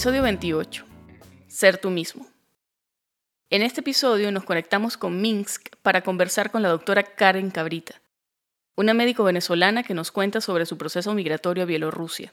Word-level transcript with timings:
Episodio 0.00 0.22
28. 0.22 0.86
Ser 1.46 1.76
tú 1.76 1.90
mismo. 1.90 2.26
En 3.50 3.60
este 3.60 3.82
episodio 3.82 4.32
nos 4.32 4.44
conectamos 4.44 4.96
con 4.96 5.20
Minsk 5.20 5.76
para 5.82 6.00
conversar 6.00 6.50
con 6.50 6.62
la 6.62 6.70
doctora 6.70 7.02
Karen 7.02 7.50
Cabrita, 7.50 8.00
una 8.76 8.94
médico 8.94 9.24
venezolana 9.24 9.82
que 9.82 9.92
nos 9.92 10.10
cuenta 10.10 10.40
sobre 10.40 10.64
su 10.64 10.78
proceso 10.78 11.12
migratorio 11.12 11.64
a 11.64 11.66
Bielorrusia. 11.66 12.32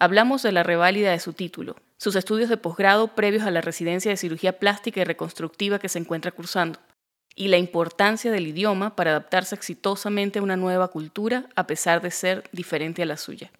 Hablamos 0.00 0.42
de 0.42 0.50
la 0.50 0.64
reválida 0.64 1.12
de 1.12 1.20
su 1.20 1.32
título, 1.32 1.76
sus 1.96 2.16
estudios 2.16 2.48
de 2.48 2.56
posgrado 2.56 3.14
previos 3.14 3.44
a 3.44 3.52
la 3.52 3.60
residencia 3.60 4.10
de 4.10 4.16
cirugía 4.16 4.58
plástica 4.58 5.00
y 5.00 5.04
reconstructiva 5.04 5.78
que 5.78 5.88
se 5.88 6.00
encuentra 6.00 6.32
cursando, 6.32 6.80
y 7.36 7.46
la 7.46 7.58
importancia 7.58 8.32
del 8.32 8.48
idioma 8.48 8.96
para 8.96 9.12
adaptarse 9.12 9.54
exitosamente 9.54 10.40
a 10.40 10.42
una 10.42 10.56
nueva 10.56 10.88
cultura 10.88 11.50
a 11.54 11.68
pesar 11.68 12.02
de 12.02 12.10
ser 12.10 12.50
diferente 12.50 13.00
a 13.04 13.06
la 13.06 13.16
suya. 13.16 13.52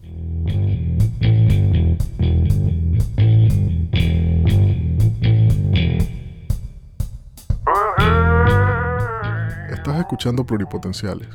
Estás 9.81 9.97
escuchando 9.97 10.45
Pluripotenciales, 10.45 11.27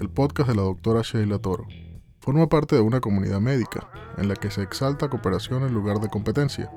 el 0.00 0.08
podcast 0.08 0.48
de 0.48 0.54
la 0.56 0.62
doctora 0.62 1.02
Sheila 1.02 1.38
Toro. 1.38 1.66
Forma 2.20 2.48
parte 2.48 2.74
de 2.74 2.80
una 2.80 3.00
comunidad 3.00 3.38
médica 3.38 3.90
en 4.16 4.28
la 4.28 4.34
que 4.34 4.50
se 4.50 4.62
exalta 4.62 5.10
cooperación 5.10 5.62
en 5.62 5.74
lugar 5.74 6.00
de 6.00 6.08
competencia 6.08 6.70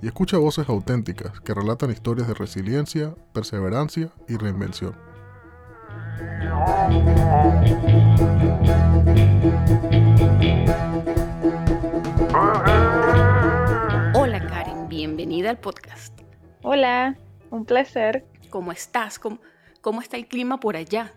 y 0.00 0.06
escucha 0.06 0.38
voces 0.38 0.66
auténticas 0.70 1.38
que 1.40 1.52
relatan 1.52 1.90
historias 1.90 2.28
de 2.28 2.32
resiliencia, 2.32 3.14
perseverancia 3.34 4.10
y 4.26 4.38
reinvención. 4.38 4.96
Hola 14.14 14.46
Karen, 14.48 14.88
bienvenida 14.88 15.50
al 15.50 15.58
podcast. 15.58 16.18
Hola, 16.62 17.18
un 17.50 17.66
placer. 17.66 18.24
¿Cómo 18.48 18.72
estás? 18.72 19.18
¿Cómo, 19.18 19.40
cómo 19.88 20.02
está 20.02 20.18
el 20.18 20.28
clima 20.28 20.60
por 20.60 20.76
allá? 20.76 21.14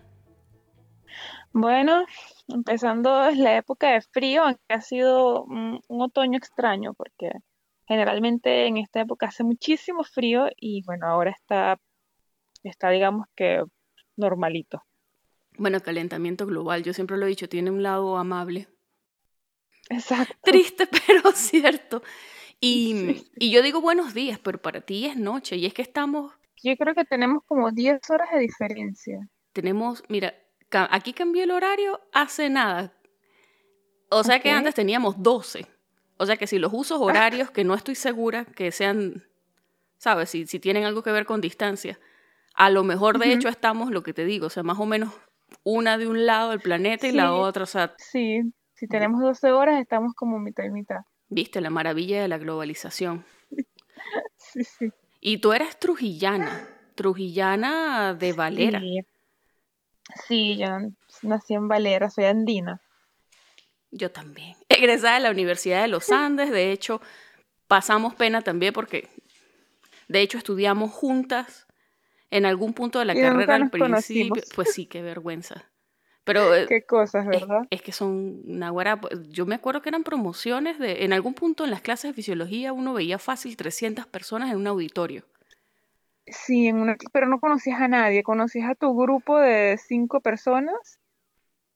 Bueno, 1.52 2.06
empezando 2.48 3.26
es 3.26 3.36
la 3.36 3.58
época 3.58 3.92
de 3.92 4.00
frío, 4.00 4.44
aunque 4.44 4.62
ha 4.70 4.80
sido 4.80 5.44
un, 5.44 5.82
un 5.88 6.00
otoño 6.00 6.38
extraño 6.38 6.94
porque 6.94 7.32
generalmente 7.86 8.66
en 8.66 8.78
esta 8.78 9.02
época 9.02 9.26
hace 9.26 9.44
muchísimo 9.44 10.04
frío 10.04 10.48
y 10.56 10.82
bueno, 10.86 11.06
ahora 11.06 11.32
está, 11.32 11.78
está 12.62 12.88
digamos 12.88 13.26
que 13.36 13.62
normalito. 14.16 14.82
Bueno, 15.58 15.78
calentamiento 15.80 16.46
global, 16.46 16.82
yo 16.82 16.94
siempre 16.94 17.18
lo 17.18 17.26
he 17.26 17.28
dicho, 17.28 17.50
tiene 17.50 17.70
un 17.70 17.82
lado 17.82 18.16
amable. 18.16 18.68
Exacto. 19.90 20.34
Triste, 20.44 20.88
pero 21.06 21.30
cierto. 21.32 22.02
Y, 22.58 23.26
y 23.36 23.50
yo 23.50 23.60
digo 23.60 23.82
buenos 23.82 24.14
días, 24.14 24.38
pero 24.38 24.62
para 24.62 24.80
ti 24.80 25.04
es 25.04 25.18
noche 25.18 25.58
y 25.58 25.66
es 25.66 25.74
que 25.74 25.82
estamos, 25.82 26.32
Yo 26.62 26.76
creo 26.76 26.94
que 26.94 27.04
tenemos 27.04 27.42
como 27.44 27.70
10 27.70 28.00
horas 28.10 28.30
de 28.32 28.38
diferencia. 28.40 29.18
tenemos, 29.52 30.02
mira, 30.08 30.34
aquí 30.70 31.12
cambió 31.12 31.44
el 31.44 31.50
horario 31.50 32.00
hace 32.12 32.48
nada. 32.48 32.92
O 34.10 34.22
sea 34.24 34.40
que 34.40 34.50
antes 34.50 34.74
teníamos 34.74 35.22
12. 35.22 35.66
O 36.18 36.26
sea 36.26 36.36
que 36.36 36.46
si 36.46 36.58
los 36.58 36.72
usos 36.72 37.00
horarios, 37.00 37.50
que 37.50 37.64
no 37.64 37.74
estoy 37.74 37.94
segura 37.94 38.44
que 38.44 38.70
sean, 38.70 39.24
¿sabes? 39.98 40.30
Si, 40.30 40.46
si 40.46 40.60
tienen 40.60 40.84
algo 40.84 41.02
que 41.02 41.10
ver 41.12 41.26
con 41.26 41.40
distancia. 41.40 41.98
A 42.54 42.68
lo 42.70 42.84
mejor, 42.84 43.18
de 43.18 43.32
hecho, 43.32 43.48
estamos, 43.48 43.90
lo 43.90 44.02
que 44.02 44.12
te 44.12 44.24
digo, 44.24 44.46
o 44.46 44.50
sea, 44.50 44.62
más 44.62 44.78
o 44.78 44.84
menos 44.86 45.12
una 45.64 45.96
de 45.96 46.06
un 46.06 46.26
lado 46.26 46.50
del 46.50 46.60
planeta 46.60 47.06
y 47.06 47.12
la 47.12 47.32
otra, 47.32 47.64
o 47.64 47.66
sea, 47.66 47.94
Sí, 47.98 48.42
si 48.74 48.86
tenemos 48.86 49.20
12 49.22 49.52
horas 49.52 49.80
estamos 49.80 50.12
como 50.14 50.38
mitad 50.38 50.64
y 50.64 50.70
mitad. 50.70 51.00
viste, 51.28 51.60
la 51.60 51.70
maravilla 51.70 52.20
de 52.22 52.28
la 52.28 52.38
globalización. 52.38 53.24
Sí, 54.36 54.64
sí. 54.64 54.92
Y 55.24 55.38
tú 55.38 55.52
eres 55.52 55.78
trujillana, 55.78 56.68
trujillana 56.96 58.12
de 58.12 58.32
Valera. 58.32 58.80
Sí, 58.80 58.98
Sí, 60.26 60.56
yo 60.58 60.66
nací 61.22 61.54
en 61.54 61.68
Valera, 61.68 62.10
soy 62.10 62.24
andina. 62.24 62.80
Yo 63.92 64.10
también. 64.10 64.56
Egresada 64.68 65.14
de 65.14 65.20
la 65.20 65.30
Universidad 65.30 65.82
de 65.82 65.88
los 65.88 66.10
Andes, 66.10 66.50
de 66.50 66.72
hecho, 66.72 67.00
pasamos 67.68 68.16
pena 68.16 68.42
también 68.42 68.72
porque, 68.72 69.08
de 70.08 70.22
hecho, 70.22 70.38
estudiamos 70.38 70.90
juntas 70.90 71.68
en 72.30 72.44
algún 72.44 72.74
punto 72.74 72.98
de 72.98 73.04
la 73.04 73.14
Y 73.14 73.20
carrera 73.20 73.54
al 73.54 73.70
principio. 73.70 73.86
conocimos. 73.86 74.38
Pues 74.56 74.74
sí, 74.74 74.86
qué 74.86 75.02
vergüenza. 75.02 75.70
Pero 76.24 76.54
eh, 76.54 76.66
Qué 76.68 76.82
cosas, 76.84 77.26
es, 77.30 77.40
¿verdad? 77.42 77.62
es 77.70 77.82
que 77.82 77.92
son 77.92 78.40
naguará, 78.46 79.00
pues, 79.00 79.14
Yo 79.28 79.46
me 79.46 79.54
acuerdo 79.56 79.82
que 79.82 79.88
eran 79.88 80.04
promociones 80.04 80.78
de. 80.78 81.04
En 81.04 81.12
algún 81.12 81.34
punto 81.34 81.64
en 81.64 81.70
las 81.70 81.80
clases 81.82 82.10
de 82.10 82.14
fisiología 82.14 82.72
uno 82.72 82.94
veía 82.94 83.18
fácil 83.18 83.56
300 83.56 84.06
personas 84.06 84.50
en 84.50 84.58
un 84.58 84.66
auditorio. 84.66 85.24
Sí, 86.26 86.68
en 86.68 86.76
una, 86.76 86.96
pero 87.12 87.26
no 87.26 87.40
conocías 87.40 87.80
a 87.80 87.88
nadie, 87.88 88.22
conocías 88.22 88.70
a 88.70 88.74
tu 88.74 88.96
grupo 88.96 89.38
de 89.38 89.76
cinco 89.78 90.20
personas 90.20 91.00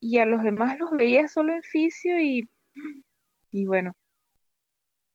y 0.01 0.19
a 0.19 0.27
los 0.27 0.43
demás 0.43 0.79
los 0.79 0.91
veías 0.93 1.33
solo 1.33 1.55
en 1.55 1.63
fisio 1.63 2.21
y, 2.21 2.49
y 3.51 3.67
bueno, 3.67 3.95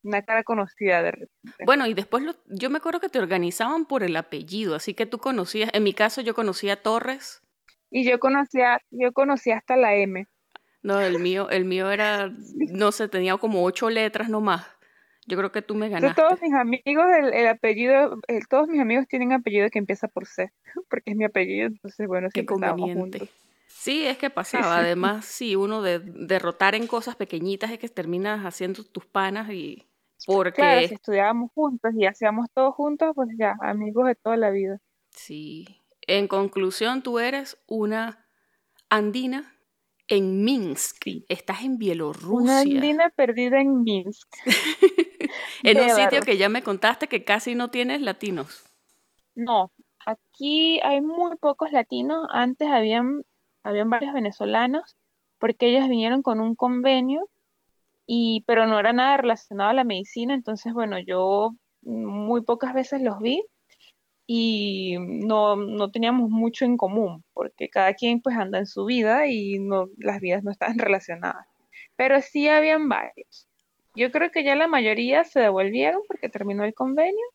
una 0.04 0.22
cara 0.24 0.44
conocida 0.44 1.02
de 1.04 1.12
repente. 1.12 1.64
Bueno, 1.66 1.88
y 1.88 1.94
después 1.94 2.24
lo- 2.24 2.36
yo 2.48 2.70
me 2.70 2.78
acuerdo 2.78 3.00
que 3.00 3.10
te 3.10 3.20
organizaban 3.20 3.86
por 3.86 4.04
el 4.04 4.16
apellido, 4.16 4.76
así 4.76 4.94
que 4.94 5.06
tú 5.06 5.18
conocías. 5.20 5.70
En 5.74 5.84
mi 5.84 5.94
caso, 5.94 6.22
yo 6.22 6.34
conocía 6.34 6.74
a 6.74 6.82
Torres. 6.82 7.42
Y 7.92 8.10
yo 8.10 8.20
conocía, 8.20 8.82
yo 8.90 9.12
conocía 9.12 9.58
hasta 9.58 9.76
la 9.76 9.94
M. 9.96 10.26
No, 10.82 11.00
el 11.00 11.20
mío, 11.20 11.50
el 11.50 11.66
mío 11.66 11.92
era, 11.92 12.30
no 12.72 12.92
sé, 12.92 13.08
tenía 13.08 13.38
como 13.38 13.64
ocho 13.64 13.90
letras 13.90 14.30
nomás. 14.30 14.66
Yo 15.28 15.38
creo 15.38 15.52
que 15.52 15.62
tú 15.62 15.76
me 15.76 15.90
ganaste. 15.90 16.24
todos 16.24 16.42
mis 16.42 16.54
amigos, 16.54 17.06
el, 17.20 17.34
el 17.34 17.48
apellido, 17.48 18.18
el- 18.28 18.48
todos 18.48 18.68
mis 18.68 18.82
amigos 18.82 19.08
tienen 19.08 19.34
apellido 19.34 19.70
que 19.70 19.78
empieza 19.80 20.08
por 20.08 20.26
C, 20.26 20.52
porque 20.90 21.12
es 21.12 21.16
mi 21.18 21.26
apellido, 21.26 21.68
entonces 21.68 22.08
bueno, 22.08 22.30
Qué 22.34 22.46
conveniente. 22.46 23.20
juntos. 23.20 23.30
Sí, 23.68 24.06
es 24.06 24.18
que 24.18 24.30
pasaba. 24.30 24.78
Además, 24.80 25.26
sí, 25.26 25.56
uno 25.56 25.82
de 25.82 26.00
derrotar 26.00 26.76
en 26.76 26.88
cosas 26.88 27.16
pequeñitas 27.16 27.72
es 27.72 27.78
que 27.80 27.90
terminas 27.90 28.46
haciendo 28.46 28.84
tus 28.84 29.06
panas 29.06 29.50
y 29.52 29.88
porque 30.26 30.52
Claro, 30.52 30.88
si 30.88 30.94
estudiábamos 30.96 31.52
juntos 31.54 31.92
y 31.96 32.06
hacíamos 32.06 32.48
todo 32.54 32.72
juntos, 32.72 33.12
pues 33.16 33.30
ya, 33.38 33.56
amigos 33.62 34.06
de 34.08 34.16
toda 34.16 34.38
la 34.38 34.50
vida. 34.50 34.80
sí. 35.10 35.81
En 36.12 36.28
conclusión, 36.28 37.04
tú 37.04 37.20
eres 37.20 37.58
una 37.68 38.28
andina 38.90 39.56
en 40.10 40.44
Minsk. 40.44 41.08
Estás 41.30 41.62
en 41.62 41.72
Una 41.72 41.78
Bielorrusia. 41.78 42.58
andina 42.60 43.10
perdida 43.12 43.62
en 43.62 43.82
Minsk. 43.84 44.28
En 45.64 45.80
un 45.80 45.90
sitio 45.92 46.22
que 46.24 46.36
ya 46.36 46.50
me 46.50 46.64
contaste 46.64 47.08
que 47.08 47.24
casi 47.24 47.56
no 47.56 47.70
tienes 47.70 48.02
latinos. 48.02 48.66
No, 49.36 49.72
aquí 50.06 50.82
hay 50.82 51.00
muy 51.00 51.38
pocos 51.38 51.72
latinos. 51.72 52.28
Antes 52.32 52.68
habían, 52.68 53.24
habían 53.64 53.90
varios 53.90 54.14
venezolanos, 54.14 54.98
porque 55.40 55.68
ellos 55.68 55.88
vinieron 55.88 56.24
con 56.24 56.42
un 56.42 56.56
convenio, 56.56 57.30
y, 58.06 58.44
pero 58.46 58.68
no 58.68 58.78
era 58.78 58.92
nada 58.92 59.16
relacionado 59.16 59.70
a 59.70 59.74
la 59.74 59.86
medicina. 59.86 60.34
Entonces, 60.34 60.74
bueno, 60.74 61.00
yo 61.00 61.52
muy 61.84 62.42
pocas 62.42 62.74
veces 62.74 63.02
los 63.02 63.20
vi 63.20 63.46
y 64.28 64.98
no, 65.00 65.56
no 65.56 65.92
teníamos 65.92 66.30
mucho 66.30 66.66
en 66.66 66.78
común, 66.78 67.24
porque 67.34 67.70
cada 67.70 67.94
quien 67.94 68.22
pues 68.22 68.38
anda 68.38 68.60
en 68.60 68.66
su 68.66 68.86
vida 68.86 69.28
y 69.28 69.60
no, 69.60 69.90
las 69.98 70.22
vidas 70.22 70.44
no 70.44 70.52
estaban 70.52 70.78
relacionadas. 70.80 71.48
Pero 71.96 72.22
sí 72.22 72.48
habían 72.48 72.88
varios. 72.90 73.48
Yo 73.96 74.12
creo 74.12 74.32
que 74.32 74.44
ya 74.44 74.56
la 74.56 74.68
mayoría 74.68 75.24
se 75.24 75.42
devolvieron 75.42 76.02
porque 76.08 76.30
terminó 76.30 76.64
el 76.64 76.74
convenio. 76.74 77.26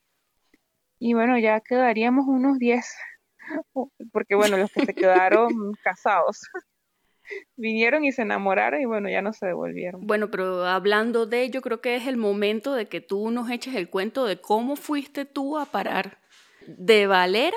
Y 0.99 1.13
bueno, 1.13 1.39
ya 1.39 1.61
quedaríamos 1.61 2.27
unos 2.27 2.59
10, 2.59 2.87
porque 4.13 4.35
bueno, 4.35 4.57
los 4.57 4.73
que 4.73 4.87
se 4.87 4.95
quedaron 4.95 5.49
casados 5.85 6.41
vinieron 7.57 8.05
y 8.05 8.13
se 8.13 8.23
enamoraron 8.23 8.81
y 8.81 8.85
bueno, 8.85 9.09
ya 9.09 9.23
no 9.23 9.33
se 9.33 9.47
devolvieron. 9.47 10.07
Bueno, 10.07 10.31
pero 10.31 10.65
hablando 10.65 11.27
de 11.27 11.43
ello, 11.43 11.61
creo 11.61 11.81
que 11.81 11.97
es 11.97 12.07
el 12.07 12.17
momento 12.17 12.73
de 12.73 12.87
que 12.87 13.01
tú 13.01 13.31
nos 13.31 13.51
eches 13.51 13.75
el 13.75 13.91
cuento 13.91 14.25
de 14.25 14.41
cómo 14.41 14.77
fuiste 14.77 15.25
tú 15.25 15.59
a 15.59 15.67
parar 15.67 16.19
de 16.67 17.07
Valera 17.07 17.57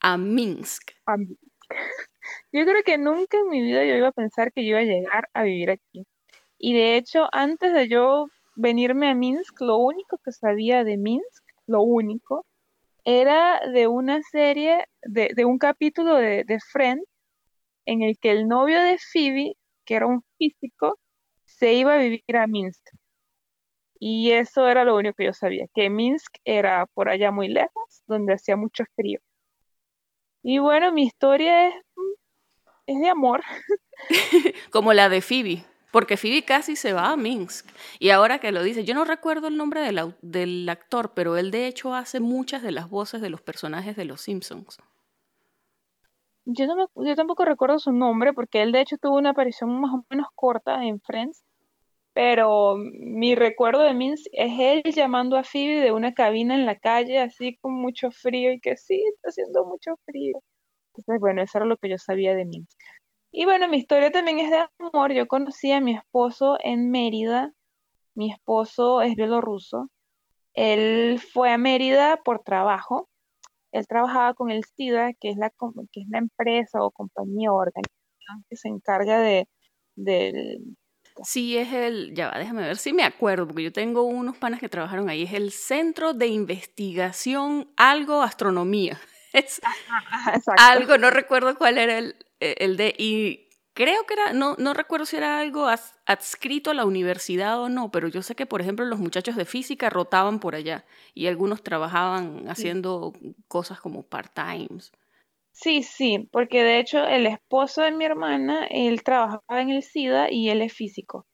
a 0.00 0.16
Minsk. 0.16 0.92
Yo 2.52 2.64
creo 2.64 2.82
que 2.84 2.98
nunca 2.98 3.38
en 3.38 3.48
mi 3.48 3.62
vida 3.62 3.84
yo 3.84 3.94
iba 3.94 4.08
a 4.08 4.12
pensar 4.12 4.52
que 4.52 4.64
yo 4.64 4.70
iba 4.70 4.80
a 4.80 4.82
llegar 4.82 5.28
a 5.32 5.42
vivir 5.42 5.70
aquí. 5.70 6.06
Y 6.58 6.74
de 6.74 6.96
hecho, 6.96 7.28
antes 7.32 7.72
de 7.72 7.88
yo 7.88 8.26
venirme 8.56 9.08
a 9.08 9.14
Minsk, 9.14 9.60
lo 9.60 9.78
único 9.78 10.18
que 10.18 10.32
sabía 10.32 10.84
de 10.84 10.96
Minsk, 10.98 11.44
lo 11.66 11.82
único, 11.82 12.44
era 13.04 13.60
de 13.70 13.86
una 13.86 14.22
serie, 14.22 14.86
de, 15.02 15.30
de 15.34 15.44
un 15.44 15.58
capítulo 15.58 16.16
de 16.16 16.58
Friends, 16.70 17.06
en 17.86 18.02
el 18.02 18.18
que 18.18 18.30
el 18.30 18.46
novio 18.48 18.80
de 18.82 18.98
Phoebe, 18.98 19.54
que 19.86 19.94
era 19.94 20.06
un 20.06 20.22
físico, 20.36 20.98
se 21.44 21.72
iba 21.74 21.94
a 21.94 21.98
vivir 21.98 22.36
a 22.36 22.46
Minsk. 22.46 22.86
Y 23.98 24.32
eso 24.32 24.68
era 24.68 24.84
lo 24.84 24.96
único 24.96 25.16
que 25.16 25.24
yo 25.24 25.32
sabía, 25.32 25.66
que 25.74 25.90
Minsk 25.90 26.36
era 26.44 26.86
por 26.86 27.08
allá 27.08 27.32
muy 27.32 27.48
lejos, 27.48 28.02
donde 28.06 28.34
hacía 28.34 28.56
mucho 28.56 28.84
frío. 28.94 29.20
Y 30.42 30.58
bueno, 30.58 30.92
mi 30.92 31.02
historia 31.02 31.68
es, 31.68 31.74
es 32.86 33.00
de 33.00 33.08
amor. 33.08 33.42
Como 34.70 34.92
la 34.92 35.08
de 35.08 35.20
Phoebe. 35.20 35.64
Porque 35.90 36.16
Phoebe 36.16 36.44
casi 36.44 36.76
se 36.76 36.92
va 36.92 37.10
a 37.10 37.16
Minsk. 37.16 37.66
Y 37.98 38.10
ahora 38.10 38.38
que 38.38 38.52
lo 38.52 38.62
dice, 38.62 38.84
yo 38.84 38.94
no 38.94 39.04
recuerdo 39.04 39.48
el 39.48 39.56
nombre 39.56 39.80
del, 39.80 40.14
del 40.20 40.68
actor, 40.68 41.12
pero 41.14 41.36
él 41.36 41.50
de 41.50 41.66
hecho 41.66 41.94
hace 41.94 42.20
muchas 42.20 42.62
de 42.62 42.72
las 42.72 42.90
voces 42.90 43.20
de 43.20 43.30
los 43.30 43.40
personajes 43.40 43.96
de 43.96 44.04
Los 44.04 44.20
Simpsons. 44.20 44.78
Yo, 46.44 46.66
no 46.66 46.88
yo 46.94 47.14
tampoco 47.14 47.44
recuerdo 47.44 47.78
su 47.78 47.92
nombre 47.92 48.32
porque 48.32 48.62
él 48.62 48.72
de 48.72 48.80
hecho 48.80 48.96
tuvo 48.96 49.18
una 49.18 49.30
aparición 49.30 49.80
más 49.80 49.92
o 49.92 50.04
menos 50.08 50.28
corta 50.34 50.82
en 50.84 51.00
Friends, 51.00 51.44
pero 52.18 52.74
mi 52.76 53.36
recuerdo 53.36 53.84
de 53.84 53.94
Minsk 53.94 54.26
es 54.32 54.50
él 54.58 54.82
llamando 54.92 55.36
a 55.36 55.44
Phoebe 55.44 55.80
de 55.80 55.92
una 55.92 56.14
cabina 56.14 56.56
en 56.56 56.66
la 56.66 56.76
calle 56.76 57.20
así 57.20 57.56
con 57.58 57.74
mucho 57.74 58.10
frío 58.10 58.50
y 58.50 58.58
que 58.58 58.76
sí, 58.76 59.04
está 59.14 59.28
haciendo 59.28 59.64
mucho 59.64 59.94
frío. 60.04 60.42
Entonces, 60.88 61.20
bueno, 61.20 61.42
eso 61.42 61.58
era 61.58 61.64
lo 61.64 61.76
que 61.76 61.88
yo 61.88 61.96
sabía 61.96 62.34
de 62.34 62.44
Minsk. 62.44 62.76
Y 63.30 63.44
bueno, 63.44 63.68
mi 63.68 63.76
historia 63.76 64.10
también 64.10 64.40
es 64.40 64.50
de 64.50 64.66
amor. 64.80 65.12
Yo 65.12 65.28
conocí 65.28 65.70
a 65.70 65.80
mi 65.80 65.94
esposo 65.94 66.58
en 66.64 66.90
Mérida. 66.90 67.52
Mi 68.16 68.32
esposo 68.32 69.00
es 69.00 69.14
bielorruso. 69.14 69.88
Él 70.54 71.20
fue 71.20 71.52
a 71.52 71.56
Mérida 71.56 72.16
por 72.24 72.42
trabajo. 72.42 73.08
Él 73.70 73.86
trabajaba 73.86 74.34
con 74.34 74.50
el 74.50 74.64
SIDA, 74.64 75.12
que 75.12 75.30
es 75.30 75.36
la, 75.36 75.50
que 75.92 76.00
es 76.00 76.08
la 76.08 76.18
empresa 76.18 76.82
o 76.82 76.90
compañía 76.90 77.52
o 77.52 77.56
organización 77.58 78.44
que 78.50 78.56
se 78.56 78.66
encarga 78.66 79.20
de, 79.20 79.48
del... 79.94 80.76
Sí, 81.24 81.56
es 81.56 81.72
el, 81.72 82.14
ya 82.14 82.28
va, 82.30 82.38
déjame 82.38 82.62
ver 82.62 82.76
si 82.76 82.92
me 82.92 83.02
acuerdo, 83.04 83.46
porque 83.46 83.64
yo 83.64 83.72
tengo 83.72 84.02
unos 84.02 84.36
panas 84.36 84.60
que 84.60 84.68
trabajaron 84.68 85.08
ahí, 85.08 85.24
es 85.24 85.32
el 85.32 85.50
Centro 85.50 86.14
de 86.14 86.28
Investigación 86.28 87.70
Algo 87.76 88.22
Astronomía. 88.22 89.00
Es 89.34 89.60
algo, 90.56 90.96
no 90.96 91.10
recuerdo 91.10 91.54
cuál 91.56 91.76
era 91.76 91.98
el, 91.98 92.16
eh, 92.40 92.54
el 92.60 92.78
de, 92.78 92.94
y 92.96 93.50
creo 93.74 94.04
que 94.06 94.14
era, 94.14 94.32
no, 94.32 94.56
no 94.58 94.72
recuerdo 94.74 95.04
si 95.06 95.16
era 95.16 95.38
algo 95.38 95.68
adscrito 96.06 96.70
a 96.70 96.74
la 96.74 96.86
universidad 96.86 97.60
o 97.60 97.68
no, 97.68 97.90
pero 97.90 98.08
yo 98.08 98.22
sé 98.22 98.34
que, 98.34 98.46
por 98.46 98.60
ejemplo, 98.62 98.86
los 98.86 98.98
muchachos 98.98 99.36
de 99.36 99.44
física 99.44 99.90
rotaban 99.90 100.40
por 100.40 100.54
allá 100.54 100.86
y 101.14 101.26
algunos 101.26 101.62
trabajaban 101.62 102.48
haciendo 102.48 103.12
cosas 103.48 103.80
como 103.80 104.02
part-times. 104.02 104.92
Sí, 105.60 105.82
sí, 105.82 106.28
porque 106.32 106.62
de 106.62 106.78
hecho 106.78 107.04
el 107.04 107.26
esposo 107.26 107.82
de 107.82 107.90
mi 107.92 108.04
hermana, 108.04 108.66
él 108.70 109.02
trabajaba 109.02 109.60
en 109.60 109.70
el 109.70 109.82
SIDA 109.82 110.30
y 110.30 110.50
él 110.50 110.62
es 110.62 110.72
físico. 110.72 111.26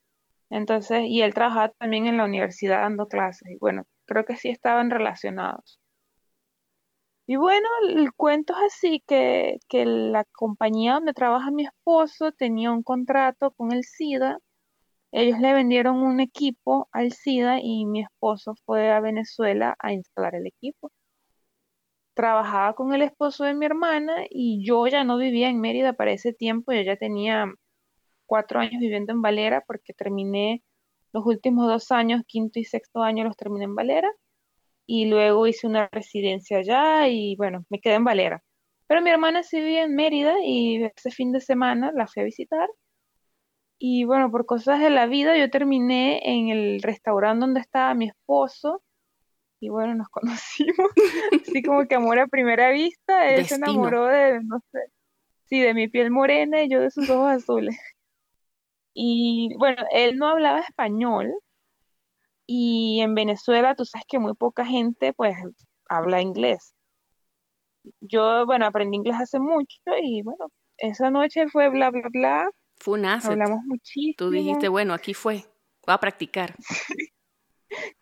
Entonces, 0.50 1.02
y 1.06 1.22
él 1.22 1.34
trabajaba 1.34 1.70
también 1.78 2.06
en 2.06 2.16
la 2.18 2.24
universidad 2.24 2.82
dando 2.82 3.08
clases. 3.08 3.50
Y 3.50 3.58
bueno, 3.58 3.84
creo 4.06 4.24
que 4.24 4.36
sí 4.36 4.48
estaban 4.50 4.90
relacionados. 4.90 5.78
Y 7.26 7.36
bueno, 7.36 7.68
el 7.88 8.12
cuento 8.14 8.54
es 8.54 8.74
así, 8.74 9.02
que, 9.06 9.58
que 9.68 9.84
la 9.86 10.24
compañía 10.32 10.94
donde 10.94 11.12
trabaja 11.14 11.50
mi 11.50 11.64
esposo 11.66 12.32
tenía 12.32 12.72
un 12.72 12.82
contrato 12.82 13.52
con 13.52 13.72
el 13.72 13.84
SIDA. 13.84 14.38
Ellos 15.12 15.40
le 15.40 15.54
vendieron 15.54 15.98
un 16.02 16.20
equipo 16.20 16.88
al 16.92 17.12
SIDA 17.12 17.60
y 17.62 17.86
mi 17.86 18.02
esposo 18.02 18.54
fue 18.66 18.92
a 18.92 19.00
Venezuela 19.00 19.76
a 19.78 19.92
instalar 19.92 20.34
el 20.36 20.46
equipo. 20.46 20.92
Trabajaba 22.14 22.74
con 22.74 22.94
el 22.94 23.02
esposo 23.02 23.44
de 23.44 23.54
mi 23.54 23.66
hermana 23.66 24.24
y 24.30 24.64
yo 24.64 24.86
ya 24.86 25.04
no 25.04 25.18
vivía 25.18 25.48
en 25.48 25.60
Mérida 25.60 25.94
para 25.94 26.12
ese 26.12 26.32
tiempo, 26.32 26.72
yo 26.72 26.82
ya 26.82 26.96
tenía 26.96 27.52
cuatro 28.26 28.60
años 28.60 28.80
viviendo 28.80 29.12
en 29.12 29.22
Valera 29.22 29.64
porque 29.66 29.92
terminé 29.94 30.62
los 31.12 31.26
últimos 31.26 31.68
dos 31.68 31.90
años, 31.92 32.22
quinto 32.26 32.58
y 32.58 32.64
sexto 32.64 33.02
año 33.02 33.24
los 33.24 33.36
terminé 33.36 33.64
en 33.64 33.74
Valera 33.74 34.10
y 34.86 35.06
luego 35.06 35.46
hice 35.46 35.66
una 35.66 35.88
residencia 35.92 36.58
allá 36.58 37.08
y 37.08 37.36
bueno, 37.36 37.64
me 37.70 37.80
quedé 37.80 37.94
en 37.94 38.04
Valera. 38.04 38.42
Pero 38.86 39.00
mi 39.02 39.10
hermana 39.10 39.42
sí 39.42 39.60
vive 39.60 39.82
en 39.82 39.94
Mérida 39.94 40.34
y 40.44 40.84
ese 40.84 41.10
fin 41.10 41.32
de 41.32 41.40
semana 41.40 41.92
la 41.94 42.06
fui 42.06 42.22
a 42.22 42.24
visitar. 42.24 42.68
Y 43.78 44.04
bueno, 44.04 44.30
por 44.30 44.46
cosas 44.46 44.80
de 44.80 44.90
la 44.90 45.06
vida 45.06 45.36
yo 45.36 45.50
terminé 45.50 46.20
en 46.24 46.48
el 46.48 46.82
restaurante 46.82 47.40
donde 47.44 47.60
estaba 47.60 47.94
mi 47.94 48.08
esposo 48.08 48.82
y 49.64 49.68
bueno, 49.68 49.94
nos 49.94 50.08
conocimos. 50.10 50.90
Así 51.42 51.62
como 51.62 51.86
que 51.86 51.94
amor 51.94 52.18
a 52.18 52.26
primera 52.26 52.70
vista, 52.70 53.30
él 53.30 53.46
se 53.46 53.56
enamoró 53.56 54.06
de, 54.06 54.40
no 54.42 54.60
sé, 54.70 54.78
sí, 55.44 55.60
de 55.60 55.74
mi 55.74 55.88
piel 55.88 56.10
morena 56.10 56.62
y 56.62 56.68
yo 56.68 56.80
de 56.80 56.90
sus 56.90 57.08
ojos 57.10 57.30
azules. 57.32 57.76
Y 58.92 59.54
bueno, 59.58 59.82
él 59.90 60.16
no 60.16 60.28
hablaba 60.28 60.60
español, 60.60 61.34
y 62.46 63.00
en 63.00 63.14
Venezuela, 63.14 63.74
tú 63.74 63.84
sabes 63.84 64.04
que 64.06 64.18
muy 64.18 64.34
poca 64.34 64.66
gente 64.66 65.12
pues 65.12 65.36
habla 65.88 66.20
inglés. 66.20 66.74
Yo, 68.00 68.46
bueno, 68.46 68.66
aprendí 68.66 68.96
inglés 68.96 69.16
hace 69.20 69.38
mucho 69.38 69.80
y 70.02 70.22
bueno, 70.22 70.50
esa 70.78 71.10
noche 71.10 71.48
fue 71.48 71.68
bla, 71.68 71.90
bla, 71.90 72.08
bla. 72.10 72.50
Fue 72.76 72.98
un 72.98 73.06
asset. 73.06 73.32
Hablamos 73.32 73.60
muchísimo. 73.64 74.14
Tú 74.16 74.30
dijiste, 74.30 74.68
bueno, 74.68 74.94
aquí 74.94 75.14
fue, 75.14 75.44
voy 75.86 75.94
a 75.94 75.98
practicar. 75.98 76.54
sí, 76.58 76.94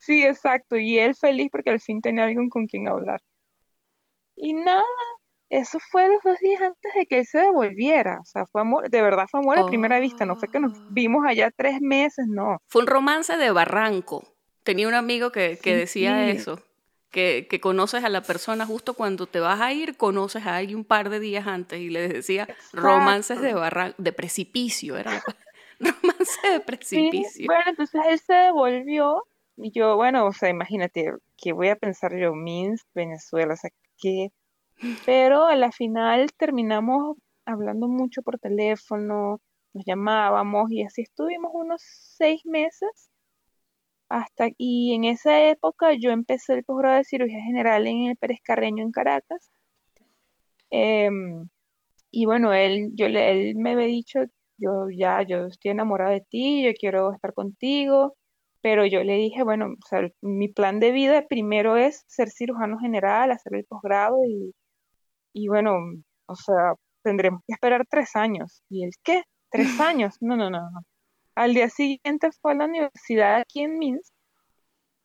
exacto. 0.09 0.77
Y 0.77 0.99
él 0.99 1.15
feliz 1.15 1.49
porque 1.51 1.71
al 1.71 1.81
fin 1.81 2.01
tenía 2.01 2.25
alguien 2.25 2.49
con 2.49 2.67
quien 2.67 2.89
hablar. 2.89 3.21
Y 4.37 4.55
nada, 4.55 4.83
eso 5.53 5.79
fue 5.91 6.09
los 6.09 6.23
dos 6.23 6.39
días 6.39 6.63
antes 6.63 6.95
de 6.95 7.07
que 7.07 7.19
él 7.19 7.27
se 7.27 7.39
devolviera. 7.39 8.21
O 8.21 8.25
sea, 8.25 8.47
fue 8.47 8.63
amor, 8.63 8.89
de 8.89 9.03
verdad 9.03 9.27
fue 9.31 9.41
amor 9.41 9.59
a 9.59 9.67
primera 9.67 10.01
vista. 10.01 10.25
No 10.25 10.37
fue 10.37 10.49
que 10.49 10.59
nos 10.59 10.77
oh. 10.77 10.87
vimos 10.89 11.27
allá 11.27 11.51
tres 11.55 11.81
meses, 11.83 12.27
no. 12.27 12.57
Fue 12.69 12.81
un 12.81 12.87
romance 12.87 13.37
de 13.37 13.51
barranco. 13.51 14.25
Tenía 14.63 14.89
un 14.89 14.95
amigo 14.95 15.31
que, 15.31 15.59
decía 15.63 16.31
eso, 16.31 16.59
que, 17.11 17.47
conoces 17.61 18.03
a 18.03 18.09
la 18.09 18.23
persona 18.23 18.65
justo 18.65 18.95
cuando 18.95 19.27
te 19.27 19.41
vas 19.41 19.61
a 19.61 19.73
ir, 19.73 19.99
conoces 19.99 20.47
a 20.47 20.57
alguien 20.57 20.79
un 20.79 20.85
par 20.85 21.11
de 21.11 21.21
días 21.21 21.47
antes 21.47 21.81
y 21.81 21.91
le 21.91 22.09
decía 22.09 22.49
romances 22.73 23.41
de 23.41 23.53
barranco, 23.53 23.97
de 24.01 24.13
precipicio, 24.13 24.97
era 24.97 25.23
romance 25.81 26.49
de 26.49 26.61
precipicio. 26.61 27.47
bueno, 27.47 27.65
entonces 27.67 28.01
él 28.09 28.19
se 28.21 28.33
devolvió 28.33 29.23
y 29.57 29.71
yo, 29.73 29.97
bueno, 29.97 30.27
o 30.27 30.33
sea, 30.33 30.49
imagínate, 30.51 31.13
que 31.37 31.53
voy 31.53 31.69
a 31.69 31.77
pensar 31.77 32.17
yo, 32.17 32.35
Minsk, 32.35 32.87
Venezuela, 32.95 33.55
o 33.55 33.57
sea, 33.57 33.71
que 33.99 34.31
pero 35.07 35.47
a 35.47 35.57
la 35.57 35.71
final 35.73 36.31
terminamos 36.37 37.17
hablando 37.45 37.89
mucho 37.89 38.23
por 38.23 38.39
teléfono, 38.39 39.41
nos 39.73 39.85
llamábamos 39.85 40.71
y 40.71 40.83
así 40.83 41.03
estuvimos 41.03 41.53
unos 41.55 41.83
seis 41.83 42.45
meses. 42.45 43.11
Hasta, 44.09 44.49
y 44.59 44.95
en 44.95 45.05
esa 45.05 45.49
época 45.49 45.95
yo 45.95 46.11
empecé 46.11 46.55
el 46.55 46.65
posgrado 46.65 46.97
de 46.99 47.05
cirugía 47.05 47.41
general 47.43 47.87
en 47.87 48.09
el 48.09 48.17
Pérez 48.17 48.41
Carreño 48.43 48.83
en 48.85 48.93
Caracas. 48.93 49.51
Em, 50.71 51.49
y 52.11 52.27
bueno, 52.27 52.53
él, 52.53 52.91
yo, 52.95 53.07
él 53.07 53.57
me 53.57 53.73
había 53.73 53.87
dicho, 53.87 54.21
yo 54.59 54.91
ya, 54.91 55.23
yo 55.23 55.47
estoy 55.47 55.71
enamorada 55.73 56.13
de 56.13 56.23
ti, 56.23 56.65
yo 56.65 56.73
quiero 56.79 57.13
estar 57.13 57.35
contigo, 57.35 58.17
pero 58.63 58.87
yo 58.87 59.03
le 59.05 59.17
dije, 59.17 59.43
bueno, 59.43 59.67
o 59.67 59.87
sea, 59.89 60.09
mi 60.23 60.49
plan 60.49 60.81
de 60.81 60.93
vida 60.93 61.27
primero 61.29 61.77
es 61.77 62.05
ser 62.07 62.31
cirujano 62.31 62.79
general, 62.79 63.33
hacer 63.33 63.55
el 63.57 63.65
posgrado 63.65 64.17
y, 64.25 64.55
y 65.35 65.49
bueno, 65.49 65.77
o 66.27 66.37
sea, 66.37 66.75
tendremos 67.03 67.43
que 67.47 67.55
esperar 67.55 67.87
tres 67.91 68.17
años. 68.17 68.63
¿Y 68.71 68.85
él 68.85 68.93
qué? 69.03 69.25
¿Tres 69.51 69.67
años? 69.81 70.17
No, 70.21 70.37
no, 70.37 70.49
no, 70.51 70.71
no. 70.71 70.81
Al 71.35 71.55
día 71.55 71.69
siguiente 71.69 72.31
fue 72.41 72.53
a 72.53 72.55
la 72.57 72.67
universidad 72.67 73.41
aquí 73.41 73.63
en 73.63 73.79
Minsk 73.79 74.13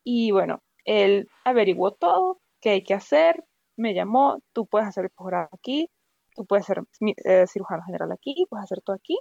y 0.03 0.31
bueno, 0.31 0.61
él 0.85 1.27
averiguó 1.43 1.91
todo, 1.93 2.39
qué 2.61 2.69
hay 2.71 2.83
que 2.83 2.93
hacer, 2.93 3.43
me 3.75 3.93
llamó, 3.93 4.39
tú 4.53 4.65
puedes 4.67 4.87
hacer 4.87 5.05
el 5.05 5.09
posgrado 5.11 5.49
aquí, 5.51 5.89
tú 6.35 6.45
puedes 6.45 6.65
ser 6.65 6.83
eh, 7.25 7.45
cirujano 7.47 7.83
general 7.83 8.11
aquí, 8.11 8.45
puedes 8.49 8.63
hacer 8.65 8.81
todo 8.81 8.95
aquí. 8.95 9.19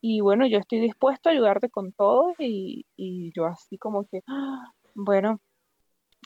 Y 0.00 0.20
bueno, 0.20 0.46
yo 0.46 0.58
estoy 0.58 0.80
dispuesto 0.80 1.28
a 1.28 1.32
ayudarte 1.32 1.68
con 1.68 1.92
todo 1.92 2.34
y, 2.38 2.86
y 2.96 3.32
yo 3.34 3.46
así 3.46 3.78
como 3.78 4.06
que, 4.06 4.22
¡ah! 4.26 4.72
bueno, 4.94 5.40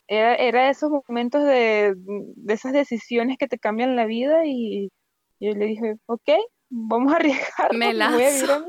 era, 0.07 0.35
era 0.35 0.71
esos 0.71 0.91
momentos 0.91 1.45
de, 1.45 1.97
esas 2.49 2.73
decisiones 2.73 3.39
que 3.39 3.49
te 3.49 3.59
cambian 3.59 3.97
la 3.97 4.07
vida 4.07 4.45
y, 4.45 4.91
yo 5.41 5.53
le 5.53 5.67
dije, 5.67 5.97
ok, 6.07 6.31
vamos 6.71 7.13
a 7.13 7.17
arriesgar. 7.17 7.75
Me 7.75 7.93
lanzo. 7.93 8.65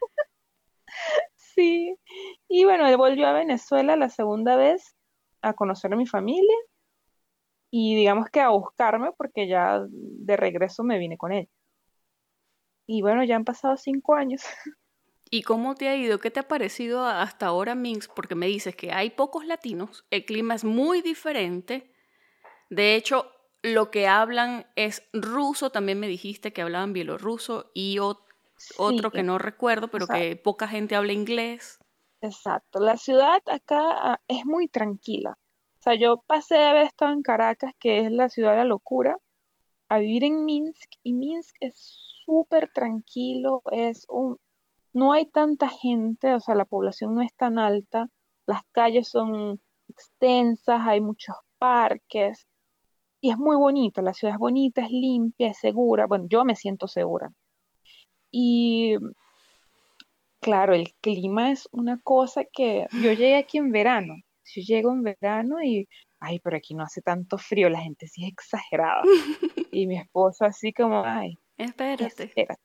sí. 1.36 1.96
Y 2.48 2.64
bueno, 2.64 2.86
él 2.86 2.96
volvió 2.96 3.26
a 3.26 3.32
Venezuela 3.32 3.96
la 3.96 4.08
segunda 4.08 4.56
vez 4.56 4.94
a 5.42 5.54
conocer 5.54 5.92
a 5.92 5.96
mi 5.96 6.06
familia 6.06 6.56
y 7.70 7.96
digamos 7.96 8.28
que 8.30 8.40
a 8.40 8.50
buscarme 8.50 9.12
porque 9.16 9.48
ya 9.48 9.84
de 9.88 10.36
regreso 10.36 10.84
me 10.84 10.98
vine 10.98 11.16
con 11.16 11.32
él. 11.32 11.48
Y 12.86 13.02
bueno, 13.02 13.24
ya 13.24 13.36
han 13.36 13.44
pasado 13.44 13.76
cinco 13.76 14.14
años. 14.14 14.42
¿Y 15.30 15.42
cómo 15.42 15.74
te 15.74 15.88
ha 15.88 15.96
ido? 15.96 16.20
¿Qué 16.20 16.30
te 16.30 16.40
ha 16.40 16.48
parecido 16.48 17.04
hasta 17.04 17.46
ahora 17.46 17.74
Minsk? 17.74 18.12
Porque 18.14 18.36
me 18.36 18.46
dices 18.46 18.76
que 18.76 18.92
hay 18.92 19.10
pocos 19.10 19.44
latinos, 19.44 20.04
el 20.10 20.24
clima 20.24 20.54
es 20.54 20.64
muy 20.64 21.02
diferente. 21.02 21.92
De 22.70 22.94
hecho, 22.94 23.30
lo 23.62 23.90
que 23.90 24.06
hablan 24.06 24.66
es 24.76 25.02
ruso, 25.12 25.70
también 25.70 25.98
me 25.98 26.06
dijiste 26.06 26.52
que 26.52 26.62
hablaban 26.62 26.92
bielorruso 26.92 27.70
y 27.74 27.98
otro 27.98 29.10
que 29.10 29.24
no 29.24 29.38
recuerdo, 29.38 29.88
pero 29.88 30.06
que 30.06 30.36
poca 30.36 30.68
gente 30.68 30.94
habla 30.94 31.12
inglés. 31.12 31.80
Exacto, 32.20 32.80
la 32.80 32.96
ciudad 32.96 33.42
acá 33.46 33.80
ah, 33.80 34.20
es 34.28 34.46
muy 34.46 34.68
tranquila. 34.68 35.38
O 35.78 35.82
sea, 35.82 35.94
yo 35.94 36.22
pasé 36.26 36.54
de 36.54 36.64
haber 36.64 36.86
estado 36.86 37.12
en 37.12 37.22
Caracas, 37.22 37.72
que 37.78 38.00
es 38.00 38.10
la 38.10 38.28
ciudad 38.28 38.52
de 38.52 38.58
la 38.58 38.64
locura, 38.64 39.18
a 39.88 39.98
vivir 39.98 40.24
en 40.24 40.44
Minsk 40.44 40.92
y 41.02 41.12
Minsk 41.12 41.54
es 41.60 42.15
súper 42.26 42.70
tranquilo, 42.72 43.62
es 43.70 44.06
un 44.08 44.38
no 44.92 45.12
hay 45.12 45.26
tanta 45.26 45.68
gente, 45.68 46.34
o 46.34 46.40
sea, 46.40 46.54
la 46.54 46.64
población 46.64 47.14
no 47.14 47.20
es 47.20 47.34
tan 47.34 47.58
alta, 47.58 48.08
las 48.46 48.62
calles 48.72 49.08
son 49.08 49.60
extensas, 49.88 50.80
hay 50.86 51.02
muchos 51.02 51.36
parques 51.58 52.46
y 53.20 53.30
es 53.30 53.36
muy 53.36 53.56
bonito, 53.56 54.00
la 54.00 54.14
ciudad 54.14 54.34
es 54.36 54.38
bonita, 54.38 54.82
es 54.82 54.90
limpia, 54.90 55.48
es 55.48 55.58
segura, 55.58 56.06
bueno, 56.06 56.26
yo 56.30 56.44
me 56.46 56.56
siento 56.56 56.88
segura. 56.88 57.30
Y 58.30 58.96
claro, 60.40 60.74
el 60.74 60.94
clima 61.02 61.50
es 61.52 61.68
una 61.72 62.00
cosa 62.02 62.44
que 62.44 62.86
yo 63.02 63.12
llegué 63.12 63.36
aquí 63.36 63.58
en 63.58 63.72
verano, 63.72 64.14
yo 64.44 64.62
llego 64.62 64.92
en 64.92 65.02
verano 65.02 65.62
y, 65.62 65.88
ay, 66.20 66.38
pero 66.40 66.56
aquí 66.56 66.74
no 66.74 66.84
hace 66.84 67.02
tanto 67.02 67.36
frío, 67.36 67.68
la 67.68 67.80
gente 67.80 68.06
sí 68.08 68.24
es 68.24 68.32
exagerada. 68.32 69.02
Y 69.72 69.86
mi 69.86 69.98
esposo 69.98 70.46
así 70.46 70.72
como, 70.72 71.04
ay, 71.04 71.38
espérate. 71.58 72.24
Espérate, 72.24 72.60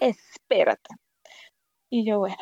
espérate. 0.00 0.94
Y 1.90 2.06
yo, 2.06 2.18
bueno, 2.18 2.36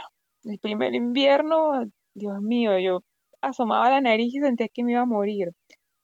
el 0.45 0.59
primer 0.59 0.95
invierno, 0.95 1.85
Dios 2.15 2.41
mío, 2.41 2.79
yo 2.79 3.03
asomaba 3.41 3.91
la 3.91 4.01
nariz 4.01 4.35
y 4.35 4.41
sentía 4.41 4.69
que 4.69 4.85
me 4.85 4.93
iba 4.93 5.03
a 5.03 5.07
morir. 5.07 5.53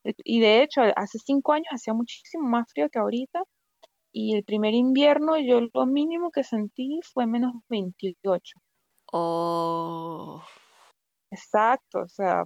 Y 0.03 0.39
de 0.39 0.63
hecho, 0.63 0.81
hace 0.95 1.19
cinco 1.19 1.53
años 1.53 1.67
hacía 1.71 1.93
muchísimo 1.93 2.47
más 2.47 2.69
frío 2.71 2.89
que 2.89 2.99
ahorita. 2.99 3.43
Y 4.11 4.35
el 4.35 4.43
primer 4.43 4.73
invierno 4.73 5.37
yo 5.37 5.61
lo 5.73 5.85
mínimo 5.85 6.31
que 6.31 6.43
sentí 6.43 6.99
fue 7.13 7.27
menos 7.27 7.53
28. 7.69 8.59
Oh. 9.11 10.43
Exacto, 11.31 12.01
o 12.01 12.07
sea, 12.07 12.45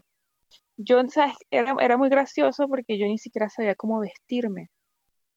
yo, 0.77 1.01
¿sabes? 1.09 1.35
Era, 1.51 1.75
era 1.79 1.97
muy 1.97 2.09
gracioso 2.09 2.67
porque 2.67 2.97
yo 2.97 3.05
ni 3.07 3.17
siquiera 3.17 3.49
sabía 3.49 3.75
cómo 3.75 3.99
vestirme. 3.99 4.69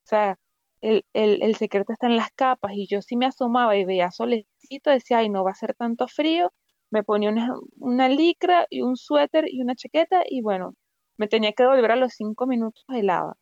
O 0.04 0.08
sea, 0.08 0.38
el, 0.87 1.43
el, 1.43 1.57
secreto 1.57 1.93
está 1.93 2.07
en 2.07 2.16
las 2.16 2.31
capas 2.33 2.73
y 2.75 2.87
yo 2.87 3.02
sí 3.02 3.16
me 3.16 3.26
asomaba 3.26 3.76
y 3.76 3.85
veía 3.85 4.11
solecito, 4.11 4.90
decía, 4.90 5.19
ay, 5.19 5.28
no 5.28 5.45
va 5.45 5.50
a 5.50 5.55
ser 5.55 5.75
tanto 5.75 6.07
frío, 6.09 6.52
me 6.90 7.02
ponía 7.02 7.31
una, 7.31 7.55
una 7.78 8.09
licra 8.09 8.66
y 8.71 8.83
un 8.83 8.97
suéter 8.97 9.47
y 9.52 9.61
una 9.62 9.75
chaqueta 9.75 10.23
y 10.28 10.43
bueno, 10.43 10.75
me 11.16 11.28
tenía 11.28 11.52
que 11.52 11.66
volver 11.66 11.93
a 11.93 11.97
los 11.97 12.12
cinco 12.14 12.47
minutos 12.47 12.85
helada. 12.88 13.37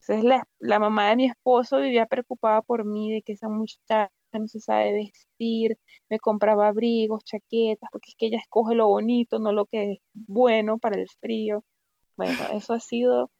Entonces 0.00 0.24
la, 0.24 0.48
la 0.58 0.78
mamá 0.80 1.10
de 1.10 1.16
mi 1.16 1.26
esposo 1.26 1.78
vivía 1.78 2.06
preocupada 2.06 2.62
por 2.62 2.84
mí, 2.84 3.12
de 3.12 3.22
que 3.22 3.32
esa 3.34 3.48
muchacha 3.48 4.10
no 4.32 4.48
se 4.48 4.60
sabe 4.60 4.92
vestir, 4.92 5.78
me 6.08 6.18
compraba 6.18 6.68
abrigos, 6.68 7.24
chaquetas, 7.24 7.88
porque 7.92 8.10
es 8.10 8.16
que 8.16 8.26
ella 8.26 8.38
escoge 8.38 8.74
lo 8.74 8.88
bonito, 8.88 9.38
no 9.38 9.52
lo 9.52 9.66
que 9.66 9.92
es 9.92 9.98
bueno 10.14 10.78
para 10.78 11.00
el 11.00 11.08
frío. 11.20 11.64
Bueno, 12.16 12.38
eso 12.54 12.74
ha 12.74 12.80
sido 12.80 13.30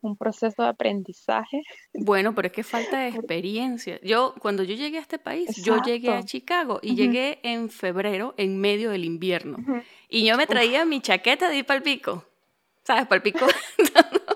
un 0.00 0.16
proceso 0.16 0.62
de 0.62 0.68
aprendizaje. 0.68 1.62
Bueno, 1.92 2.34
pero 2.34 2.48
es 2.48 2.52
que 2.52 2.62
falta 2.62 3.00
de 3.00 3.08
experiencia. 3.16 4.00
Yo, 4.02 4.34
cuando 4.40 4.62
yo 4.62 4.74
llegué 4.74 4.98
a 4.98 5.02
este 5.02 5.18
país, 5.18 5.62
yo 5.62 5.82
llegué 5.82 6.12
a 6.12 6.22
Chicago 6.22 6.80
y 6.82 6.94
llegué 6.94 7.40
en 7.42 7.70
febrero, 7.70 8.34
en 8.36 8.60
medio 8.60 8.90
del 8.90 9.04
invierno. 9.04 9.58
Y 10.08 10.24
yo 10.26 10.36
me 10.36 10.46
traía 10.46 10.84
mi 10.84 11.00
chaqueta 11.00 11.48
de 11.48 11.58
ir 11.58 11.66
para 11.66 11.78
el 11.78 11.82
pico. 11.82 12.24
¿Sabes? 12.84 13.06
Para 13.06 13.16
el 13.16 13.22
pico. 13.22 13.46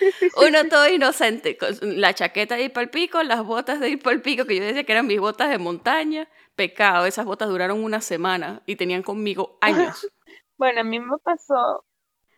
Uno 0.46 0.68
todo 0.68 0.88
inocente, 0.88 1.56
con 1.56 1.68
la 2.00 2.14
chaqueta 2.14 2.56
de 2.56 2.64
ir 2.64 2.72
para 2.72 2.84
el 2.84 2.90
pico, 2.90 3.22
las 3.22 3.44
botas 3.44 3.80
de 3.80 3.90
ir 3.90 4.02
para 4.02 4.14
el 4.14 4.22
pico, 4.22 4.44
que 4.44 4.56
yo 4.56 4.64
decía 4.64 4.84
que 4.84 4.92
eran 4.92 5.06
mis 5.06 5.20
botas 5.20 5.50
de 5.50 5.58
montaña. 5.58 6.28
Pecado, 6.56 7.06
esas 7.06 7.24
botas 7.24 7.48
duraron 7.48 7.82
una 7.82 8.00
semana 8.00 8.62
y 8.66 8.76
tenían 8.76 9.02
conmigo 9.02 9.58
años. 9.60 10.08
bueno, 10.58 10.80
a 10.80 10.84
mí 10.84 11.00
me 11.00 11.16
pasó 11.18 11.84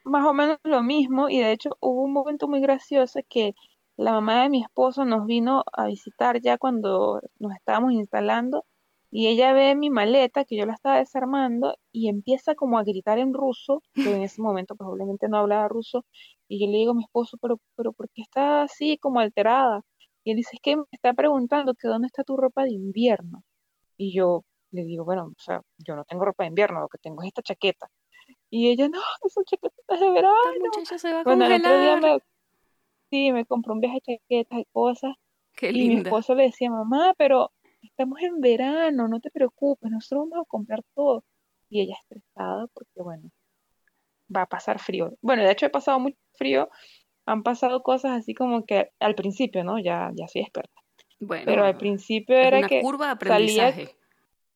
más 0.04 0.26
o 0.26 0.34
menos 0.34 0.58
lo 0.64 0.82
mismo 0.82 1.28
y 1.28 1.38
de 1.38 1.52
hecho 1.52 1.76
hubo 1.80 2.02
un 2.02 2.12
momento 2.12 2.48
muy 2.48 2.60
gracioso 2.60 3.20
que 3.28 3.54
la 3.96 4.12
mamá 4.12 4.42
de 4.42 4.50
mi 4.50 4.62
esposo 4.62 5.04
nos 5.04 5.26
vino 5.26 5.64
a 5.72 5.86
visitar 5.86 6.40
ya 6.40 6.58
cuando 6.58 7.20
nos 7.38 7.52
estábamos 7.54 7.92
instalando 7.92 8.64
y 9.14 9.28
ella 9.28 9.52
ve 9.52 9.74
mi 9.76 9.90
maleta 9.90 10.44
que 10.46 10.56
yo 10.56 10.64
la 10.64 10.72
estaba 10.72 10.96
desarmando 10.98 11.76
y 11.92 12.08
empieza 12.08 12.54
como 12.54 12.78
a 12.78 12.82
gritar 12.82 13.18
en 13.18 13.34
ruso, 13.34 13.82
que 13.94 14.10
en 14.16 14.22
ese 14.22 14.40
momento 14.40 14.74
probablemente 14.74 15.28
no 15.28 15.36
hablaba 15.36 15.68
ruso, 15.68 16.06
y 16.48 16.58
yo 16.58 16.66
le 16.72 16.78
digo 16.78 16.92
a 16.92 16.94
mi 16.94 17.02
esposo, 17.04 17.36
pero, 17.36 17.58
pero 17.76 17.92
¿por 17.92 18.08
qué 18.08 18.22
está 18.22 18.62
así 18.62 18.96
como 18.96 19.20
alterada? 19.20 19.82
Y 20.24 20.30
él 20.30 20.38
dice, 20.38 20.52
es 20.54 20.60
que 20.62 20.76
me 20.76 20.84
está 20.92 21.12
preguntando 21.12 21.74
que 21.74 21.88
dónde 21.88 22.06
está 22.06 22.24
tu 22.24 22.38
ropa 22.38 22.64
de 22.64 22.72
invierno. 22.72 23.42
Y 23.98 24.14
yo 24.16 24.44
le 24.70 24.84
digo, 24.84 25.04
bueno, 25.04 25.26
o 25.26 25.40
sea, 25.42 25.60
yo 25.78 25.94
no 25.94 26.04
tengo 26.04 26.24
ropa 26.24 26.44
de 26.44 26.48
invierno, 26.48 26.80
lo 26.80 26.88
que 26.88 26.98
tengo 26.98 27.22
es 27.22 27.28
esta 27.28 27.42
chaqueta. 27.42 27.88
Y 28.54 28.68
ella, 28.68 28.86
no, 28.86 29.00
son 29.30 29.44
chaquetas 29.44 29.98
de 29.98 30.10
verano. 30.10 30.36
muchacha 30.60 30.98
se 30.98 31.10
va 31.10 31.20
a 31.20 31.24
bueno, 31.24 31.46
el 31.46 31.54
otro 31.54 31.80
día 31.80 31.96
me, 31.96 32.18
sí, 33.08 33.32
me 33.32 33.46
compró 33.46 33.72
un 33.72 33.80
viaje 33.80 34.02
de 34.06 34.18
chaquetas 34.18 34.58
y 34.58 34.64
cosas. 34.66 35.14
Qué 35.56 35.70
y 35.70 35.88
mi 35.88 36.02
esposo 36.02 36.34
le 36.34 36.44
decía, 36.44 36.70
mamá, 36.70 37.14
pero 37.16 37.50
estamos 37.80 38.20
en 38.20 38.42
verano, 38.42 39.08
no 39.08 39.20
te 39.20 39.30
preocupes, 39.30 39.90
nosotros 39.90 40.28
vamos 40.28 40.44
a 40.44 40.48
comprar 40.50 40.82
todo. 40.94 41.24
Y 41.70 41.80
ella 41.80 41.96
estresada 41.98 42.66
porque, 42.74 43.00
bueno, 43.02 43.30
va 44.34 44.42
a 44.42 44.46
pasar 44.46 44.78
frío. 44.78 45.16
Bueno, 45.22 45.44
de 45.44 45.52
hecho 45.52 45.64
he 45.64 45.70
pasado 45.70 45.98
mucho 45.98 46.18
frío, 46.34 46.68
han 47.24 47.42
pasado 47.42 47.82
cosas 47.82 48.18
así 48.18 48.34
como 48.34 48.66
que 48.66 48.90
al 49.00 49.14
principio, 49.14 49.64
¿no? 49.64 49.78
Ya, 49.78 50.10
ya 50.12 50.28
soy 50.28 50.42
experta. 50.42 50.78
Bueno, 51.20 51.44
pero 51.46 51.64
al 51.64 51.78
principio 51.78 52.36
era 52.36 52.58
una 52.58 52.68
que 52.68 52.82
curva 52.82 53.06
de 53.06 53.12
aprendizaje. 53.12 53.86
Salía... 53.86 53.96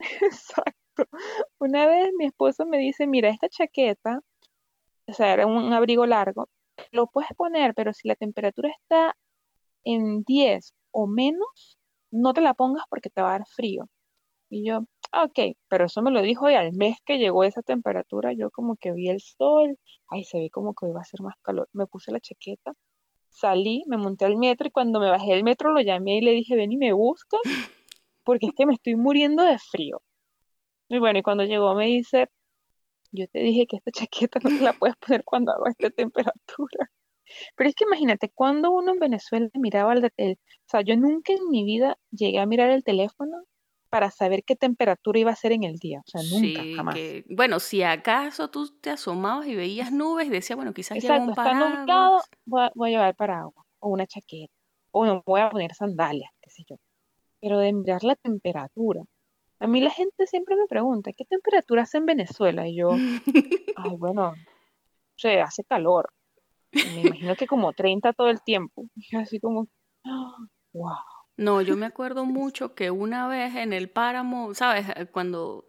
Exacto. 0.20 0.85
Una 1.58 1.86
vez 1.86 2.10
mi 2.18 2.26
esposo 2.26 2.66
me 2.66 2.78
dice, 2.78 3.06
mira, 3.06 3.30
esta 3.30 3.48
chaqueta, 3.48 4.20
o 5.06 5.12
sea, 5.12 5.32
era 5.34 5.46
un 5.46 5.72
abrigo 5.72 6.06
largo, 6.06 6.48
lo 6.92 7.06
puedes 7.08 7.30
poner, 7.36 7.74
pero 7.74 7.92
si 7.92 8.08
la 8.08 8.16
temperatura 8.16 8.70
está 8.70 9.16
en 9.84 10.22
10 10.24 10.74
o 10.92 11.06
menos, 11.06 11.78
no 12.10 12.32
te 12.34 12.40
la 12.40 12.54
pongas 12.54 12.84
porque 12.90 13.10
te 13.10 13.22
va 13.22 13.30
a 13.30 13.38
dar 13.38 13.46
frío. 13.48 13.88
Y 14.50 14.66
yo, 14.66 14.80
ok, 15.12 15.56
pero 15.68 15.86
eso 15.86 16.02
me 16.02 16.10
lo 16.10 16.22
dijo 16.22 16.50
y 16.50 16.54
al 16.54 16.72
mes 16.72 16.98
que 17.04 17.18
llegó 17.18 17.44
esa 17.44 17.62
temperatura, 17.62 18.32
yo 18.32 18.50
como 18.50 18.76
que 18.76 18.92
vi 18.92 19.08
el 19.08 19.20
sol, 19.20 19.78
ay, 20.08 20.24
se 20.24 20.38
ve 20.38 20.50
como 20.50 20.74
que 20.74 20.88
iba 20.88 21.00
a 21.00 21.04
ser 21.04 21.20
más 21.22 21.34
calor. 21.42 21.68
Me 21.72 21.86
puse 21.86 22.12
la 22.12 22.20
chaqueta, 22.20 22.72
salí, 23.30 23.84
me 23.86 23.96
monté 23.98 24.24
al 24.24 24.36
metro 24.36 24.68
y 24.68 24.70
cuando 24.70 25.00
me 25.00 25.10
bajé 25.10 25.32
del 25.32 25.44
metro 25.44 25.72
lo 25.72 25.80
llamé 25.80 26.18
y 26.18 26.20
le 26.22 26.32
dije, 26.32 26.56
ven 26.56 26.72
y 26.72 26.76
me 26.76 26.92
busca, 26.92 27.38
porque 28.24 28.46
es 28.46 28.52
que 28.56 28.66
me 28.66 28.74
estoy 28.74 28.96
muriendo 28.96 29.42
de 29.42 29.58
frío. 29.58 30.02
Y 30.88 30.98
bueno, 30.98 31.18
y 31.18 31.22
cuando 31.22 31.44
llegó 31.44 31.74
me 31.74 31.86
dice, 31.86 32.28
yo 33.12 33.26
te 33.28 33.40
dije 33.40 33.66
que 33.66 33.76
esta 33.76 33.90
chaqueta 34.06 34.38
no 34.42 34.50
te 34.50 34.62
la 34.62 34.72
puedes 34.72 34.96
poner 34.96 35.24
cuando 35.24 35.52
hago 35.52 35.66
esta 35.66 35.90
temperatura. 35.90 36.90
Pero 37.56 37.68
es 37.68 37.74
que 37.74 37.84
imagínate, 37.84 38.30
cuando 38.32 38.70
uno 38.70 38.92
en 38.92 39.00
Venezuela 39.00 39.48
miraba 39.54 39.94
el, 39.94 40.04
o 40.04 40.68
sea, 40.68 40.82
yo 40.82 40.96
nunca 40.96 41.32
en 41.32 41.48
mi 41.50 41.64
vida 41.64 41.98
llegué 42.10 42.38
a 42.38 42.46
mirar 42.46 42.70
el 42.70 42.84
teléfono 42.84 43.42
para 43.88 44.10
saber 44.10 44.44
qué 44.44 44.54
temperatura 44.56 45.18
iba 45.18 45.32
a 45.32 45.36
ser 45.36 45.52
en 45.52 45.64
el 45.64 45.76
día, 45.76 46.02
o 46.06 46.10
sea, 46.10 46.20
nunca, 46.22 46.62
jamás. 46.76 46.96
bueno, 47.30 47.60
si 47.60 47.82
acaso 47.82 48.50
tú 48.50 48.68
te 48.80 48.90
asomabas 48.90 49.46
y 49.46 49.54
veías 49.54 49.92
nubes 49.92 50.26
y 50.26 50.30
decías, 50.30 50.56
bueno, 50.56 50.74
quizás 50.74 51.02
llevo 51.02 51.22
un 51.22 51.30
está 51.30 51.54
nublado, 51.54 52.20
voy 52.44 52.62
a, 52.62 52.72
voy 52.74 52.90
a 52.90 52.92
llevar 52.92 53.16
paraguas 53.16 53.64
o 53.78 53.88
una 53.88 54.06
chaqueta, 54.06 54.52
o 54.90 55.04
me 55.04 55.22
voy 55.24 55.40
a 55.40 55.50
poner 55.50 55.72
sandalias, 55.74 56.30
qué 56.40 56.50
sé 56.50 56.64
yo. 56.68 56.76
Pero 57.40 57.58
de 57.58 57.72
mirar 57.72 58.02
la 58.04 58.16
temperatura, 58.16 59.02
a 59.58 59.66
mí 59.66 59.80
la 59.80 59.90
gente 59.90 60.26
siempre 60.26 60.56
me 60.56 60.66
pregunta, 60.66 61.12
¿qué 61.12 61.24
temperatura 61.24 61.82
hace 61.82 61.98
en 61.98 62.06
Venezuela? 62.06 62.68
Y 62.68 62.76
yo, 62.76 62.90
ay, 62.92 63.96
bueno, 63.98 64.28
o 64.30 65.18
sea, 65.18 65.44
hace 65.44 65.64
calor. 65.64 66.12
Me 66.72 67.02
imagino 67.02 67.36
que 67.36 67.46
como 67.46 67.72
30 67.72 68.12
todo 68.12 68.28
el 68.28 68.42
tiempo. 68.42 68.84
Y 68.96 69.16
así 69.16 69.40
como, 69.40 69.68
wow. 70.72 70.96
No, 71.38 71.60
yo 71.60 71.76
me 71.76 71.86
acuerdo 71.86 72.24
mucho 72.24 72.74
que 72.74 72.90
una 72.90 73.28
vez 73.28 73.54
en 73.56 73.72
el 73.72 73.90
páramo, 73.90 74.54
¿sabes? 74.54 74.86
Eh, 74.96 75.06
cuando, 75.06 75.66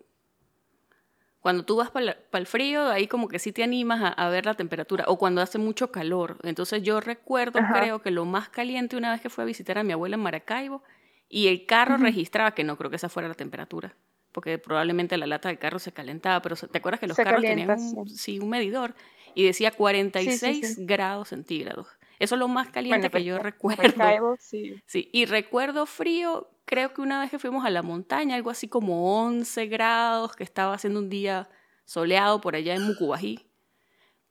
cuando 1.39 1.65
tú 1.65 1.75
vas 1.75 1.91
para 1.91 2.15
el 2.31 2.45
frío, 2.45 2.87
ahí 2.87 3.07
como 3.07 3.27
que 3.27 3.37
sí 3.37 3.51
te 3.51 3.63
animas 3.63 4.13
a, 4.15 4.29
ver 4.29 4.45
la 4.45 4.53
temperatura, 4.53 5.05
o 5.07 5.17
cuando 5.17 5.41
hace 5.41 5.57
mucho 5.57 5.91
calor. 5.91 6.37
Entonces 6.43 6.83
yo 6.83 7.01
recuerdo, 7.01 7.59
creo 7.73 8.01
que 8.01 8.11
lo 8.11 8.23
más 8.23 8.47
caliente 8.47 8.95
una 8.95 9.11
vez 9.11 9.19
que 9.19 9.29
fui 9.29 9.41
a 9.41 9.45
visitar 9.45 9.77
a 9.77 9.83
mi 9.83 9.91
abuela 9.91 10.15
en 10.15 10.23
Maracaibo, 10.23 10.83
y 11.29 11.47
el 11.47 11.65
carro 11.65 11.97
registraba, 11.97 12.51
que 12.51 12.63
no 12.63 12.77
creo 12.77 12.89
que 12.89 12.95
esa 12.95 13.09
fuera 13.09 13.27
la 13.27 13.35
temperatura, 13.35 13.95
porque 14.31 14.57
probablemente 14.57 15.17
la 15.17 15.27
lata 15.27 15.49
del 15.49 15.59
carro 15.59 15.79
se 15.79 15.91
calentaba, 15.91 16.41
pero 16.41 16.55
¿te 16.55 16.77
acuerdas 16.77 16.99
que 16.99 17.07
los 17.07 17.17
carros 17.17 17.41
tenían 17.41 17.69
un, 17.71 18.09
sí. 18.09 18.39
un 18.39 18.49
medidor 18.49 18.95
y 19.35 19.43
decía 19.43 19.71
46 19.71 20.85
grados 20.85 21.29
centígrados? 21.29 21.87
Eso 22.19 22.35
es 22.35 22.39
lo 22.39 22.47
más 22.47 22.69
caliente 22.69 23.09
que 23.09 23.23
yo 23.23 23.37
recuerdo. 23.37 24.37
sí. 24.39 24.81
sí. 24.85 25.09
Y 25.11 25.25
recuerdo 25.25 25.85
frío, 25.85 26.49
creo 26.65 26.93
que 26.93 27.01
una 27.01 27.21
vez 27.21 27.29
que 27.29 27.39
fuimos 27.39 27.65
a 27.65 27.69
la 27.69 27.83
montaña, 27.83 28.35
algo 28.35 28.49
así 28.49 28.67
como 28.67 29.23
11 29.23 29.67
grados, 29.67 30.35
que 30.35 30.43
estaba 30.43 30.73
haciendo 30.73 30.99
un 30.99 31.09
día 31.09 31.49
soleado 31.85 32.41
por 32.41 32.55
allá 32.55 32.75
en 32.75 32.83
Mucubají. 32.83 33.46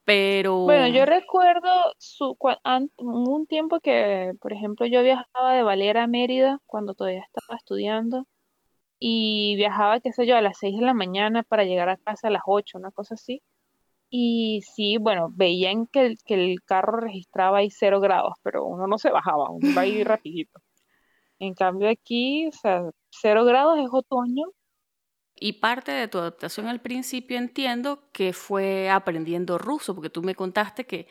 Pero... 0.06 0.60
Bueno, 0.60 0.86
yo 0.86 1.04
recuerdo 1.04 1.68
su, 1.98 2.38
un 2.98 3.46
tiempo 3.48 3.80
que, 3.80 4.34
por 4.40 4.52
ejemplo, 4.52 4.86
yo 4.86 5.02
viajaba 5.02 5.52
de 5.52 5.64
Valera 5.64 6.04
a 6.04 6.06
Mérida 6.06 6.60
cuando 6.64 6.94
todavía 6.94 7.24
estaba 7.24 7.58
estudiando 7.58 8.24
y 9.00 9.56
viajaba, 9.56 9.98
qué 9.98 10.12
sé 10.12 10.24
yo, 10.24 10.36
a 10.36 10.42
las 10.42 10.58
6 10.58 10.78
de 10.78 10.86
la 10.86 10.94
mañana 10.94 11.42
para 11.42 11.64
llegar 11.64 11.88
a 11.88 11.96
casa 11.96 12.28
a 12.28 12.30
las 12.30 12.42
8, 12.46 12.78
una 12.78 12.92
cosa 12.92 13.14
así. 13.14 13.42
Y 14.08 14.62
sí, 14.76 14.98
bueno, 14.98 15.28
veían 15.32 15.88
que 15.88 16.06
el, 16.06 16.18
que 16.24 16.34
el 16.34 16.62
carro 16.62 17.00
registraba 17.00 17.58
ahí 17.58 17.70
0 17.70 17.98
grados, 17.98 18.34
pero 18.44 18.64
uno 18.64 18.86
no 18.86 18.98
se 18.98 19.10
bajaba, 19.10 19.50
uno 19.50 19.68
iba 19.68 19.82
ahí 19.82 20.04
rapidito. 20.04 20.60
En 21.40 21.54
cambio 21.54 21.90
aquí, 21.90 22.46
o 22.46 22.52
sea, 22.52 22.84
0 23.10 23.44
grados 23.44 23.78
es 23.80 23.88
otoño 23.90 24.46
Y 25.38 25.54
parte 25.54 25.92
de 25.92 26.08
tu 26.08 26.18
adaptación 26.18 26.66
al 26.66 26.80
principio 26.80 27.36
entiendo 27.36 28.02
que 28.12 28.32
fue 28.32 28.88
aprendiendo 28.88 29.58
ruso, 29.58 29.94
porque 29.94 30.10
tú 30.10 30.22
me 30.22 30.34
contaste 30.34 30.86
que 30.86 31.06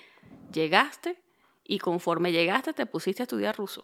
llegaste 0.52 1.22
y 1.64 1.80
conforme 1.80 2.32
llegaste 2.32 2.74
te 2.74 2.86
pusiste 2.86 3.22
a 3.22 3.26
estudiar 3.26 3.56
ruso. 3.56 3.84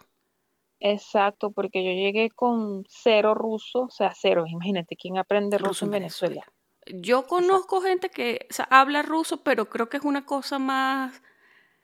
Exacto, 0.79 1.51
porque 1.51 1.83
yo 1.83 1.91
llegué 1.91 2.31
con 2.31 2.85
cero 2.89 3.35
ruso, 3.35 3.81
o 3.83 3.91
sea, 3.91 4.13
cero. 4.15 4.45
Imagínate, 4.47 4.95
¿quién 4.95 5.19
aprende 5.19 5.59
ruso, 5.59 5.85
en 5.85 5.91
Venezuela? 5.91 6.43
Yo 6.87 7.27
conozco 7.27 7.81
gente 7.81 8.09
que 8.09 8.47
habla 8.69 9.03
ruso, 9.03 9.43
pero 9.43 9.69
creo 9.69 9.89
que 9.89 9.97
es 9.97 10.03
una 10.03 10.25
cosa 10.25 10.57
más 10.57 11.21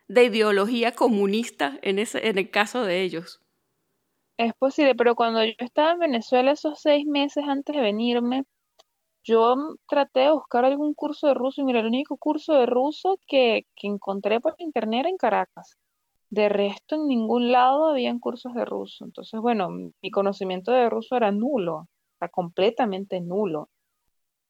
de 0.07 0.23
ideología 0.23 0.93
comunista 0.93 1.77
en, 1.83 1.99
ese, 1.99 2.27
en 2.27 2.39
el 2.39 2.49
caso 2.49 2.83
de 2.83 3.03
ellos. 3.03 3.39
Es 4.37 4.53
posible, 4.53 4.95
pero 4.95 5.15
cuando 5.15 5.43
yo 5.43 5.53
estaba 5.59 5.91
en 5.93 5.99
Venezuela 5.99 6.51
esos 6.51 6.79
seis 6.79 7.05
meses 7.07 7.43
antes 7.47 7.75
de 7.75 7.81
venirme, 7.81 8.45
yo 9.23 9.55
traté 9.89 10.21
de 10.21 10.31
buscar 10.31 10.65
algún 10.65 10.93
curso 10.93 11.27
de 11.27 11.33
ruso 11.35 11.61
y 11.61 11.65
mira, 11.65 11.81
el 11.81 11.87
único 11.87 12.17
curso 12.17 12.53
de 12.53 12.65
ruso 12.67 13.19
que, 13.27 13.65
que 13.75 13.87
encontré 13.87 14.39
por 14.41 14.55
internet 14.59 15.01
era 15.01 15.09
en 15.09 15.17
Caracas. 15.17 15.77
De 16.29 16.49
resto, 16.49 16.95
en 16.95 17.07
ningún 17.07 17.51
lado 17.51 17.89
habían 17.89 18.19
cursos 18.19 18.53
de 18.53 18.65
ruso. 18.65 19.05
Entonces, 19.05 19.39
bueno, 19.41 19.69
mi 19.69 20.11
conocimiento 20.11 20.71
de 20.71 20.89
ruso 20.89 21.17
era 21.17 21.31
nulo, 21.31 21.89
era 22.19 22.29
completamente 22.29 23.21
nulo. 23.21 23.69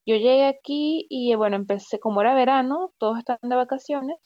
Yo 0.05 0.15
llegué 0.15 0.45
aquí 0.47 1.07
y 1.09 1.35
bueno, 1.35 1.57
empecé, 1.57 1.99
como 1.99 2.21
era 2.21 2.33
verano, 2.35 2.93
todos 2.97 3.19
estaban 3.19 3.49
de 3.49 3.55
vacaciones, 3.55 4.17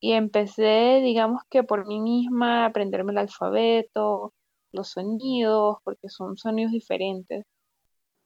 y 0.00 0.12
empecé, 0.12 1.00
digamos 1.02 1.42
que 1.50 1.64
por 1.64 1.86
mí 1.86 2.00
misma, 2.00 2.64
a 2.64 2.66
aprenderme 2.66 3.12
el 3.12 3.18
alfabeto, 3.18 4.32
los 4.72 4.90
sonidos, 4.90 5.78
porque 5.84 6.08
son 6.08 6.36
sonidos 6.36 6.72
diferentes. 6.72 7.44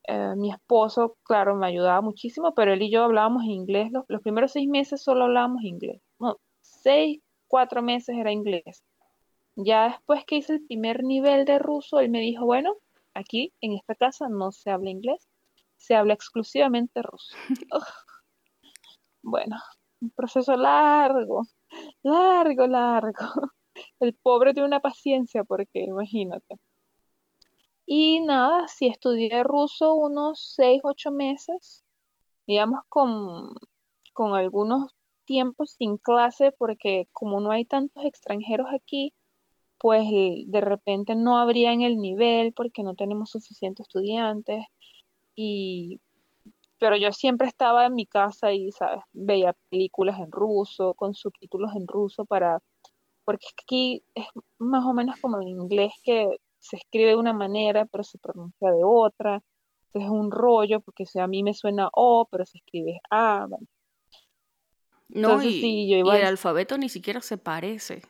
Eh, 0.04 0.34
mi 0.36 0.50
esposo, 0.50 1.16
claro, 1.22 1.54
me 1.56 1.66
ayudaba 1.66 2.00
muchísimo, 2.00 2.54
pero 2.54 2.72
él 2.72 2.82
y 2.82 2.90
yo 2.90 3.04
hablábamos 3.04 3.44
inglés. 3.44 3.90
Los, 3.92 4.04
los 4.08 4.22
primeros 4.22 4.52
seis 4.52 4.68
meses 4.68 5.02
solo 5.02 5.24
hablábamos 5.24 5.62
inglés. 5.62 6.00
No, 6.18 6.36
seis, 6.60 7.20
cuatro 7.48 7.82
meses 7.82 8.16
era 8.16 8.32
inglés. 8.32 8.82
Ya 9.54 9.84
después 9.88 10.24
que 10.24 10.36
hice 10.36 10.54
el 10.54 10.66
primer 10.66 11.04
nivel 11.04 11.44
de 11.44 11.58
ruso, 11.58 12.00
él 12.00 12.10
me 12.10 12.20
dijo, 12.20 12.46
bueno, 12.46 12.74
aquí 13.14 13.52
en 13.60 13.74
esta 13.74 13.94
casa 13.94 14.28
no 14.28 14.50
se 14.52 14.70
habla 14.70 14.90
inglés, 14.90 15.28
se 15.76 15.94
habla 15.94 16.14
exclusivamente 16.14 17.02
ruso. 17.02 17.36
bueno, 19.22 19.56
un 20.00 20.10
proceso 20.10 20.56
largo, 20.56 21.42
largo, 22.02 22.66
largo. 22.66 23.26
El 24.00 24.14
pobre 24.14 24.52
tiene 24.54 24.68
una 24.68 24.80
paciencia 24.80 25.44
porque 25.44 25.84
imagínate. 25.84 26.56
Y 27.86 28.20
nada, 28.20 28.68
si 28.68 28.86
estudié 28.86 29.42
ruso 29.44 29.94
unos 29.94 30.54
seis, 30.56 30.80
ocho 30.84 31.10
meses, 31.10 31.84
digamos 32.46 32.80
con, 32.88 33.54
con 34.12 34.34
algunos 34.34 34.94
tiempos 35.24 35.72
sin 35.78 35.98
clase, 35.98 36.52
porque 36.52 37.08
como 37.12 37.40
no 37.40 37.50
hay 37.50 37.64
tantos 37.64 38.04
extranjeros 38.04 38.68
aquí, 38.72 39.14
pues 39.78 40.04
de 40.46 40.60
repente 40.60 41.16
no 41.16 41.38
habría 41.38 41.72
en 41.72 41.82
el 41.82 41.98
nivel 41.98 42.52
porque 42.52 42.82
no 42.84 42.94
tenemos 42.94 43.30
suficientes 43.30 43.86
estudiantes. 43.88 44.64
Y, 45.34 46.00
pero 46.78 46.96
yo 46.96 47.12
siempre 47.12 47.48
estaba 47.48 47.86
en 47.86 47.94
mi 47.94 48.06
casa 48.06 48.52
y, 48.52 48.70
¿sabes? 48.72 49.02
Veía 49.12 49.54
películas 49.70 50.20
en 50.20 50.30
ruso, 50.30 50.94
con 50.94 51.14
subtítulos 51.14 51.74
en 51.74 51.86
ruso 51.88 52.24
para, 52.24 52.60
porque 53.24 53.46
aquí 53.62 54.04
es 54.14 54.26
más 54.58 54.84
o 54.84 54.92
menos 54.92 55.20
como 55.20 55.40
en 55.40 55.48
inglés 55.48 55.92
que 56.04 56.28
se 56.58 56.76
escribe 56.76 57.10
de 57.10 57.16
una 57.16 57.32
manera, 57.32 57.86
pero 57.86 58.04
se 58.04 58.18
pronuncia 58.18 58.70
de 58.70 58.82
otra. 58.84 59.42
Entonces 59.86 60.10
es 60.10 60.10
un 60.10 60.30
rollo, 60.30 60.80
porque 60.80 61.06
si 61.06 61.18
a 61.18 61.26
mí 61.26 61.42
me 61.42 61.54
suena 61.54 61.88
O, 61.92 62.26
pero 62.30 62.46
se 62.46 62.58
escribe 62.58 63.00
A. 63.10 63.46
No, 65.08 65.42
y, 65.42 65.92
el 65.92 66.08
alfabeto 66.08 66.78
ni 66.78 66.88
siquiera 66.88 67.20
se 67.20 67.36
parece. 67.36 68.02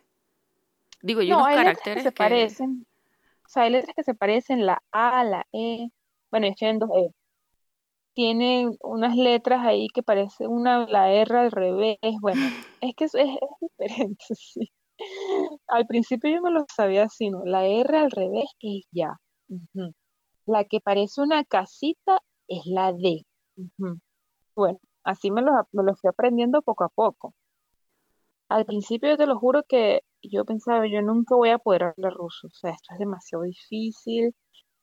Digo, 1.01 1.21
yo 1.21 1.37
no, 1.37 1.43
unos 1.43 1.55
caracteres 1.55 2.03
que 2.03 2.09
se 2.09 2.11
parecen. 2.13 2.87
O 3.45 3.49
sea, 3.49 3.63
hay 3.63 3.71
letras 3.71 3.93
que 3.95 4.03
se 4.03 4.13
parecen, 4.13 4.65
la 4.65 4.81
A, 4.91 5.23
la 5.25 5.45
E. 5.51 5.89
Bueno, 6.31 6.47
estoy 6.47 6.69
en 6.69 6.79
dos 6.79 6.89
E. 6.95 7.09
Tiene 8.13 8.69
unas 8.81 9.17
letras 9.17 9.65
ahí 9.65 9.87
que 9.93 10.01
parece 10.01 10.47
una, 10.47 10.87
la 10.87 11.11
R 11.11 11.37
al 11.37 11.51
revés. 11.51 11.97
Bueno, 12.21 12.41
es 12.81 12.95
que 12.95 13.05
es, 13.05 13.15
es, 13.15 13.27
diferente, 13.59 14.25
sí. 14.35 14.71
Al 15.67 15.85
principio 15.87 16.29
yo 16.29 16.41
me 16.41 16.51
lo 16.51 16.65
sabía 16.75 17.03
así. 17.03 17.29
La 17.45 17.65
R 17.65 17.97
al 17.97 18.11
revés 18.11 18.45
es 18.59 18.85
ya. 18.91 19.17
La 20.45 20.65
que 20.65 20.79
parece 20.79 21.21
una 21.21 21.43
casita 21.43 22.19
es 22.47 22.65
la 22.65 22.93
D. 22.93 23.25
Bueno, 24.55 24.79
así 25.03 25.31
me 25.31 25.41
lo, 25.41 25.51
me 25.71 25.83
lo 25.83 25.95
fui 25.95 26.09
aprendiendo 26.09 26.61
poco 26.61 26.83
a 26.83 26.89
poco. 26.89 27.33
Al 28.49 28.65
principio 28.65 29.09
yo 29.09 29.17
te 29.17 29.25
lo 29.25 29.39
juro 29.39 29.63
que 29.63 30.01
yo 30.21 30.45
pensaba, 30.45 30.87
yo 30.87 31.01
nunca 31.01 31.35
voy 31.35 31.49
a 31.49 31.57
poder 31.57 31.83
hablar 31.83 32.13
ruso, 32.13 32.47
o 32.47 32.51
sea, 32.51 32.71
esto 32.71 32.93
es 32.93 32.99
demasiado 32.99 33.43
difícil. 33.43 34.35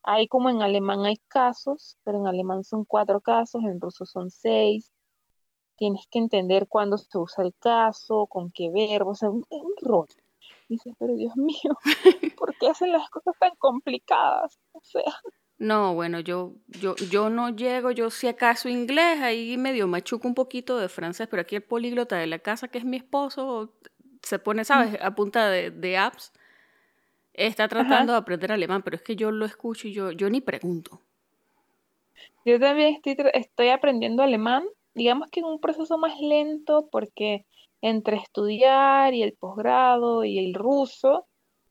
Hay 0.03 0.29
como 0.29 0.51
en 0.51 0.63
alemán 0.63 1.05
hay 1.05 1.17
casos, 1.29 1.99
pero 2.05 2.19
en 2.19 2.27
alemán 2.27 2.65
son 2.65 2.85
cuatro 2.85 3.21
casos, 3.21 3.63
en 3.65 3.81
ruso 3.81 4.07
son 4.07 4.31
seis. 4.31 4.91
Tienes 5.81 6.07
que 6.11 6.19
entender 6.19 6.67
cuándo 6.69 6.99
se 6.99 7.17
usa 7.17 7.43
el 7.43 7.55
caso, 7.59 8.27
con 8.27 8.51
qué 8.51 8.69
verbo, 8.69 9.13
o 9.13 9.15
sea, 9.15 9.31
es 9.31 9.63
un 9.63 9.73
rol. 9.81 10.09
Dices, 10.69 10.95
pero 10.99 11.15
Dios 11.17 11.35
mío, 11.37 11.75
¿por 12.37 12.55
qué 12.59 12.69
hacen 12.69 12.93
las 12.93 13.09
cosas 13.09 13.35
tan 13.41 13.57
complicadas? 13.57 14.61
O 14.73 14.83
sea. 14.85 15.11
No, 15.57 15.95
bueno, 15.95 16.21
yo, 16.21 16.53
yo, 16.69 16.95
yo 16.97 17.31
no 17.31 17.49
llego, 17.49 17.93
yo 17.93 18.11
si 18.11 18.27
acaso 18.27 18.69
inglés, 18.69 19.23
ahí 19.23 19.57
medio 19.57 19.89
machuco 19.89 20.29
un 20.29 20.35
poquito 20.35 20.77
de 20.77 20.91
francés, 20.91 21.29
pero 21.31 21.41
aquí 21.41 21.57
el 21.57 21.63
políglota 21.63 22.17
de 22.17 22.27
la 22.27 22.41
casa, 22.41 22.69
que 22.69 22.77
es 22.77 22.85
mi 22.85 22.99
esposo, 22.99 23.73
se 24.23 24.39
pone, 24.39 24.67
¿sabes?, 24.67 25.01
a 25.01 25.15
punta 25.15 25.49
de, 25.49 25.97
apps, 25.97 26.35
está 27.33 27.69
tratando 27.69 28.13
de 28.13 28.19
aprender 28.19 28.53
alemán, 28.53 28.83
pero 28.83 28.97
es 28.97 29.03
que 29.03 29.17
yo 29.17 29.31
lo 29.31 29.47
escucho 29.47 29.89
y 29.89 29.95
yo, 29.95 30.11
yo 30.11 30.29
ni 30.29 30.43
pregunto. 30.43 31.01
Yo 32.45 32.61
también 32.61 32.97
estoy, 32.97 33.17
estoy 33.33 33.71
aprendiendo 33.71 34.23
alemán, 34.23 34.65
digamos 34.95 35.29
que 35.31 35.41
en 35.41 35.47
un 35.47 35.61
proceso 35.61 35.99
más 35.99 36.19
lento, 36.21 36.89
porque 36.91 37.47
entre 37.81 38.17
estudiar 38.17 39.15
y 39.15 39.23
el 39.23 39.35
posgrado 39.35 40.25
y 40.25 40.39
el 40.39 40.55
ruso, 40.55 41.27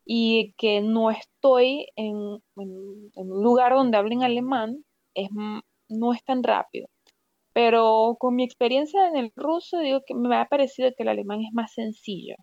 y 0.05 0.53
que 0.58 0.82
no 0.82 1.12
estoy 1.12 1.88
en, 1.95 2.41
un 2.55 3.12
lugar 3.15 3.73
donde 3.73 3.97
hablen 3.97 4.23
alemán, 4.23 4.84
es, 5.13 5.29
no 5.88 6.13
es 6.13 6.23
tan 6.23 6.43
rápido. 6.43 6.88
Pero 7.53 8.17
con 8.19 8.36
mi 8.36 8.43
experiencia 8.43 9.08
en 9.08 9.17
el 9.17 9.32
ruso, 9.36 9.79
digo 9.79 10.01
que 10.05 10.15
me 10.15 10.36
ha 10.36 10.45
parecido 10.45 10.91
que 10.95 11.03
el 11.03 11.10
alemán 11.10 11.41
es 11.41 11.53
más 11.53 11.73
sencillo, 11.73 12.36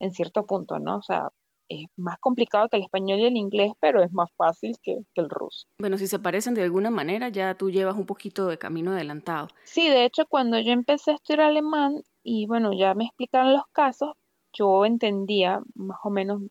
en 0.00 0.12
cierto 0.12 0.46
punto, 0.46 0.78
¿no? 0.78 0.98
O 0.98 1.02
sea, 1.02 1.28
es 1.68 1.86
más 1.96 2.18
complicado 2.18 2.68
que 2.68 2.76
el 2.76 2.82
español 2.82 3.20
y 3.20 3.26
el 3.26 3.36
inglés, 3.36 3.72
pero 3.80 4.02
es 4.02 4.12
más 4.12 4.30
fácil 4.36 4.76
que, 4.82 4.98
que, 5.14 5.20
el 5.20 5.30
ruso. 5.30 5.66
Bueno, 5.78 5.98
si 5.98 6.06
se 6.06 6.18
parecen 6.18 6.54
de 6.54 6.62
alguna 6.62 6.90
manera, 6.90 7.28
ya 7.28 7.54
tú 7.54 7.70
llevas 7.70 7.96
un 7.96 8.06
poquito 8.06 8.46
de 8.46 8.58
camino 8.58 8.92
adelantado. 8.92 9.48
Sí, 9.64 9.88
de 9.88 10.04
hecho, 10.04 10.26
cuando 10.26 10.58
yo 10.60 10.72
empecé 10.72 11.12
a 11.12 11.14
estudiar 11.14 11.42
alemán 11.42 12.02
y 12.22 12.46
bueno, 12.46 12.72
ya 12.72 12.94
me 12.94 13.04
explicaron 13.04 13.52
los 13.52 13.66
casos, 13.72 14.14
yo 14.52 14.84
entendía 14.84 15.60
más 15.74 15.98
o 16.04 16.10
menos 16.10 16.42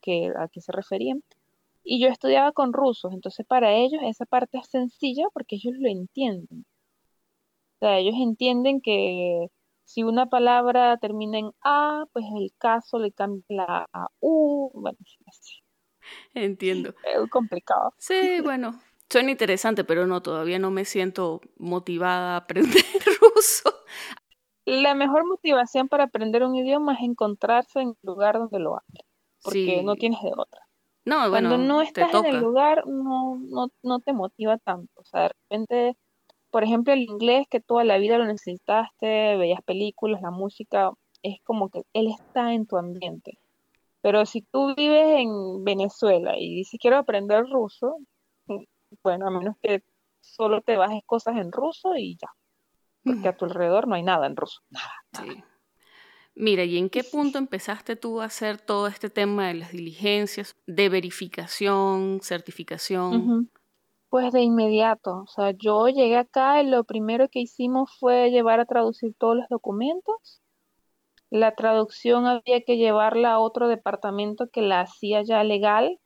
que, 0.00 0.32
a 0.36 0.48
qué 0.48 0.60
se 0.60 0.72
referían. 0.72 1.22
Y 1.84 2.00
yo 2.00 2.08
estudiaba 2.08 2.52
con 2.52 2.72
rusos, 2.72 3.12
entonces 3.12 3.46
para 3.46 3.72
ellos 3.74 4.02
esa 4.04 4.26
parte 4.26 4.58
es 4.58 4.68
sencilla 4.68 5.24
porque 5.32 5.56
ellos 5.56 5.74
lo 5.78 5.88
entienden. 5.88 6.66
O 7.76 7.78
sea, 7.80 7.98
ellos 7.98 8.14
entienden 8.18 8.80
que 8.80 9.48
si 9.88 10.02
una 10.02 10.26
palabra 10.26 10.98
termina 10.98 11.38
en 11.38 11.50
A, 11.62 12.04
pues 12.12 12.26
el 12.36 12.52
caso 12.58 12.98
le 12.98 13.10
cambia 13.10 13.44
la 13.48 13.88
a 13.90 14.08
U. 14.20 14.70
Bueno, 14.74 14.98
así. 15.26 15.62
Entiendo. 16.34 16.90
Es 17.02 17.30
complicado. 17.30 17.94
Sí, 17.96 18.14
bueno, 18.44 18.78
suena 19.08 19.30
interesante, 19.30 19.84
pero 19.84 20.06
no, 20.06 20.20
todavía 20.20 20.58
no 20.58 20.70
me 20.70 20.84
siento 20.84 21.40
motivada 21.56 22.34
a 22.34 22.36
aprender 22.36 22.84
ruso. 23.20 23.74
La 24.66 24.94
mejor 24.94 25.26
motivación 25.26 25.88
para 25.88 26.04
aprender 26.04 26.44
un 26.44 26.54
idioma 26.54 26.92
es 26.92 27.00
encontrarse 27.00 27.80
en 27.80 27.88
el 27.88 27.96
lugar 28.02 28.38
donde 28.38 28.58
lo 28.58 28.76
hable 28.76 29.08
porque 29.42 29.82
no 29.82 29.96
tienes 29.96 30.20
de 30.22 30.32
otra. 30.36 30.60
No, 31.04 31.30
bueno, 31.30 31.48
Cuando 31.48 31.66
no 31.66 31.80
estás 31.80 32.12
en 32.12 32.26
el 32.26 32.40
lugar, 32.40 32.86
no, 32.86 33.38
no, 33.40 33.68
no 33.82 34.00
te 34.00 34.12
motiva 34.12 34.58
tanto. 34.58 35.00
O 35.00 35.04
sea, 35.04 35.22
de 35.22 35.28
repente, 35.28 35.96
por 36.50 36.64
ejemplo, 36.64 36.92
el 36.92 37.02
inglés 37.02 37.46
que 37.50 37.60
toda 37.60 37.84
la 37.84 37.98
vida 37.98 38.18
lo 38.18 38.26
necesitaste, 38.26 39.36
veías 39.36 39.62
películas, 39.62 40.22
la 40.22 40.30
música, 40.30 40.92
es 41.22 41.40
como 41.44 41.68
que 41.68 41.82
él 41.92 42.08
está 42.08 42.54
en 42.54 42.66
tu 42.66 42.76
ambiente. 42.76 43.38
Pero 44.00 44.24
si 44.26 44.42
tú 44.42 44.74
vives 44.76 45.18
en 45.18 45.64
Venezuela 45.64 46.38
y 46.38 46.54
dices 46.54 46.78
quiero 46.80 46.98
aprender 46.98 47.44
ruso, 47.50 47.96
bueno, 49.02 49.26
a 49.26 49.30
menos 49.30 49.56
que 49.60 49.82
solo 50.20 50.60
te 50.60 50.76
bajes 50.76 51.02
cosas 51.04 51.36
en 51.36 51.52
ruso 51.52 51.96
y 51.96 52.16
ya. 52.16 52.28
Porque 53.04 53.28
a 53.28 53.36
tu 53.36 53.44
alrededor 53.44 53.88
no 53.88 53.94
hay 53.94 54.02
nada 54.02 54.26
en 54.26 54.36
ruso. 54.36 54.60
Nada. 54.70 54.92
nada. 55.12 55.44
Mira, 56.34 56.62
¿y 56.64 56.78
en 56.78 56.88
qué 56.88 57.02
punto 57.02 57.38
empezaste 57.38 57.96
tú 57.96 58.20
a 58.20 58.26
hacer 58.26 58.60
todo 58.60 58.86
este 58.86 59.10
tema 59.10 59.48
de 59.48 59.54
las 59.54 59.72
diligencias, 59.72 60.56
de 60.66 60.88
verificación, 60.88 62.20
certificación? 62.22 63.50
Pues 64.10 64.32
de 64.32 64.40
inmediato, 64.40 65.22
o 65.24 65.26
sea, 65.26 65.50
yo 65.50 65.86
llegué 65.88 66.16
acá 66.16 66.62
y 66.62 66.66
lo 66.66 66.84
primero 66.84 67.28
que 67.28 67.40
hicimos 67.40 67.94
fue 67.98 68.30
llevar 68.30 68.58
a 68.58 68.64
traducir 68.64 69.14
todos 69.18 69.36
los 69.36 69.48
documentos. 69.48 70.40
La 71.30 71.54
traducción 71.54 72.26
había 72.26 72.62
que 72.62 72.78
llevarla 72.78 73.32
a 73.32 73.38
otro 73.38 73.68
departamento 73.68 74.48
que 74.48 74.62
la 74.62 74.80
hacía 74.80 75.22
ya 75.22 75.44
legal. 75.44 75.98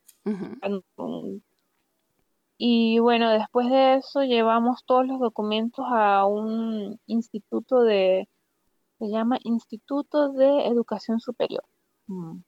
Y 2.59 2.99
bueno, 2.99 3.31
después 3.31 3.69
de 3.71 3.95
eso 3.95 4.23
llevamos 4.25 4.85
todos 4.85 5.07
los 5.07 5.21
documentos 5.21 5.85
a 5.89 6.27
un 6.27 6.99
instituto 7.07 7.83
de, 7.83 8.29
se 8.99 9.09
llama 9.09 9.39
Instituto 9.45 10.33
de 10.33 10.67
Educación 10.67 11.21
Superior. 11.21 11.65
Mm. 12.09 12.39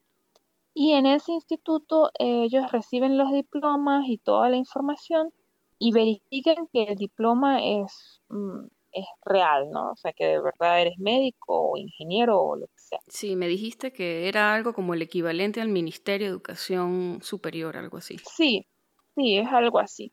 Y 0.72 0.92
en 0.92 1.06
ese 1.06 1.32
instituto 1.32 2.10
ellos 2.18 2.72
reciben 2.72 3.16
los 3.16 3.30
diplomas 3.32 4.08
y 4.08 4.18
toda 4.18 4.48
la 4.50 4.56
información 4.56 5.32
y 5.78 5.92
verifican 5.92 6.68
que 6.72 6.84
el 6.84 6.96
diploma 6.96 7.62
es, 7.62 8.22
mm, 8.28 8.66
es 8.92 9.06
real, 9.24 9.70
¿no? 9.70 9.92
O 9.92 9.96
sea, 9.96 10.12
que 10.12 10.26
de 10.26 10.40
verdad 10.40 10.80
eres 10.80 10.98
médico 10.98 11.72
o 11.72 11.76
ingeniero 11.76 12.40
o 12.40 12.56
lo 12.56 12.66
que 12.66 12.78
sea. 12.78 12.98
Sí, 13.08 13.36
me 13.36 13.48
dijiste 13.48 13.92
que 13.92 14.28
era 14.28 14.54
algo 14.54 14.72
como 14.72 14.94
el 14.94 15.02
equivalente 15.02 15.60
al 15.60 15.68
Ministerio 15.68 16.26
de 16.26 16.32
Educación 16.32 17.18
Superior, 17.22 17.76
algo 17.76 17.98
así. 17.98 18.16
Sí, 18.18 18.66
sí, 19.14 19.38
es 19.38 19.48
algo 19.48 19.78
así. 19.78 20.12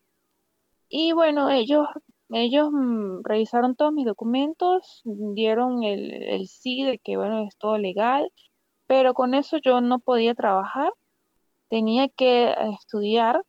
Y 0.90 1.14
bueno, 1.14 1.50
ellos, 1.50 1.88
ellos 2.30 2.70
mm, 2.72 3.24
revisaron 3.24 3.76
todos 3.76 3.94
mis 3.94 4.06
documentos, 4.06 5.02
dieron 5.06 5.84
el, 5.84 6.12
el 6.12 6.48
sí 6.48 6.84
de 6.84 6.98
que, 6.98 7.18
bueno, 7.18 7.48
es 7.48 7.56
todo 7.58 7.78
legal, 7.78 8.32
pero 8.88 9.14
con 9.14 9.34
eso 9.36 9.58
yo 9.58 9.80
no 9.80 10.00
podía 10.00 10.36
trabajar, 10.36 10.92
tenía 11.70 12.10
que 12.10 12.54
estudiar 12.74 13.42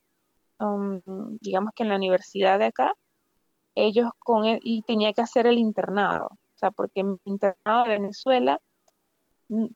Um, 0.62 1.00
digamos 1.40 1.72
que 1.74 1.82
en 1.82 1.88
la 1.88 1.96
universidad 1.96 2.58
de 2.58 2.66
acá, 2.66 2.94
ellos 3.74 4.10
con 4.20 4.44
e, 4.46 4.60
y 4.62 4.82
tenía 4.82 5.12
que 5.12 5.22
hacer 5.22 5.46
el 5.46 5.58
internado, 5.58 6.26
o 6.26 6.58
sea, 6.58 6.70
porque 6.70 7.00
en 7.00 7.18
internado 7.24 7.84
de 7.84 7.90
Venezuela, 7.90 8.60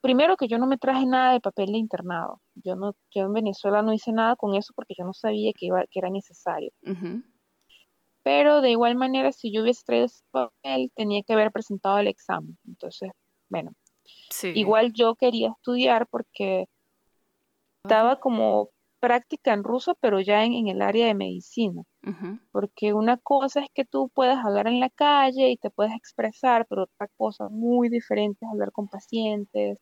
primero 0.00 0.36
que 0.36 0.46
yo 0.46 0.58
no 0.58 0.66
me 0.66 0.78
traje 0.78 1.04
nada 1.06 1.32
de 1.32 1.40
papel 1.40 1.72
de 1.72 1.78
internado, 1.78 2.40
yo 2.54 2.76
no, 2.76 2.94
yo 3.10 3.24
en 3.24 3.32
Venezuela 3.32 3.82
no 3.82 3.92
hice 3.92 4.12
nada 4.12 4.36
con 4.36 4.54
eso 4.54 4.72
porque 4.76 4.94
yo 4.96 5.04
no 5.04 5.12
sabía 5.12 5.52
que, 5.58 5.66
iba, 5.66 5.84
que 5.90 5.98
era 5.98 6.10
necesario. 6.10 6.70
Pero 8.22 8.60
de 8.60 8.70
igual 8.70 8.94
manera, 8.96 9.32
si 9.32 9.52
yo 9.52 9.62
hubiese 9.62 9.82
traído 9.84 10.06
ese 10.06 10.22
papel, 10.30 10.92
tenía 10.94 11.22
que 11.22 11.32
haber 11.32 11.50
presentado 11.50 11.98
el 11.98 12.08
examen. 12.08 12.56
Entonces, 12.66 13.10
bueno, 13.48 13.72
igual 14.54 14.92
yo 14.92 15.14
quería 15.16 15.50
estudiar 15.50 16.06
porque 16.08 16.66
estaba 17.84 18.18
como 18.18 18.70
práctica 19.06 19.52
en 19.52 19.62
ruso, 19.62 19.96
pero 20.00 20.20
ya 20.20 20.44
en, 20.44 20.66
el 20.66 20.82
área 20.82 21.06
de 21.06 21.14
medicina. 21.14 21.84
Porque 22.50 22.92
una 22.92 23.18
cosa 23.18 23.60
es 23.60 23.68
que 23.72 23.84
tú 23.84 24.08
puedas 24.08 24.44
hablar 24.44 24.66
en 24.66 24.80
la 24.80 24.90
calle 24.90 25.48
y 25.50 25.56
te 25.56 25.70
puedes 25.70 25.94
expresar, 25.94 26.66
pero 26.68 26.84
otra 26.84 27.08
cosa 27.16 27.48
muy 27.48 27.88
diferente 27.88 28.44
es 28.44 28.50
hablar 28.50 28.72
con 28.72 28.88
pacientes, 28.88 29.78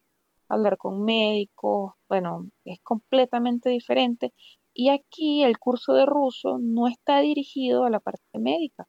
hablar 0.49 0.77
con 0.77 1.05
médicos, 1.05 1.95
bueno, 2.07 2.51
es 2.67 2.81
completamente 2.83 3.71
diferente. 3.71 4.35
Y 4.75 4.91
aquí 4.91 5.43
el 5.43 5.59
curso 5.59 5.95
de 5.95 6.05
ruso 6.05 6.59
no 6.61 6.87
está 6.87 7.21
dirigido 7.21 7.85
a 7.85 7.91
la 7.91 8.01
parte 8.01 8.39
médica, 8.39 8.87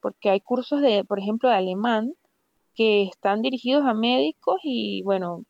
porque 0.00 0.30
hay 0.30 0.40
cursos 0.40 0.80
de, 0.80 1.04
por 1.04 1.20
ejemplo, 1.20 1.48
de 1.48 1.56
alemán 1.56 2.12
que 2.74 3.04
están 3.04 3.40
dirigidos 3.40 3.84
a 3.86 3.94
médicos 3.94 4.58
y 4.64 5.02
bueno, 5.04 5.44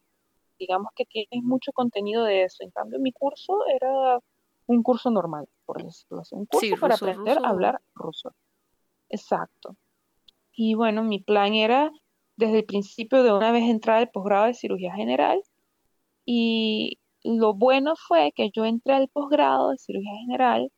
digamos 0.59 0.91
que 0.95 1.05
tienes 1.05 1.43
mucho 1.43 1.73
contenido 1.73 2.25
de 2.25 2.45
eso. 2.45 2.65
En 2.65 2.71
cambio, 2.71 2.99
mi 2.99 3.13
curso 3.13 3.55
era 3.67 4.19
un 4.67 4.83
curso 4.83 5.11
normal, 5.11 5.49
por 5.65 5.83
decirlo 5.83 6.21
así, 6.21 6.35
un 6.35 6.47
curso 6.47 6.77
para 6.81 6.95
aprender 6.97 7.39
a 7.39 7.49
hablar 7.49 7.81
ruso. 7.95 8.35
Exacto. 9.09 9.77
Y 10.53 10.75
bueno, 10.75 11.03
mi 11.03 11.21
plan 11.21 11.55
era 11.55 11.91
desde 12.37 12.59
el 12.59 12.65
principio 12.65 13.23
de 13.23 13.33
una 13.33 13.53
vez 13.53 13.65
entrar 13.65 13.99
al 13.99 14.11
posgrado 14.11 14.47
de 14.47 14.55
cirugía 14.55 14.95
general 14.95 15.43
y 16.25 16.99
lo 17.23 17.55
bueno 17.55 17.95
fue 17.97 18.33
que 18.35 18.51
yo 18.51 18.65
entré 18.65 18.95
al 18.95 19.09
posgrado 19.09 19.71
de 19.71 19.79
cirugía 19.79 20.17
general 20.27 20.71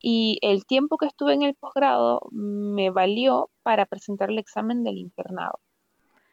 y 0.00 0.38
el 0.42 0.64
tiempo 0.64 0.96
que 0.96 1.06
estuve 1.06 1.34
en 1.34 1.42
el 1.42 1.54
posgrado 1.54 2.22
me 2.32 2.90
valió 2.90 3.50
para 3.62 3.86
presentar 3.86 4.30
el 4.30 4.38
examen 4.38 4.82
del 4.82 4.98
internado. 4.98 5.60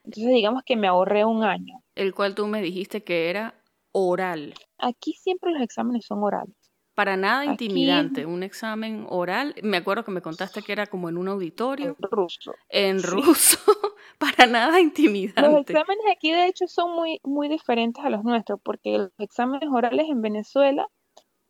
Entonces 0.08 0.34
digamos 0.34 0.64
que 0.66 0.78
me 0.78 0.88
ahorré 0.88 1.26
un 1.26 1.44
año. 1.44 1.84
El 1.94 2.16
cual 2.16 2.34
tú 2.34 2.48
me 2.48 2.62
dijiste 2.62 3.04
que 3.04 3.30
era 3.30 3.56
oral. 3.92 4.54
Aquí 4.78 5.12
siempre 5.12 5.52
los 5.52 5.62
exámenes 5.62 6.06
son 6.06 6.24
orales. 6.24 6.56
Para 6.96 7.18
nada 7.18 7.44
intimidante, 7.46 8.26
un 8.26 8.42
examen 8.42 9.06
oral. 9.10 9.54
Me 9.62 9.76
acuerdo 9.76 10.06
que 10.06 10.12
me 10.12 10.22
contaste 10.22 10.62
que 10.62 10.72
era 10.72 10.88
como 10.88 11.10
en 11.10 11.18
un 11.18 11.28
auditorio. 11.28 11.98
En 12.00 12.10
ruso. 12.10 12.54
En 12.70 13.04
ruso, 13.04 13.60
para 14.18 14.48
nada 14.48 14.80
intimidante. 14.80 15.42
Los 15.42 15.60
exámenes 15.60 16.06
aquí 16.10 16.32
de 16.32 16.48
hecho 16.48 16.68
son 16.68 16.96
muy, 16.96 17.20
muy 17.24 17.50
diferentes 17.50 18.04
a 18.04 18.10
los 18.10 18.24
nuestros, 18.24 18.62
porque 18.64 18.98
los 18.98 19.12
exámenes 19.18 19.70
orales 19.70 20.08
en 20.10 20.22
Venezuela, 20.22 20.88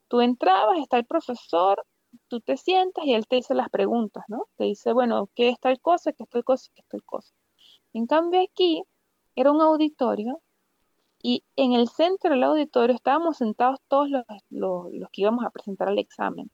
tú 0.08 0.22
entrabas, 0.22 0.80
está 0.80 0.98
el 0.98 1.06
profesor, 1.06 1.86
tú 2.28 2.42
te 2.42 2.58
sientas 2.58 3.06
y 3.06 3.14
él 3.14 3.28
te 3.28 3.36
dice 3.36 3.54
las 3.54 3.70
preguntas, 3.70 4.24
¿no? 4.28 4.48
Te 4.58 4.64
dice, 4.64 4.94
bueno, 4.94 5.30
¿qué 5.36 5.50
es 5.50 5.60
tal 5.60 5.80
cosa, 5.80 6.12
qué 6.12 6.24
es 6.24 6.30
tal 6.30 6.44
cosa, 6.44 6.72
qué 6.74 6.82
es 6.82 6.88
tal 6.88 7.04
cosa? 7.04 7.37
En 7.98 8.06
cambio 8.06 8.40
aquí 8.44 8.84
era 9.36 9.52
un 9.52 9.60
auditorio 9.60 10.44
y 11.20 11.44
en 11.56 11.74
el 11.74 11.88
centro 11.90 12.30
del 12.30 12.44
auditorio 12.44 12.96
estábamos 12.96 13.38
sentados 13.38 13.80
todos 13.88 14.08
los, 14.52 15.10
que 15.12 15.22
íbamos 15.24 15.44
a 15.44 15.50
presentar 15.50 15.90
el 15.90 15.98
examen. 15.98 16.52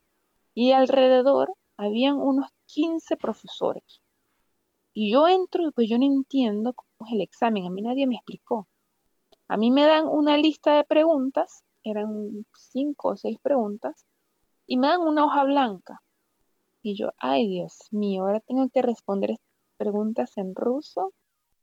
Y 0.53 0.71
alrededor 0.71 1.53
habían 1.75 2.15
unos 2.15 2.47
15 2.67 3.17
profesores. 3.17 3.83
Y 4.93 5.11
yo 5.11 5.27
entro 5.27 5.69
pues 5.73 5.89
yo 5.89 5.97
no 5.97 6.05
entiendo 6.05 6.71
cómo 6.73 7.09
es 7.09 7.13
el 7.13 7.19
examen. 7.19 7.65
A 7.65 7.69
mí 7.69 7.81
nadie 7.81 8.07
me 8.07 8.15
explicó. 8.15 8.69
A 9.49 9.57
mí 9.57 9.69
me 9.69 9.83
dan 9.83 10.07
una 10.07 10.37
lista 10.37 10.77
de 10.77 10.85
preguntas, 10.85 11.65
eran 11.83 12.45
cinco 12.53 13.09
o 13.09 13.17
seis 13.17 13.37
preguntas, 13.41 14.05
y 14.65 14.77
me 14.77 14.87
dan 14.87 15.01
una 15.01 15.25
hoja 15.25 15.43
blanca. 15.43 16.01
Y 16.81 16.95
yo, 16.95 17.11
ay 17.17 17.49
Dios 17.49 17.89
mío, 17.91 18.23
ahora 18.23 18.39
tengo 18.39 18.69
que 18.69 18.81
responder 18.81 19.35
preguntas 19.75 20.37
en 20.37 20.55
ruso 20.55 21.13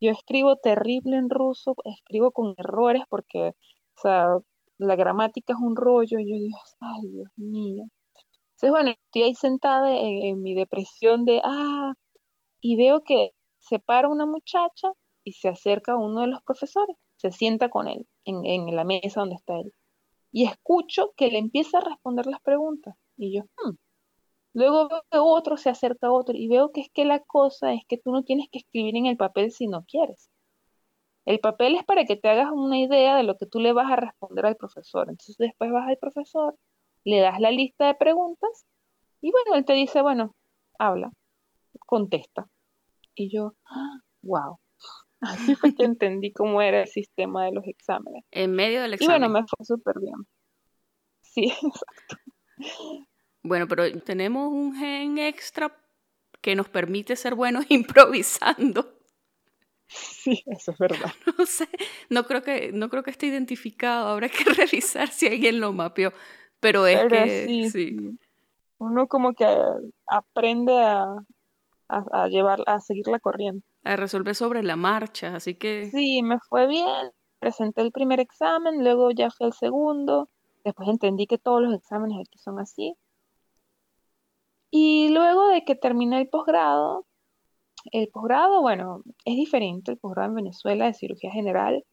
yo 0.00 0.10
escribo 0.10 0.56
terrible 0.56 1.16
en 1.16 1.30
ruso, 1.30 1.74
escribo 1.84 2.32
con 2.32 2.54
errores 2.58 3.02
porque, 3.08 3.48
o 3.48 4.00
sea, 4.00 4.38
la 4.78 4.96
gramática 4.96 5.52
es 5.52 5.58
un 5.60 5.76
rollo 5.76 6.18
y 6.18 6.30
yo 6.30 6.36
digo, 6.36 6.58
ay, 6.80 7.08
Dios 7.08 7.28
mío. 7.36 7.84
Entonces, 8.52 8.70
bueno, 8.70 8.90
estoy 8.90 9.22
ahí 9.22 9.34
sentada 9.34 9.90
en, 9.96 10.42
mi 10.42 10.54
depresión 10.54 11.24
de, 11.24 11.40
ah, 11.44 11.94
y 12.60 12.76
veo 12.76 13.02
que 13.02 13.30
se 13.58 13.78
para 13.78 14.08
una 14.08 14.26
muchacha 14.26 14.92
y 15.24 15.32
se 15.32 15.48
acerca 15.48 15.92
a 15.92 15.96
uno 15.96 16.22
de 16.22 16.28
los 16.28 16.42
profesores, 16.42 16.96
se 17.16 17.30
sienta 17.32 17.68
con 17.68 17.88
él 17.88 18.06
en, 18.24 18.44
en 18.44 18.74
la 18.76 18.84
mesa 18.84 19.20
donde 19.20 19.36
está 19.36 19.58
él. 19.58 19.72
Y 20.32 20.44
escucho 20.46 21.12
que 21.16 21.28
le 21.28 21.38
empieza 21.38 21.78
a 21.78 21.82
responder 21.82 22.26
las 22.26 22.40
preguntas. 22.40 22.94
Y 23.16 23.36
yo, 23.36 23.42
hmm, 23.42 23.76
Luego 24.52 24.88
veo 24.88 25.02
que 25.10 25.18
otro 25.18 25.56
se 25.56 25.70
acerca 25.70 26.08
a 26.08 26.12
otro 26.12 26.36
y 26.36 26.48
veo 26.48 26.72
que 26.72 26.80
es 26.80 26.90
que 26.92 27.04
la 27.04 27.20
cosa 27.20 27.72
es 27.72 27.82
que 27.86 27.98
tú 27.98 28.10
no 28.10 28.22
tienes 28.24 28.48
que 28.50 28.58
escribir 28.58 28.96
en 28.96 29.06
el 29.06 29.16
papel 29.16 29.52
si 29.52 29.66
no 29.66 29.84
quieres. 29.84 30.28
El 31.24 31.38
papel 31.38 31.76
es 31.76 31.84
para 31.84 32.04
que 32.04 32.16
te 32.16 32.28
hagas 32.28 32.50
una 32.52 32.78
idea 32.78 33.16
de 33.16 33.22
lo 33.22 33.36
que 33.36 33.46
tú 33.46 33.60
le 33.60 33.72
vas 33.72 33.90
a 33.90 33.96
responder 33.96 34.46
al 34.46 34.56
profesor. 34.56 35.08
Entonces 35.08 35.36
después 35.38 35.70
vas 35.70 35.88
al 35.88 35.98
profesor, 35.98 36.56
le 37.04 37.20
das 37.20 37.38
la 37.40 37.50
lista 37.50 37.86
de 37.86 37.94
preguntas 37.94 38.66
y 39.20 39.30
bueno, 39.30 39.54
él 39.54 39.64
te 39.64 39.74
dice, 39.74 40.02
bueno, 40.02 40.34
habla, 40.78 41.12
contesta. 41.86 42.48
Y 43.14 43.30
yo, 43.30 43.54
wow. 44.22 44.58
Así 45.20 45.54
fue 45.54 45.74
que 45.74 45.84
entendí 45.84 46.32
cómo 46.32 46.62
era 46.62 46.82
el 46.82 46.88
sistema 46.88 47.44
de 47.44 47.52
los 47.52 47.66
exámenes. 47.66 48.24
En 48.30 48.52
medio 48.52 48.80
del 48.80 48.94
examen. 48.94 49.16
Y 49.16 49.20
bueno, 49.20 49.32
me 49.32 49.46
fue 49.46 49.64
súper 49.64 50.00
bien. 50.00 50.14
Sí, 51.22 51.44
exacto. 51.62 52.16
Bueno, 53.42 53.66
pero 53.68 53.90
tenemos 54.00 54.52
un 54.52 54.74
gen 54.76 55.18
extra 55.18 55.74
que 56.40 56.54
nos 56.54 56.68
permite 56.68 57.16
ser 57.16 57.34
buenos 57.34 57.64
improvisando. 57.70 59.00
Sí, 59.88 60.42
eso 60.46 60.70
es 60.72 60.78
verdad. 60.78 61.12
No 61.38 61.46
sé, 61.46 61.68
no 62.10 62.24
creo 62.24 62.42
que, 62.42 62.70
no 62.72 62.88
creo 62.90 63.02
que 63.02 63.10
esté 63.10 63.26
identificado, 63.26 64.08
habrá 64.08 64.28
que 64.28 64.44
revisar 64.56 65.08
si 65.08 65.26
alguien 65.26 65.60
lo 65.60 65.72
mapeó, 65.72 66.12
pero 66.60 66.86
es 66.86 67.08
que 67.08 67.68
sí, 67.70 68.18
Uno 68.78 69.08
como 69.08 69.32
que 69.32 69.46
aprende 70.06 70.78
a, 70.78 71.16
a, 71.88 72.28
llevar, 72.28 72.62
a 72.66 72.80
seguir 72.80 73.08
la 73.08 73.18
corriente. 73.18 73.66
A 73.82 73.96
resolver 73.96 74.34
sobre 74.34 74.62
la 74.62 74.76
marcha, 74.76 75.34
así 75.34 75.54
que... 75.54 75.90
Sí, 75.90 76.22
me 76.22 76.38
fue 76.38 76.66
bien, 76.68 77.10
presenté 77.38 77.80
el 77.80 77.90
primer 77.90 78.20
examen, 78.20 78.84
luego 78.84 79.10
ya 79.10 79.30
fue 79.30 79.48
el 79.48 79.54
segundo, 79.54 80.28
después 80.64 80.88
entendí 80.88 81.26
que 81.26 81.38
todos 81.38 81.62
los 81.62 81.74
exámenes 81.74 82.18
aquí 82.20 82.38
son 82.38 82.60
así, 82.60 82.94
y 84.70 85.08
luego 85.10 85.48
de 85.48 85.64
que 85.64 85.74
terminé 85.74 86.20
el 86.20 86.28
posgrado, 86.28 87.06
el 87.92 88.08
posgrado, 88.08 88.60
bueno, 88.60 89.02
es 89.24 89.36
diferente 89.36 89.92
el 89.92 89.98
posgrado 89.98 90.28
en 90.30 90.36
Venezuela 90.36 90.86
de 90.86 90.94
cirugía 90.94 91.32
general. 91.32 91.84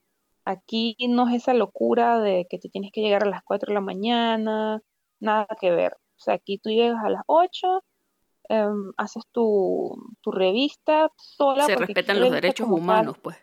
Aquí 0.45 0.95
no 1.09 1.27
es 1.27 1.35
esa 1.35 1.53
locura 1.53 2.19
de 2.19 2.45
que 2.49 2.59
te 2.59 2.69
tienes 2.69 2.91
que 2.91 3.01
llegar 3.01 3.23
a 3.23 3.29
las 3.29 3.43
4 3.43 3.67
de 3.69 3.73
la 3.73 3.81
mañana, 3.81 4.81
nada 5.19 5.47
que 5.59 5.71
ver. 5.71 5.93
O 5.93 6.19
sea, 6.19 6.35
aquí 6.35 6.57
tú 6.57 6.69
llegas 6.69 7.03
a 7.03 7.09
las 7.09 7.23
8, 7.27 7.83
em, 8.49 8.91
haces 8.97 9.23
tu, 9.31 9.95
tu 10.21 10.31
revista 10.31 11.11
sola. 11.17 11.65
Se 11.65 11.75
respetan 11.75 12.19
los 12.19 12.31
derechos 12.31 12.67
humanos, 12.69 13.17
pues. 13.21 13.37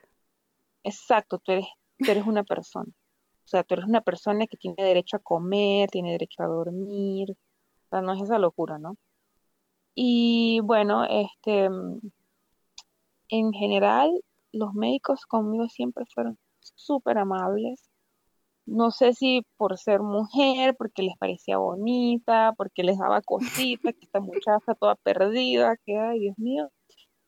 Exacto, 0.83 1.39
tú 1.39 1.53
eres, 1.53 1.67
tú 1.99 2.11
eres 2.11 2.27
una 2.27 2.45
persona. 2.45 2.91
O 3.45 3.47
sea, 3.47 3.63
tú 3.63 3.75
eres 3.75 3.87
una 3.87 4.01
persona 4.01 4.47
que 4.47 4.57
tiene 4.57 4.83
derecho 4.83 5.17
a 5.17 5.21
comer, 5.21 5.91
tiene 5.91 6.13
derecho 6.13 6.43
a 6.43 6.47
dormir. 6.47 7.33
O 7.33 7.89
sea, 7.91 8.01
no 8.01 8.15
es 8.15 8.23
esa 8.23 8.39
locura, 8.39 8.79
¿no? 8.79 8.97
Y 9.95 10.61
bueno, 10.61 11.05
este, 11.05 11.69
en 13.29 13.53
general, 13.53 14.13
los 14.53 14.75
médicos 14.75 15.27
conmigo 15.27 15.69
siempre 15.69 16.05
fueron 16.15 16.39
súper 16.61 17.19
amables. 17.19 17.91
No 18.67 18.91
sé 18.91 19.13
si 19.13 19.43
por 19.57 19.77
ser 19.77 20.01
mujer, 20.01 20.75
porque 20.77 21.03
les 21.03 21.17
parecía 21.19 21.59
bonita, 21.59 22.55
porque 22.57 22.83
les 22.83 22.99
daba 22.99 23.21
cositas, 23.21 23.93
que 23.95 24.05
esta 24.07 24.21
muchacha 24.21 24.75
toda 24.79 24.95
perdida, 24.97 25.77
que 25.85 25.99
ay, 25.99 26.21
Dios 26.21 26.39
mío. 26.39 26.71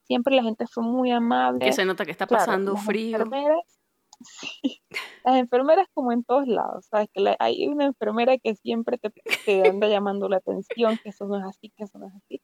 Siempre 0.03 0.35
la 0.35 0.43
gente 0.43 0.65
fue 0.67 0.83
muy 0.83 1.11
amable. 1.11 1.59
Que 1.59 1.73
se 1.73 1.85
nota 1.85 2.05
que 2.05 2.11
está 2.11 2.25
pasando 2.27 2.73
las 2.73 2.85
frío. 2.85 3.17
enfermeras, 3.17 3.79
sí, 4.21 4.81
las 5.23 5.35
enfermeras 5.35 5.87
como 5.93 6.11
en 6.11 6.23
todos 6.23 6.47
lados, 6.47 6.85
sabes 6.87 7.09
que 7.13 7.21
la- 7.21 7.35
hay 7.39 7.67
una 7.67 7.85
enfermera 7.85 8.37
que 8.37 8.55
siempre 8.55 8.97
te, 8.97 9.11
te 9.45 9.67
anda 9.67 9.87
llamando 9.89 10.29
la 10.29 10.37
atención, 10.37 10.97
que 11.03 11.09
eso 11.09 11.27
no 11.27 11.37
es 11.37 11.43
así, 11.45 11.69
que 11.75 11.83
eso 11.83 11.99
no 11.99 12.07
es 12.07 12.13
así. 12.15 12.41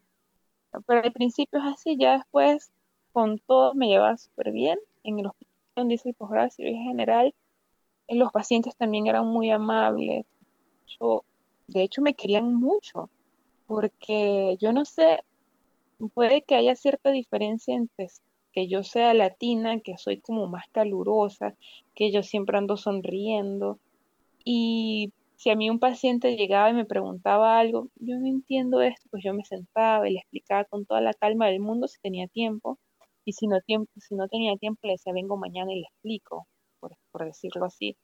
Pero 0.88 1.04
al 1.04 1.14
principio 1.14 1.60
es 1.60 1.66
así, 1.66 1.98
ya 1.98 2.18
después 2.18 2.72
con 3.12 3.40
todo 3.40 3.74
me 3.74 3.88
llevaba 3.88 4.18
súper 4.18 4.52
bien. 4.52 4.80
En 5.04 5.20
el 5.20 5.28
hospital 5.28 5.54
donde 5.76 5.96
hice 5.96 6.10
el 6.10 6.16
posgrado 6.16 6.46
de 6.46 6.52
cirugía 6.52 6.84
general, 6.84 7.34
eh, 8.08 8.16
los 8.16 8.32
pacientes 8.32 8.76
también 8.76 9.08
eran 9.08 9.28
muy 9.28 9.50
amables. 9.52 10.26
Yo, 11.00 11.24
de 11.68 11.84
hecho, 11.84 12.02
me 12.02 12.14
querían 12.14 12.54
mucho, 12.54 13.10
porque 13.68 14.58
yo 14.60 14.74
no 14.74 14.86
sé, 14.86 15.24
puede 16.14 16.42
que 16.42 16.56
haya 16.56 16.76
cierta 16.76 17.12
diferencia 17.12 17.76
entre 17.76 18.10
que 18.52 18.68
yo 18.68 18.84
sea 18.84 19.14
latina, 19.16 19.80
que 19.80 19.98
soy 19.98 20.20
como 20.20 20.48
más 20.48 20.66
calurosa, 20.72 21.56
que 21.96 22.12
yo 22.12 22.22
siempre 22.22 22.58
ando 22.58 22.78
sonriendo, 22.78 23.80
y 24.46 25.12
si 25.44 25.50
a 25.50 25.58
mí 25.58 25.70
un 25.70 25.80
paciente 25.80 26.38
llegaba 26.38 26.70
y 26.70 26.74
me 26.74 26.86
preguntaba 26.86 27.60
algo, 27.60 27.90
yo 27.96 28.18
no 28.18 28.28
entiendo 28.28 28.82
esto, 28.82 29.10
pues 29.12 29.24
yo 29.26 29.34
me 29.34 29.44
sentaba 29.44 30.08
y 30.08 30.14
le 30.14 30.20
explicaba 30.20 30.64
con 30.64 30.86
toda 30.86 31.02
la 31.02 31.14
calma 31.14 31.48
del 31.48 31.60
mundo 31.60 31.90
si 31.90 32.00
tenía 32.00 32.28
tiempo, 32.30 32.80
y 33.26 33.34
si 33.34 33.48
no, 33.48 33.60
tiempo, 33.60 33.92
si 33.98 34.16
no 34.16 34.30
tenía 34.30 34.56
tiempo 34.56 34.80
le 34.88 34.94
decía, 34.94 35.12
vengo 35.12 35.36
mañana 35.36 35.74
y 35.74 35.82
le 35.82 35.88
explico, 35.88 36.48
por, 36.80 37.26
decirlo 37.26 37.66
así. 37.66 37.98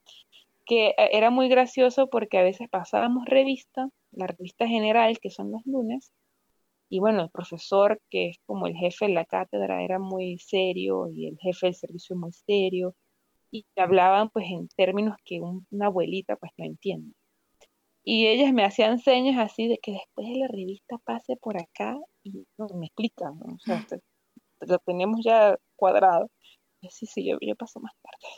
Que 0.65 0.89
eh, 0.89 0.95
era 1.13 1.29
muy 1.29 1.47
gracioso 1.47 2.09
porque 2.09 2.37
a 2.39 2.43
veces 2.43 2.67
pasábamos 2.69 3.23
revista, 3.25 3.89
la 4.11 4.27
revista 4.27 4.67
general, 4.67 5.19
que 5.21 5.29
son 5.29 5.51
los 5.53 5.61
lunes, 5.65 6.11
y 6.89 6.99
bueno, 6.99 7.23
el 7.23 7.29
profesor, 7.29 8.01
que 8.09 8.29
es 8.31 8.37
como 8.45 8.67
el 8.67 8.75
jefe 8.75 9.05
de 9.07 9.13
la 9.13 9.23
cátedra, 9.25 9.81
era 9.83 9.97
muy 9.99 10.39
serio 10.39 11.09
y 11.09 11.27
el 11.27 11.37
jefe 11.39 11.67
del 11.67 11.75
servicio 11.75 12.17
muy 12.17 12.33
serio 12.33 12.95
y 13.51 13.65
hablaban 13.77 14.29
pues 14.29 14.45
en 14.49 14.67
términos 14.69 15.15
que 15.25 15.41
un- 15.41 15.67
una 15.71 15.87
abuelita 15.87 16.35
pues 16.35 16.51
no 16.57 16.65
entiende. 16.65 17.13
Y 18.11 18.25
ellas 18.25 18.51
me 18.53 18.63
hacían 18.65 18.97
señas 18.97 19.37
así 19.37 19.67
de 19.67 19.77
que 19.77 19.91
después 19.91 20.27
de 20.27 20.35
la 20.39 20.47
revista 20.47 20.97
pase 21.05 21.35
por 21.35 21.57
acá 21.61 21.95
y 22.23 22.43
no, 22.57 22.67
me 22.73 22.87
explican, 22.87 23.37
¿no? 23.37 23.53
O 23.53 23.59
sea, 23.59 23.85
te- 23.87 24.01
lo 24.65 24.79
tenemos 24.79 25.19
ya 25.23 25.59
cuadrado. 25.75 26.27
Y 26.81 26.89
sí, 26.89 27.05
sí, 27.05 27.23
yo, 27.23 27.37
yo 27.39 27.55
paso 27.55 27.79
más 27.79 27.93
tarde. 28.01 28.33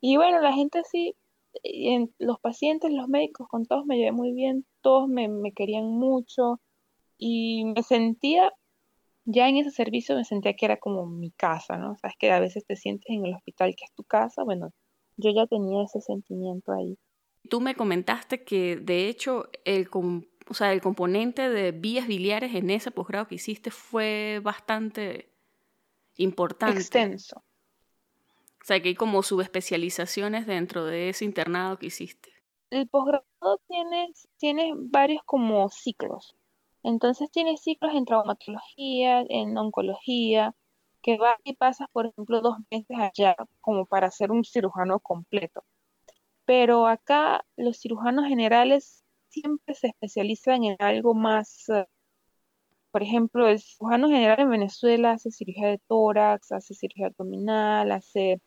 Y 0.00 0.16
bueno, 0.16 0.40
la 0.40 0.52
gente 0.52 0.82
sí, 0.90 1.14
en- 1.62 2.12
los 2.18 2.40
pacientes, 2.40 2.90
los 2.92 3.06
médicos, 3.06 3.46
con 3.46 3.66
todos 3.66 3.86
me 3.86 3.98
llevé 3.98 4.10
muy 4.10 4.32
bien, 4.32 4.66
todos 4.80 5.08
me, 5.08 5.28
me 5.28 5.52
querían 5.52 5.84
mucho 5.86 6.60
y 7.18 7.64
me 7.66 7.84
sentía, 7.84 8.52
ya 9.24 9.48
en 9.48 9.58
ese 9.58 9.70
servicio 9.70 10.16
me 10.16 10.24
sentía 10.24 10.54
que 10.54 10.66
era 10.66 10.78
como 10.78 11.06
mi 11.06 11.30
casa, 11.30 11.76
¿no? 11.76 11.96
Sabes 11.98 12.16
que 12.18 12.32
a 12.32 12.40
veces 12.40 12.64
te 12.66 12.74
sientes 12.74 13.08
en 13.10 13.26
el 13.26 13.34
hospital 13.36 13.76
que 13.76 13.84
es 13.84 13.92
tu 13.94 14.02
casa, 14.02 14.42
bueno, 14.42 14.70
yo 15.16 15.30
ya 15.30 15.46
tenía 15.46 15.84
ese 15.84 16.00
sentimiento 16.00 16.72
ahí. 16.72 16.98
Tú 17.52 17.60
me 17.60 17.74
comentaste 17.74 18.44
que 18.44 18.76
de 18.76 19.08
hecho 19.08 19.50
el, 19.66 19.90
com- 19.90 20.24
o 20.48 20.54
sea, 20.54 20.72
el 20.72 20.80
componente 20.80 21.50
de 21.50 21.72
vías 21.72 22.06
biliares 22.06 22.54
en 22.54 22.70
ese 22.70 22.90
posgrado 22.90 23.28
que 23.28 23.34
hiciste 23.34 23.70
fue 23.70 24.40
bastante 24.42 25.28
importante. 26.16 26.78
Extenso. 26.78 27.36
O 27.36 28.64
sea, 28.64 28.80
que 28.80 28.88
hay 28.88 28.94
como 28.94 29.22
subespecializaciones 29.22 30.46
dentro 30.46 30.86
de 30.86 31.10
ese 31.10 31.26
internado 31.26 31.78
que 31.78 31.88
hiciste. 31.88 32.30
El 32.70 32.88
posgrado 32.88 33.60
tiene, 33.68 34.14
tiene 34.38 34.72
varios 34.74 35.22
como 35.26 35.68
ciclos. 35.68 36.34
Entonces 36.82 37.30
tiene 37.30 37.58
ciclos 37.58 37.94
en 37.94 38.06
traumatología, 38.06 39.26
en 39.28 39.58
oncología, 39.58 40.54
que 41.02 41.18
vas 41.18 41.36
y 41.44 41.54
pasas, 41.54 41.88
por 41.92 42.06
ejemplo, 42.06 42.40
dos 42.40 42.56
meses 42.70 42.96
allá 42.98 43.36
como 43.60 43.84
para 43.84 44.10
ser 44.10 44.30
un 44.30 44.42
cirujano 44.42 45.00
completo. 45.00 45.64
Pero 46.44 46.86
acá 46.86 47.44
los 47.56 47.78
cirujanos 47.80 48.26
generales 48.26 49.04
siempre 49.28 49.74
se 49.74 49.88
especializan 49.88 50.64
en 50.64 50.76
algo 50.80 51.14
más, 51.14 51.68
eh, 51.68 51.86
por 52.90 53.02
ejemplo, 53.02 53.48
el 53.48 53.60
cirujano 53.60 54.08
general 54.08 54.40
en 54.40 54.50
Venezuela 54.50 55.12
hace 55.12 55.30
cirugía 55.30 55.68
de 55.68 55.78
tórax, 55.88 56.52
hace 56.52 56.74
cirugía 56.74 57.06
abdominal, 57.08 57.92
hace, 57.92 58.40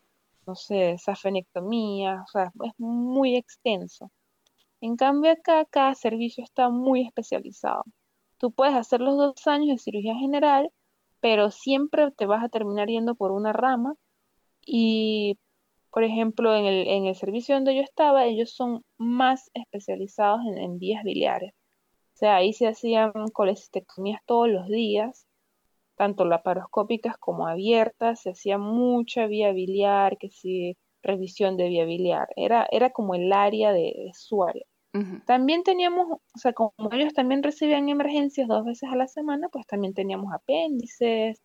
no 0.47 0.55
sé, 0.55 0.97
safenectomía, 0.99 2.23
o 2.23 2.27
sea, 2.31 2.51
es 2.63 2.73
muy 2.77 3.35
extenso. 3.35 4.11
En 4.81 4.95
cambio 4.97 5.31
acá 5.31 5.65
cada 5.65 5.95
servicio 5.95 6.43
está 6.43 6.69
muy 6.69 7.07
especializado. 7.07 7.83
Tú 8.37 8.51
puedes 8.51 8.75
hacer 8.75 9.01
los 9.01 9.17
dos 9.17 9.47
años 9.47 9.69
de 9.69 9.77
cirugía 9.79 10.15
general, 10.15 10.69
pero 11.21 11.51
siempre 11.51 12.11
te 12.11 12.25
vas 12.27 12.43
a 12.43 12.49
terminar 12.49 12.87
yendo 12.87 13.15
por 13.15 13.31
una 13.31 13.53
rama 13.53 13.95
y, 14.65 15.39
por 15.95 16.03
ejemplo, 16.03 16.53
en 16.53 16.65
el, 16.65 16.87
en 16.89 17.05
el 17.05 17.15
servicio 17.15 17.55
donde 17.55 17.73
yo 17.73 17.81
estaba, 17.81 18.25
ellos 18.25 18.51
son 18.51 18.83
más 18.97 19.49
especializados 19.53 20.41
en, 20.45 20.57
en 20.57 20.77
vías 20.77 21.05
biliares. 21.05 21.53
O 21.53 22.17
sea, 22.17 22.35
ahí 22.35 22.51
se 22.51 22.67
hacían 22.67 23.13
colecistectomías 23.31 24.19
todos 24.25 24.49
los 24.49 24.67
días, 24.67 25.25
tanto 25.95 26.25
laparoscópicas 26.25 27.17
como 27.17 27.47
abiertas, 27.47 28.19
se 28.19 28.31
hacía 28.31 28.57
mucha 28.57 29.25
vía 29.27 29.53
biliar, 29.53 30.17
que 30.17 30.31
sí, 30.31 30.75
revisión 31.01 31.55
de 31.55 31.69
vía 31.69 31.85
biliar. 31.85 32.27
Era, 32.35 32.67
era 32.71 32.89
como 32.89 33.15
el 33.15 33.31
área 33.31 33.71
de, 33.71 33.93
de 33.95 34.11
su 34.13 34.43
área. 34.43 34.65
También 35.25 35.63
teníamos, 35.63 36.07
o 36.11 36.37
sea, 36.37 36.51
como 36.51 36.73
ellos 36.91 37.13
también 37.13 37.41
recibían 37.41 37.87
emergencias 37.87 38.49
dos 38.49 38.65
veces 38.65 38.89
a 38.91 38.97
la 38.97 39.07
semana, 39.07 39.47
pues 39.47 39.65
también 39.65 39.93
teníamos 39.93 40.33
apéndices 40.33 41.41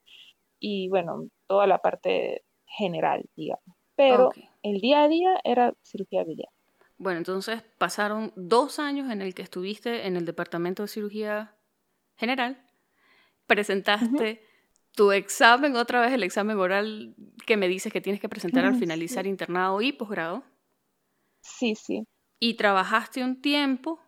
y 0.58 0.88
bueno, 0.88 1.28
toda 1.46 1.68
la 1.68 1.78
parte 1.78 2.42
general, 2.66 3.24
digamos. 3.36 3.79
Pero 4.08 4.30
el 4.62 4.80
día 4.80 5.02
a 5.02 5.08
día 5.08 5.40
era 5.44 5.74
cirugía 5.82 6.24
biliar. 6.24 6.48
Bueno, 6.98 7.18
entonces 7.18 7.62
pasaron 7.78 8.32
dos 8.36 8.78
años 8.78 9.10
en 9.10 9.22
el 9.22 9.34
que 9.34 9.42
estuviste 9.42 10.06
en 10.06 10.16
el 10.16 10.24
departamento 10.24 10.82
de 10.82 10.88
cirugía 10.88 11.54
general. 12.16 12.62
Presentaste 13.46 14.42
tu 14.94 15.12
examen, 15.12 15.76
otra 15.76 16.00
vez 16.00 16.12
el 16.12 16.22
examen 16.22 16.58
oral 16.58 17.14
que 17.46 17.56
me 17.56 17.68
dices 17.68 17.92
que 17.92 18.00
tienes 18.00 18.20
que 18.20 18.28
presentar 18.28 18.64
al 18.64 18.74
finalizar 18.76 19.24
sí. 19.24 19.30
internado 19.30 19.80
y 19.80 19.92
posgrado. 19.92 20.42
Sí, 21.40 21.74
sí. 21.74 22.04
Y 22.38 22.54
trabajaste 22.54 23.24
un 23.24 23.40
tiempo 23.40 24.00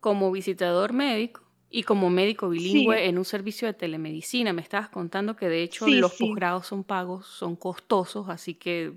como 0.00 0.30
visitador 0.32 0.92
médico 0.92 1.42
y 1.70 1.84
como 1.84 2.10
médico 2.10 2.48
bilingüe 2.48 2.96
Sí. 2.98 3.04
en 3.04 3.18
un 3.18 3.24
servicio 3.24 3.68
de 3.68 3.74
telemedicina. 3.74 4.52
Me 4.52 4.62
estabas 4.62 4.88
contando 4.88 5.36
que 5.36 5.48
de 5.48 5.62
hecho 5.62 5.84
Sí, 5.86 5.94
los 5.94 6.14
posgrados 6.14 6.66
son 6.66 6.84
pagos, 6.84 7.26
son 7.26 7.54
costosos, 7.56 8.28
así 8.28 8.54
que 8.54 8.92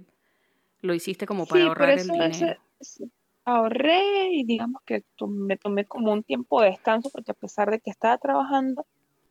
lo 0.83 0.93
hiciste 0.93 1.25
como 1.25 1.45
para 1.47 1.61
Sí, 1.63 1.67
ahorrar 1.67 1.89
el 1.91 1.99
ese- 1.99 2.13
dinero. 2.13 2.55
ese- 2.79 3.09
ahorré 3.45 4.29
y 4.31 4.43
digamos 4.45 4.81
que 4.85 5.03
me 5.27 5.57
tomé 5.57 5.85
como 5.85 6.11
un 6.13 6.23
tiempo 6.23 6.61
de 6.61 6.69
descanso 6.69 7.09
porque 7.09 7.31
a 7.31 7.35
pesar 7.35 7.71
de 7.71 7.79
que 7.79 7.89
estaba 7.89 8.17
trabajando, 8.17 8.85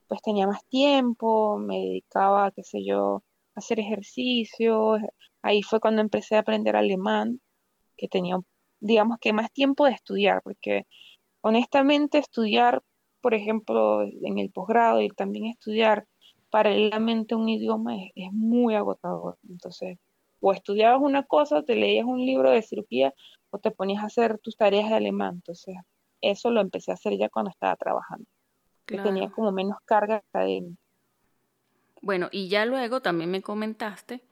pues 0.09 0.21
tenía 0.23 0.47
más 0.47 0.65
tiempo, 0.67 1.59
me 1.59 1.79
dedicaba, 1.79 2.51
qué 2.51 2.63
sé 2.65 2.85
yo, 2.85 3.23
a 3.55 3.61
hacer 3.61 3.81
ejercicios. 3.81 5.01
Ahí 5.43 5.63
fue 5.63 5.81
cuando 5.81 6.01
empecé 6.03 6.37
a 6.37 6.41
aprender 6.41 6.75
alemán, 6.77 7.41
que 7.97 8.09
tenía, 8.09 8.39
digamos 8.81 9.19
que 9.21 9.33
más 9.33 9.53
tiempo 9.53 9.87
de 9.87 9.93
estudiar, 9.93 10.43
porque 10.43 10.87
honestamente 11.43 12.19
estudiar, 12.19 12.83
por 13.21 13.35
ejemplo, 13.35 14.03
en 14.03 14.39
el 14.39 14.51
posgrado 14.51 15.01
y 15.01 15.09
también 15.09 15.47
estudiar 15.47 16.07
paralelamente 16.51 17.35
un 17.35 17.49
idioma 17.49 17.97
es, 17.97 18.11
es 18.15 18.33
muy 18.33 18.75
agotador. 18.75 19.39
Entonces, 19.49 19.99
o 20.43 20.53
estudiabas 20.53 21.01
una 21.01 21.23
cosa, 21.23 21.63
te 21.63 21.77
leías 21.77 22.05
un 22.05 22.19
libro 22.19 22.51
de 22.51 22.63
cirugía 22.63 23.15
o 23.51 23.59
te 23.59 23.71
ponías 23.71 24.03
a 24.03 24.07
hacer 24.07 24.39
tus 24.39 24.57
tareas 24.57 24.91
de 24.91 24.97
alemán. 24.97 25.37
Entonces, 25.37 25.77
eso 26.21 26.51
lo 26.51 26.61
empecé 26.61 26.91
a 26.91 26.95
hacer 26.95 27.17
ya 27.17 27.29
cuando 27.29 27.51
estaba 27.51 27.77
trabajando, 27.77 28.27
que 28.85 28.99
tenía 28.99 29.31
como 29.31 29.53
menos 29.53 29.79
carga 29.85 30.17
académica. 30.17 30.77
Bueno, 32.03 32.29
y 32.33 32.49
ya 32.49 32.67
luego 32.67 33.01
también 33.01 33.31
me 33.31 33.41
comentaste 33.41 34.25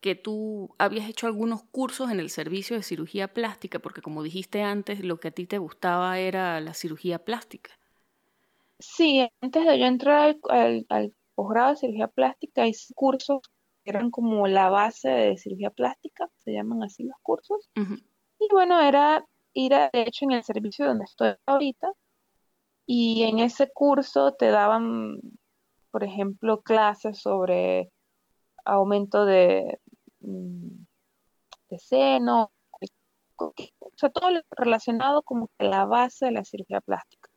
que 0.00 0.14
tú 0.14 0.76
habías 0.78 1.08
hecho 1.08 1.26
algunos 1.26 1.64
cursos 1.64 2.12
en 2.12 2.20
el 2.20 2.30
servicio 2.30 2.76
de 2.76 2.84
cirugía 2.84 3.34
plástica, 3.34 3.80
porque 3.80 4.00
como 4.00 4.22
dijiste 4.22 4.62
antes, 4.62 5.04
lo 5.04 5.18
que 5.18 5.28
a 5.28 5.32
ti 5.32 5.46
te 5.46 5.58
gustaba 5.58 6.20
era 6.20 6.60
la 6.60 6.74
cirugía 6.74 7.24
plástica. 7.24 7.72
Sí, 8.78 9.28
antes 9.40 9.66
de 9.66 9.78
yo 9.80 9.86
entrar 9.86 10.36
al, 10.48 10.86
al, 10.88 11.14
posgrado 11.34 11.70
de 11.70 11.76
cirugía 11.76 12.06
plástica, 12.06 12.62
hay 12.62 12.72
cursos 12.94 13.40
eran 13.88 14.10
como 14.10 14.46
la 14.46 14.68
base 14.70 15.08
de 15.08 15.36
cirugía 15.38 15.70
plástica, 15.70 16.28
se 16.38 16.52
llaman 16.52 16.82
así 16.82 17.04
los 17.04 17.16
cursos. 17.22 17.70
Y 18.38 18.48
bueno, 18.50 18.80
era 18.80 19.24
ir, 19.52 19.74
a, 19.74 19.90
de 19.92 20.02
hecho, 20.02 20.24
en 20.24 20.32
el 20.32 20.44
servicio 20.44 20.86
donde 20.86 21.04
estoy 21.04 21.34
ahorita, 21.46 21.92
y 22.86 23.24
en 23.24 23.38
ese 23.38 23.70
curso 23.72 24.32
te 24.32 24.50
daban, 24.50 25.20
por 25.90 26.04
ejemplo, 26.04 26.62
clases 26.62 27.20
sobre 27.20 27.90
aumento 28.64 29.24
de, 29.24 29.78
mm, 30.20 30.84
de 31.70 31.78
seno, 31.78 32.50
o 33.38 33.54
sea, 33.96 34.10
todo 34.10 34.30
lo 34.30 34.40
relacionado 34.50 35.22
como 35.22 35.48
que 35.58 35.66
la 35.66 35.84
base 35.84 36.26
de 36.26 36.32
la 36.32 36.44
cirugía 36.44 36.80
plástica. 36.80 37.30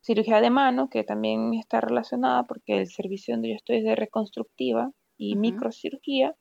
Cirugía 0.00 0.40
de 0.40 0.50
mano, 0.50 0.90
que 0.90 1.02
también 1.02 1.54
está 1.54 1.80
relacionada 1.80 2.44
porque 2.44 2.78
el 2.78 2.88
servicio 2.88 3.34
donde 3.34 3.50
yo 3.50 3.54
estoy 3.56 3.78
es 3.78 3.84
de 3.84 3.96
reconstructiva 3.96 4.90
y 5.30 5.36
microcirugía, 5.36 6.34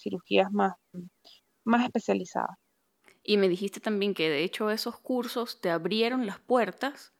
cirugías 0.00 0.52
más, 0.52 0.74
más 1.64 1.84
especializadas. 1.84 2.56
Y 3.22 3.36
me 3.36 3.48
dijiste 3.48 3.80
también 3.80 4.14
que 4.14 4.30
de 4.30 4.44
hecho 4.44 4.70
esos 4.70 4.98
cursos 4.98 5.60
te 5.60 5.70
abrieron 5.70 6.26
las 6.26 6.38
puertas 6.38 7.12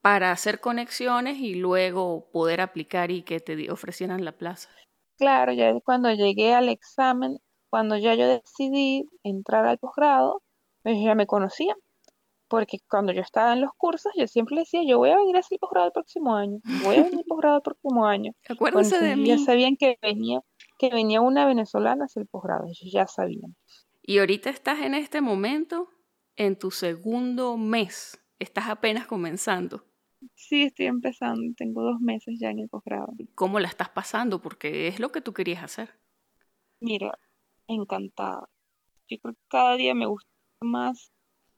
para 0.00 0.30
hacer 0.30 0.60
conexiones 0.60 1.38
y 1.38 1.56
luego 1.56 2.28
poder 2.30 2.60
aplicar 2.60 3.10
y 3.10 3.22
que 3.22 3.40
te 3.40 3.70
ofrecieran 3.70 4.24
la 4.24 4.32
plaza. 4.32 4.70
Claro, 5.18 5.52
ya 5.52 5.72
cuando 5.80 6.12
llegué 6.12 6.54
al 6.54 6.68
examen, 6.68 7.38
cuando 7.70 7.96
ya 7.96 8.14
yo 8.14 8.28
decidí 8.28 9.08
entrar 9.24 9.66
al 9.66 9.78
posgrado, 9.78 10.42
pues 10.82 10.96
ya 11.02 11.14
me 11.14 11.26
conocían, 11.26 11.76
porque 12.48 12.78
cuando 12.88 13.12
yo 13.12 13.20
estaba 13.20 13.52
en 13.52 13.60
los 13.60 13.72
cursos, 13.76 14.12
yo 14.16 14.26
siempre 14.26 14.54
le 14.54 14.60
decía, 14.62 14.82
yo 14.86 14.98
voy 14.98 15.10
a 15.10 15.16
venir 15.16 15.36
a 15.36 15.40
hacer 15.40 15.58
posgrado 15.58 15.86
el 15.86 15.92
próximo 15.92 16.34
año, 16.34 16.60
voy 16.84 16.96
a 16.96 17.02
venir 17.02 17.18
al 17.18 17.24
posgrado 17.24 17.56
el 17.56 17.62
próximo 17.62 18.06
año. 18.06 18.32
Acuérdense 18.48 19.00
de 19.00 19.16
mí. 19.16 19.26
Ya 19.26 19.38
sabían 19.38 19.76
que 19.76 19.98
venía, 20.02 20.40
que 20.78 20.90
venía 20.90 21.20
una 21.20 21.46
venezolana 21.46 22.04
a 22.04 22.06
hacer 22.06 22.26
posgrado, 22.26 22.64
ellos 22.64 22.92
ya 22.92 23.06
sabían. 23.06 23.56
Y 24.02 24.18
ahorita 24.18 24.50
estás 24.50 24.80
en 24.80 24.94
este 24.94 25.20
momento 25.20 25.88
en 26.36 26.58
tu 26.58 26.70
segundo 26.70 27.56
mes, 27.56 28.20
estás 28.38 28.68
apenas 28.68 29.06
comenzando. 29.06 29.84
Sí, 30.34 30.62
estoy 30.62 30.86
empezando, 30.86 31.42
tengo 31.56 31.82
dos 31.82 32.00
meses 32.00 32.38
ya 32.38 32.50
en 32.50 32.60
el 32.60 32.68
posgrado. 32.68 33.08
¿Cómo 33.34 33.60
la 33.60 33.68
estás 33.68 33.88
pasando? 33.90 34.40
Porque 34.40 34.88
es 34.88 35.00
lo 35.00 35.10
que 35.12 35.20
tú 35.20 35.32
querías 35.32 35.62
hacer. 35.62 35.98
Mira, 36.80 37.18
encantada. 37.66 38.48
Yo 39.08 39.18
creo 39.18 39.34
que 39.34 39.40
cada 39.48 39.76
día 39.76 39.94
me 39.94 40.06
gusta 40.06 40.28
más, 40.60 41.12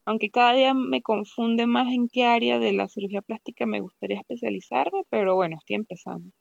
aunque 0.09 0.31
cada 0.31 0.55
día 0.55 0.73
me 0.73 1.03
confunde 1.03 1.67
más 1.67 1.93
en 1.93 2.09
qué 2.09 2.25
área 2.25 2.59
de 2.59 2.73
la 2.73 2.89
cirugía 2.89 3.21
plástica 3.21 3.67
me 3.67 3.81
gustaría 3.81 4.19
especializarme, 4.19 5.03
pero 5.11 5.35
bueno, 5.35 5.57
estoy 5.59 5.77
empezando. 5.77 6.33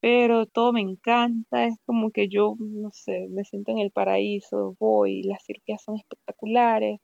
Pero 0.00 0.44
todo 0.44 0.74
me 0.74 0.82
encanta, 0.82 1.64
es 1.64 1.76
como 1.86 2.10
que 2.10 2.28
yo, 2.28 2.56
no 2.58 2.90
sé, 2.92 3.26
me 3.30 3.44
siento 3.44 3.72
en 3.72 3.78
el 3.78 3.90
paraíso, 3.90 4.76
voy, 4.78 5.22
las 5.22 5.42
cirugías 5.46 5.82
son 5.82 5.96
espectaculares, 5.96 7.00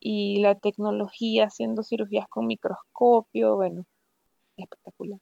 y 0.00 0.40
la 0.40 0.54
tecnología 0.54 1.44
haciendo 1.44 1.82
cirugías 1.82 2.26
con 2.28 2.46
microscopio, 2.46 3.56
bueno, 3.56 3.84
espectacular. 4.56 5.20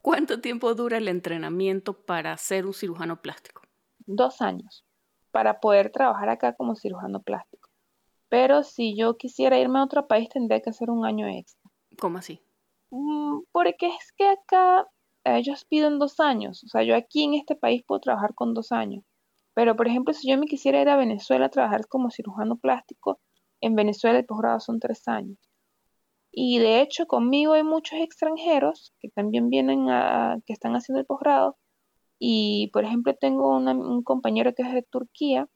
¿Cuánto 0.00 0.40
tiempo 0.40 0.74
dura 0.74 0.96
el 0.96 1.08
entrenamiento 1.08 1.92
para 1.92 2.34
ser 2.38 2.64
un 2.64 2.72
cirujano 2.72 3.20
plástico? 3.20 3.60
Dos 4.06 4.40
años, 4.40 4.86
para 5.32 5.60
poder 5.60 5.90
trabajar 5.90 6.30
acá 6.30 6.54
como 6.54 6.76
cirujano 6.76 7.20
plástico. 7.20 7.65
Pero 8.28 8.62
si 8.64 8.96
yo 8.96 9.16
quisiera 9.16 9.58
irme 9.58 9.78
a 9.78 9.84
otro 9.84 10.06
país, 10.06 10.28
tendría 10.28 10.60
que 10.60 10.70
hacer 10.70 10.90
un 10.90 11.04
año 11.04 11.28
extra. 11.28 11.70
¿Cómo 11.98 12.18
así? 12.18 12.40
Mm, 12.90 13.40
porque 13.52 13.86
es 13.86 14.12
que 14.16 14.26
acá 14.28 14.86
ellos 15.24 15.64
piden 15.64 15.98
dos 15.98 16.20
años. 16.20 16.62
O 16.64 16.68
sea, 16.68 16.82
yo 16.82 16.96
aquí 16.96 17.24
en 17.24 17.34
este 17.34 17.56
país 17.56 17.82
puedo 17.86 18.00
trabajar 18.00 18.34
con 18.34 18.54
dos 18.54 18.72
años. 18.72 19.04
Pero, 19.54 19.76
por 19.76 19.88
ejemplo, 19.88 20.12
si 20.12 20.28
yo 20.28 20.38
me 20.38 20.46
quisiera 20.46 20.80
ir 20.82 20.88
a 20.88 20.96
Venezuela 20.96 21.46
a 21.46 21.50
trabajar 21.50 21.86
como 21.88 22.10
cirujano 22.10 22.56
plástico, 22.56 23.20
en 23.60 23.74
Venezuela 23.74 24.18
el 24.18 24.26
posgrado 24.26 24.60
son 24.60 24.80
tres 24.80 25.08
años. 25.08 25.38
Y 26.30 26.58
de 26.58 26.82
hecho 26.82 27.06
conmigo 27.06 27.54
hay 27.54 27.62
muchos 27.62 27.98
extranjeros 27.98 28.92
que 29.00 29.08
también 29.08 29.48
vienen 29.48 29.88
a, 29.88 30.38
que 30.44 30.52
están 30.52 30.76
haciendo 30.76 31.00
el 31.00 31.06
posgrado. 31.06 31.56
Y 32.18 32.70
por 32.72 32.84
ejemplo 32.84 33.14
tengo 33.14 33.56
un 33.56 34.02
compañero 34.02 34.54
que 34.54 34.62
es 34.62 34.72
de 34.72 34.82
Turquía 34.82 35.48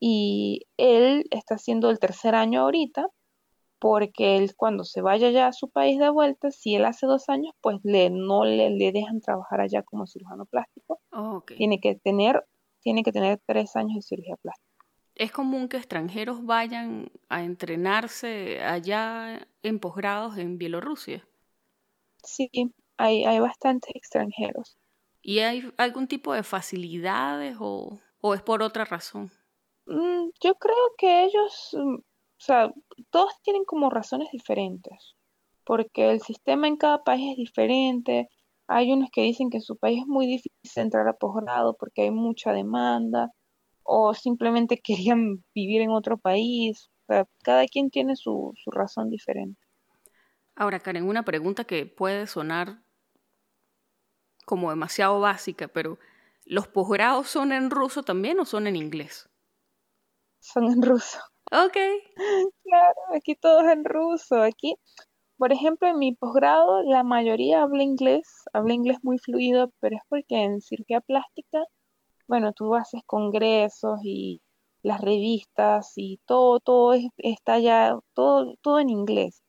y 0.00 0.66
él 0.76 1.26
está 1.30 1.56
haciendo 1.56 1.90
el 1.90 1.98
tercer 1.98 2.34
año 2.34 2.62
ahorita 2.62 3.08
porque 3.78 4.36
él 4.36 4.54
cuando 4.56 4.84
se 4.84 5.02
vaya 5.02 5.30
ya 5.30 5.46
a 5.46 5.52
su 5.52 5.70
país 5.70 5.98
de 5.98 6.10
vuelta, 6.10 6.50
si 6.50 6.74
él 6.74 6.84
hace 6.84 7.06
dos 7.06 7.28
años, 7.28 7.52
pues 7.60 7.78
le, 7.84 8.10
no 8.10 8.44
le, 8.44 8.70
le 8.70 8.90
dejan 8.90 9.20
trabajar 9.20 9.60
allá 9.60 9.82
como 9.82 10.06
cirujano 10.06 10.46
plástico. 10.46 11.00
Oh, 11.12 11.44
tiene 11.56 11.80
que 11.80 11.94
tener 11.94 12.44
tiene 12.80 13.02
que 13.02 13.12
tener 13.12 13.40
tres 13.46 13.76
años 13.76 13.96
de 13.96 14.02
cirugía 14.02 14.36
plástica. 14.36 14.68
¿Es 15.14 15.32
común 15.32 15.68
que 15.68 15.76
extranjeros 15.76 16.44
vayan 16.44 17.10
a 17.28 17.42
entrenarse 17.42 18.62
allá 18.62 19.46
en 19.62 19.80
posgrados 19.80 20.38
en 20.38 20.58
Bielorrusia? 20.58 21.26
Sí, 22.22 22.48
hay, 22.96 23.24
hay 23.24 23.40
bastantes 23.40 23.90
extranjeros. 23.94 24.78
¿Y 25.20 25.40
hay 25.40 25.72
algún 25.76 26.06
tipo 26.06 26.32
de 26.32 26.44
facilidades 26.44 27.56
o, 27.58 28.00
es 28.32 28.42
por 28.42 28.62
otra 28.62 28.84
razón? 28.84 29.30
Mm, 29.88 30.30
yo 30.42 30.54
creo 30.56 30.76
que 30.98 31.24
ellos, 31.24 31.70
mm, 31.72 31.94
o 31.96 32.02
sea, 32.36 32.72
todos 33.10 33.32
tienen 33.42 33.64
como 33.64 33.88
razones 33.90 34.28
diferentes, 34.30 35.16
porque 35.64 36.10
el 36.10 36.20
sistema 36.20 36.68
en 36.68 36.76
cada 36.76 37.02
país 37.04 37.32
es 37.32 37.36
diferente. 37.38 38.28
Hay 38.68 38.92
unos 38.92 39.10
que 39.10 39.22
dicen 39.22 39.50
que 39.50 39.58
en 39.58 39.62
su 39.62 39.76
país 39.78 40.00
es 40.02 40.06
muy 40.06 40.26
difícil 40.26 40.52
entrar 40.76 41.08
a 41.08 41.14
posgrado 41.14 41.74
porque 41.78 42.02
hay 42.02 42.10
mucha 42.10 42.52
demanda 42.52 43.30
o 43.82 44.14
simplemente 44.14 44.80
querían 44.84 45.44
vivir 45.54 45.82
en 45.82 45.90
otro 45.90 46.18
país. 46.18 46.90
cada 47.42 47.66
quien 47.66 47.90
tiene 47.90 48.16
su, 48.16 48.52
su 48.62 48.70
razón 48.70 49.10
diferente. 49.10 49.60
Ahora, 50.54 50.80
Karen, 50.80 51.08
una 51.08 51.24
pregunta 51.24 51.64
que 51.64 51.86
puede 51.86 52.26
sonar 52.26 52.82
como 54.44 54.70
demasiado 54.70 55.20
básica, 55.20 55.68
pero 55.68 55.98
¿los 56.44 56.68
posgrados 56.68 57.28
son 57.28 57.52
en 57.52 57.70
ruso 57.70 58.02
también 58.02 58.40
o 58.40 58.44
son 58.44 58.66
en 58.66 58.76
inglés? 58.76 59.27
Son 60.40 60.64
en 60.64 60.82
ruso. 60.82 61.18
Ok. 61.50 61.76
Claro, 62.62 63.00
aquí 63.14 63.34
todo 63.36 63.60
es 63.60 63.72
en 63.72 63.84
ruso. 63.84 64.42
Aquí, 64.42 64.76
por 65.36 65.52
ejemplo, 65.52 65.88
en 65.88 65.98
mi 65.98 66.14
posgrado 66.14 66.82
la 66.82 67.02
mayoría 67.02 67.62
habla 67.62 67.82
inglés, 67.82 68.26
habla 68.52 68.74
inglés 68.74 68.98
muy 69.02 69.18
fluido, 69.18 69.72
pero 69.80 69.96
es 69.96 70.02
porque 70.08 70.42
en 70.42 70.60
cirugía 70.60 71.00
plástica 71.00 71.64
bueno, 72.28 72.52
tú 72.52 72.74
haces 72.74 73.02
congresos 73.06 73.98
y 74.04 74.42
las 74.82 75.00
revistas 75.00 75.94
y 75.96 76.20
todo, 76.26 76.60
todo 76.60 76.94
está 77.16 77.58
ya, 77.58 77.98
todo, 78.14 78.54
todo 78.60 78.78
en 78.78 78.90
inglés. 78.90 79.42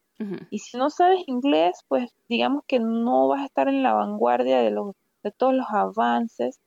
Y 0.50 0.60
si 0.60 0.76
no 0.76 0.90
sabes 0.90 1.22
inglés, 1.28 1.80
pues 1.88 2.12
digamos 2.28 2.64
que 2.68 2.80
no 2.80 3.30
vas 3.30 3.42
a 3.42 3.46
estar 3.46 3.70
en 3.70 3.84
la 3.84 3.94
vanguardia 3.94 4.60
de, 4.60 4.70
los, 4.70 4.94
de 5.24 5.32
todos 5.32 5.54
los 5.54 5.68
avances 5.70 6.60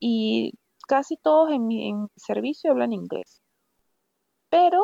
y 0.00 0.52
casi 0.88 1.18
todos 1.18 1.50
en 1.50 1.66
mi, 1.66 1.90
en 1.90 2.08
servicio 2.16 2.70
hablan 2.70 2.94
inglés. 2.94 3.42
Pero 4.54 4.82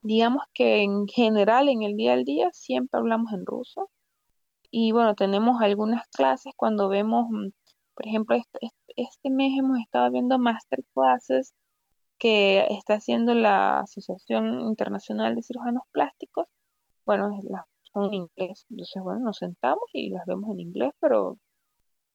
digamos 0.00 0.44
que 0.54 0.82
en 0.82 1.06
general, 1.06 1.68
en 1.68 1.82
el 1.82 1.96
día 1.96 2.14
al 2.14 2.24
día, 2.24 2.48
siempre 2.52 2.98
hablamos 2.98 3.30
en 3.34 3.44
ruso. 3.44 3.90
Y 4.70 4.92
bueno, 4.92 5.14
tenemos 5.14 5.60
algunas 5.62 6.08
clases 6.08 6.54
cuando 6.56 6.88
vemos, 6.88 7.26
mm, 7.30 7.48
por 7.94 8.06
ejemplo, 8.06 8.36
este, 8.36 8.70
este 8.96 9.30
mes 9.30 9.52
hemos 9.58 9.78
estado 9.80 10.10
viendo 10.10 10.38
masterclasses 10.38 11.54
que 12.18 12.66
está 12.70 12.94
haciendo 12.94 13.34
la 13.34 13.80
Asociación 13.80 14.62
Internacional 14.62 15.34
de 15.36 15.42
Cirujanos 15.42 15.82
Plásticos. 15.92 16.46
Bueno, 17.04 17.30
son 17.92 18.06
en 18.06 18.14
inglés. 18.14 18.66
Entonces, 18.70 19.02
bueno, 19.02 19.20
nos 19.20 19.38
sentamos 19.38 19.84
y 19.92 20.10
las 20.10 20.24
vemos 20.26 20.52
en 20.52 20.60
inglés, 20.60 20.92
pero 21.00 21.38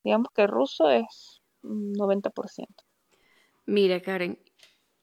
digamos 0.03 0.29
que 0.33 0.43
el 0.43 0.49
ruso 0.49 0.89
es 0.89 1.41
90%. 1.61 2.67
Mira, 3.67 4.01
Karen, 4.01 4.39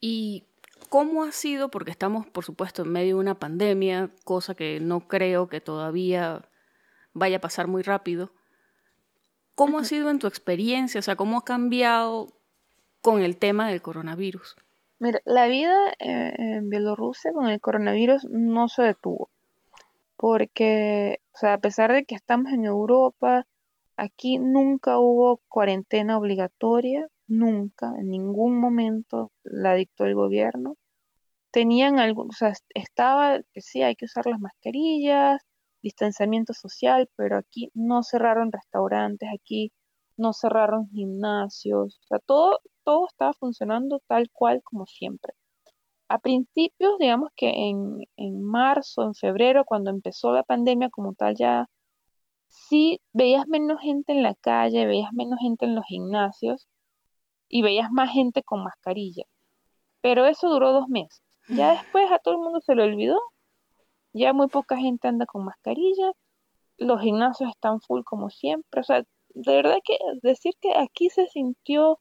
¿y 0.01 0.49
cómo 0.93 1.23
ha 1.25 1.33
sido? 1.33 1.71
Porque 1.71 1.91
estamos, 1.91 2.27
por 2.27 2.45
supuesto, 2.45 2.83
en 2.83 2.93
medio 2.93 3.15
de 3.15 3.21
una 3.23 3.39
pandemia, 3.39 4.11
cosa 4.25 4.55
que 4.55 4.79
no 4.79 5.09
creo 5.09 5.49
que 5.49 5.63
todavía 5.63 6.43
vaya 7.15 7.39
a 7.39 7.41
pasar 7.41 7.67
muy 7.67 7.81
rápido. 7.81 8.31
¿Cómo 9.55 9.79
ha 9.79 9.85
sido 9.85 10.11
en 10.11 10.19
tu 10.19 10.27
experiencia? 10.27 10.99
O 10.99 11.03
sea, 11.03 11.17
¿cómo 11.17 11.39
ha 11.39 11.45
cambiado 11.47 12.35
con 13.01 13.23
el 13.23 13.39
tema 13.39 13.71
del 13.71 13.81
coronavirus? 13.81 14.55
Mira, 14.99 15.23
la 15.25 15.47
vida 15.47 15.75
eh, 15.99 16.35
en 16.37 16.69
Bielorrusia 16.69 17.33
con 17.33 17.49
el 17.49 17.59
coronavirus 17.59 18.27
no 18.27 18.69
se 18.69 18.83
detuvo. 18.83 19.31
Porque, 20.19 21.21
o 21.33 21.39
sea, 21.39 21.55
a 21.55 21.59
pesar 21.59 21.91
de 21.95 22.05
que 22.05 22.15
estamos 22.15 22.53
en 22.53 22.67
Europa, 22.67 23.47
aquí 23.97 24.37
nunca 24.37 24.99
hubo 24.99 25.41
cuarentena 25.49 26.19
obligatoria, 26.19 27.09
nunca, 27.29 27.95
en 27.99 28.11
ningún 28.11 28.59
momento 28.59 29.33
la 29.43 29.73
dictó 29.73 30.05
el 30.05 30.15
gobierno. 30.15 30.77
Tenían 31.53 31.99
algo, 32.01 32.25
o 32.25 32.33
sea, 32.33 32.53
estaba 32.75 33.41
que 33.53 33.61
sí, 33.61 33.83
hay 33.83 33.97
que 33.97 34.07
usar 34.07 34.27
las 34.27 34.41
mascarillas, 34.41 35.41
distanciamiento 35.83 36.55
social, 36.55 37.09
pero 37.17 37.39
aquí 37.39 37.71
no 37.75 38.03
cerraron 38.03 38.53
restaurantes, 38.53 39.29
aquí 39.35 39.73
no 40.17 40.33
cerraron 40.33 40.89
gimnasios, 40.91 41.99
o 42.01 42.07
sea, 42.09 42.19
todo, 42.21 42.61
todo 42.85 43.07
estaba 43.09 43.33
funcionando 43.35 44.01
tal 44.07 44.31
cual 44.33 44.63
como 44.65 44.87
siempre. 44.87 45.35
A 46.09 46.19
principios, 46.21 46.99
digamos 46.99 47.31
que 47.37 47.49
en, 47.51 47.99
en 48.17 48.43
marzo, 48.43 49.05
en 49.05 49.15
febrero, 49.15 49.65
cuando 49.65 49.91
empezó 49.91 50.33
la 50.33 50.45
pandemia 50.45 50.91
como 50.91 51.15
tal, 51.15 51.37
ya 51.37 51.69
sí 52.49 53.01
veías 53.13 53.49
menos 53.49 53.81
gente 53.81 54.13
en 54.13 54.23
la 54.23 54.35
calle, 54.37 54.87
veías 54.87 55.13
menos 55.13 55.39
gente 55.41 55.65
en 55.67 55.75
los 55.75 55.85
gimnasios 55.87 56.69
y 57.49 57.63
veías 57.63 57.91
más 57.93 58.11
gente 58.13 58.43
con 58.43 58.65
mascarilla. 58.65 59.25
Pero 60.03 60.27
eso 60.27 60.49
duró 60.51 60.73
dos 60.73 60.89
meses. 60.89 61.22
Ya 61.49 61.73
después 61.73 62.11
a 62.11 62.19
todo 62.19 62.35
el 62.35 62.41
mundo 62.41 62.61
se 62.61 62.75
le 62.75 62.85
olvidó. 62.85 63.21
Ya 64.13 64.33
muy 64.33 64.49
poca 64.49 64.77
gente 64.77 65.09
anda 65.09 65.27
con 65.27 65.45
mascarilla. 65.45 66.13
Los 66.79 67.01
gimnasios 67.01 67.51
están 67.51 67.81
full 67.81 68.03
como 68.05 68.31
siempre. 68.31 68.81
O 68.81 68.85
sea, 68.85 69.05
de 69.35 69.55
verdad 69.57 69.79
que 69.85 69.99
decir 70.23 70.55
que 70.61 70.77
aquí 70.77 71.11
se 71.11 71.27
sintió 71.29 71.99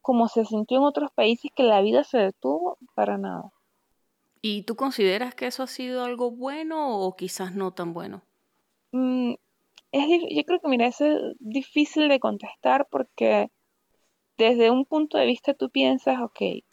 como 0.00 0.28
se 0.28 0.44
sintió 0.44 0.78
en 0.78 0.84
otros 0.84 1.10
países 1.12 1.50
que 1.54 1.62
la 1.62 1.82
vida 1.82 2.04
se 2.04 2.18
detuvo, 2.18 2.78
para 2.94 3.18
nada. 3.18 3.52
¿Y 4.42 4.62
tú 4.62 4.74
consideras 4.74 5.34
que 5.34 5.46
eso 5.46 5.62
ha 5.62 5.66
sido 5.66 6.04
algo 6.04 6.30
bueno 6.30 6.98
o 6.98 7.14
quizás 7.16 7.54
no 7.54 7.72
tan 7.72 7.92
bueno? 7.92 8.22
Mm, 8.92 9.34
es, 9.92 10.22
yo 10.30 10.44
creo 10.44 10.60
que, 10.60 10.68
mira, 10.68 10.86
es 10.86 10.98
difícil 11.38 12.08
de 12.08 12.18
contestar 12.18 12.88
porque 12.90 13.50
desde 14.38 14.70
un 14.70 14.86
punto 14.86 15.18
de 15.18 15.26
vista 15.26 15.52
tú 15.52 15.68
piensas, 15.68 16.20
ok, 16.20 16.64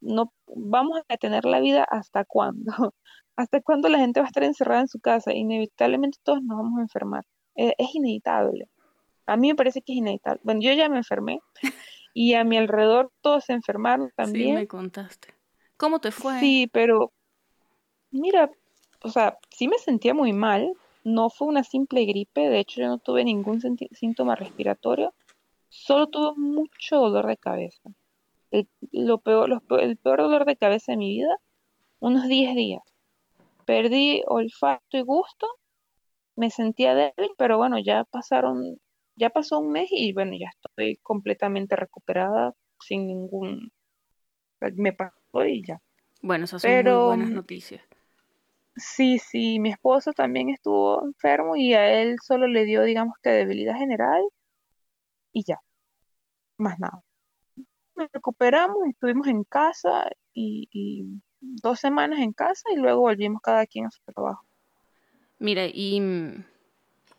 no 0.00 0.32
vamos 0.46 1.00
a 1.08 1.16
tener 1.16 1.44
la 1.44 1.60
vida 1.60 1.84
hasta 1.84 2.24
cuándo, 2.24 2.72
hasta 3.36 3.60
cuándo 3.60 3.88
la 3.88 3.98
gente 3.98 4.20
va 4.20 4.26
a 4.26 4.28
estar 4.28 4.44
encerrada 4.44 4.80
en 4.80 4.88
su 4.88 5.00
casa, 5.00 5.32
inevitablemente 5.32 6.18
todos 6.22 6.42
nos 6.42 6.58
vamos 6.58 6.78
a 6.78 6.82
enfermar, 6.82 7.24
e, 7.54 7.74
es 7.78 7.94
inevitable. 7.94 8.68
A 9.26 9.36
mí 9.36 9.48
me 9.48 9.54
parece 9.54 9.82
que 9.82 9.92
es 9.92 9.98
inevitable. 9.98 10.40
Bueno, 10.42 10.60
yo 10.62 10.72
ya 10.72 10.88
me 10.88 10.96
enfermé 10.96 11.40
y 12.14 12.34
a 12.34 12.44
mi 12.44 12.56
alrededor 12.56 13.12
todos 13.20 13.44
se 13.44 13.52
enfermaron 13.52 14.10
también. 14.16 14.48
Sí, 14.48 14.52
me 14.54 14.66
contaste. 14.66 15.34
¿Cómo 15.76 16.00
te 16.00 16.10
fue? 16.10 16.40
Sí, 16.40 16.68
pero 16.72 17.12
mira, 18.10 18.50
o 19.02 19.10
sea, 19.10 19.38
sí 19.50 19.68
me 19.68 19.78
sentía 19.78 20.14
muy 20.14 20.32
mal. 20.32 20.72
No 21.04 21.30
fue 21.30 21.48
una 21.48 21.62
simple 21.62 22.04
gripe, 22.04 22.48
de 22.48 22.58
hecho 22.58 22.80
yo 22.80 22.88
no 22.88 22.98
tuve 22.98 23.24
ningún 23.24 23.60
síntoma 23.92 24.34
respiratorio, 24.34 25.14
solo 25.68 26.08
tuve 26.08 26.32
mucho 26.36 26.96
dolor 26.96 27.26
de 27.26 27.36
cabeza. 27.36 27.90
El, 28.50 28.68
lo 28.92 29.18
peor, 29.18 29.62
el 29.80 29.96
peor 29.96 30.18
dolor 30.22 30.44
de 30.44 30.56
cabeza 30.56 30.92
de 30.92 30.98
mi 30.98 31.10
vida, 31.18 31.36
unos 32.00 32.28
10 32.28 32.54
días. 32.54 32.82
Perdí 33.66 34.22
olfato 34.26 34.96
y 34.96 35.02
gusto, 35.02 35.46
me 36.36 36.50
sentía 36.50 36.94
débil, 36.94 37.32
pero 37.36 37.58
bueno, 37.58 37.78
ya 37.78 38.04
pasaron 38.04 38.78
ya 39.18 39.30
pasó 39.30 39.58
un 39.58 39.72
mes 39.72 39.88
y 39.90 40.12
bueno, 40.12 40.32
ya 40.38 40.48
estoy 40.48 40.96
completamente 41.02 41.76
recuperada 41.76 42.54
sin 42.80 43.06
ningún... 43.06 43.72
Me 44.76 44.92
pasó 44.92 45.44
y 45.44 45.64
ya. 45.66 45.80
Bueno, 46.22 46.44
esas 46.44 46.62
son 46.62 46.70
muy 46.70 46.82
buenas 46.82 47.30
noticias. 47.30 47.82
Sí, 48.76 49.18
sí, 49.18 49.58
mi 49.58 49.70
esposo 49.70 50.12
también 50.12 50.50
estuvo 50.50 51.04
enfermo 51.04 51.56
y 51.56 51.74
a 51.74 52.00
él 52.00 52.16
solo 52.24 52.46
le 52.46 52.64
dio, 52.64 52.84
digamos 52.84 53.14
que 53.22 53.30
debilidad 53.30 53.76
general 53.76 54.22
y 55.32 55.42
ya, 55.44 55.58
más 56.56 56.78
nada. 56.78 57.02
Nos 57.98 58.10
recuperamos, 58.12 58.78
estuvimos 58.88 59.26
en 59.26 59.44
casa 59.44 60.08
y, 60.32 60.68
y 60.72 61.04
dos 61.40 61.80
semanas 61.80 62.20
en 62.20 62.32
casa 62.32 62.70
y 62.72 62.76
luego 62.76 63.00
volvimos 63.00 63.42
cada 63.42 63.66
quien 63.66 63.86
a 63.86 63.90
su 63.90 64.00
trabajo. 64.02 64.44
Mira, 65.38 65.66
y 65.66 66.00
mm, 66.00 66.44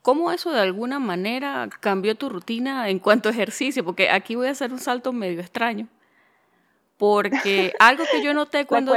¿Cómo 0.02 0.32
eso 0.32 0.52
de 0.52 0.62
alguna 0.62 1.00
manera 1.00 1.70
cambió 1.82 2.16
tu 2.16 2.30
rutina 2.30 2.90
en 2.90 3.00
cuanto 3.00 3.30
a 3.30 3.32
ejercicio? 3.32 3.84
Porque 3.84 4.10
aquí 4.10 4.36
voy 4.36 4.48
a 4.48 4.52
hacer 4.52 4.72
un 4.72 4.80
salto 4.80 5.12
medio 5.12 5.42
extraño. 5.42 5.88
Porque 6.98 7.74
algo 7.80 8.06
que 8.12 8.24
yo 8.24 8.34
noté 8.34 8.66
cuando... 8.66 8.94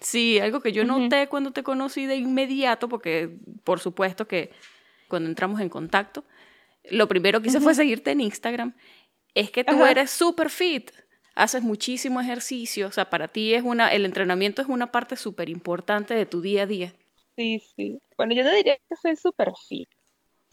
Sí, 0.00 0.38
algo 0.38 0.60
que 0.60 0.72
yo 0.72 0.84
noté 0.84 1.28
cuando 1.28 1.52
te 1.52 1.62
conocí 1.62 2.04
de 2.04 2.16
inmediato, 2.16 2.90
porque 2.90 3.30
por 3.62 3.80
supuesto 3.80 4.26
que 4.28 4.50
cuando 5.08 5.30
entramos 5.30 5.60
en 5.60 5.70
contacto, 5.70 6.24
lo 6.90 7.08
primero 7.08 7.40
que 7.40 7.48
hice 7.48 7.60
fue 7.60 7.74
seguirte 7.74 8.10
en 8.10 8.20
Instagram, 8.20 8.74
es 9.34 9.50
que 9.50 9.64
tú 9.64 9.82
eres 9.86 10.10
súper 10.10 10.50
fit, 10.50 10.90
haces 11.34 11.62
muchísimo 11.62 12.20
ejercicio, 12.20 12.88
o 12.88 12.92
sea, 12.92 13.10
para 13.10 13.28
ti 13.28 13.54
es 13.54 13.62
una, 13.62 13.88
el 13.88 14.04
entrenamiento 14.04 14.62
es 14.62 14.68
una 14.68 14.92
parte 14.92 15.16
súper 15.16 15.48
importante 15.48 16.14
de 16.14 16.26
tu 16.26 16.40
día 16.40 16.62
a 16.62 16.66
día. 16.66 16.94
Sí, 17.36 17.60
sí. 17.76 18.00
Bueno, 18.16 18.34
yo 18.34 18.44
no 18.44 18.52
diría 18.52 18.76
que 18.76 18.96
soy 18.96 19.16
súper 19.16 19.52
fit, 19.68 19.88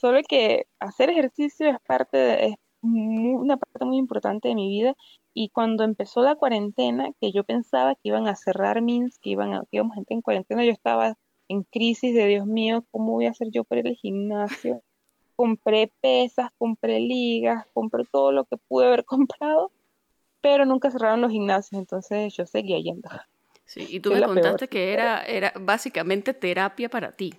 Solo 0.01 0.19
que 0.27 0.65
hacer 0.79 1.11
ejercicio 1.11 1.69
es 1.69 1.77
parte 1.85 2.47
es 2.47 2.55
una 2.81 3.57
parte 3.57 3.85
muy 3.85 3.97
importante 3.97 4.47
de 4.47 4.55
mi 4.55 4.67
vida 4.67 4.95
y 5.33 5.49
cuando 5.49 5.83
empezó 5.83 6.23
la 6.23 6.35
cuarentena, 6.35 7.11
que 7.21 7.31
yo 7.31 7.43
pensaba 7.43 7.93
que 7.93 8.09
iban 8.09 8.27
a 8.27 8.35
cerrar 8.35 8.81
MINS, 8.81 9.19
que 9.19 9.29
iban 9.29 9.53
a, 9.53 9.61
que 9.61 9.77
íbamos 9.77 9.93
gente 9.93 10.15
en 10.15 10.21
cuarentena, 10.21 10.65
yo 10.65 10.71
estaba 10.71 11.17
en 11.47 11.63
crisis 11.63 12.15
de 12.15 12.25
Dios 12.25 12.47
mío, 12.47 12.83
¿cómo 12.89 13.13
voy 13.13 13.27
a 13.27 13.29
hacer 13.29 13.49
yo 13.51 13.63
para 13.63 13.81
ir 13.81 13.87
al 13.89 13.95
gimnasio? 13.95 14.81
Compré 15.35 15.91
pesas, 16.01 16.49
compré 16.57 16.99
ligas, 16.99 17.67
compré 17.73 18.03
todo 18.11 18.31
lo 18.31 18.45
que 18.45 18.57
pude 18.57 18.87
haber 18.87 19.05
comprado, 19.05 19.71
pero 20.41 20.65
nunca 20.65 20.91
cerraron 20.91 21.21
los 21.21 21.31
gimnasios, 21.31 21.79
entonces 21.79 22.33
yo 22.33 22.45
seguía 22.45 22.79
yendo. 22.79 23.09
Sí, 23.65 23.85
y 23.89 23.99
tú 23.99 24.11
me 24.11 24.21
contaste 24.21 24.67
que 24.67 24.91
era, 24.93 25.23
era 25.23 25.53
básicamente 25.59 26.33
terapia 26.33 26.89
para 26.89 27.11
ti. 27.11 27.33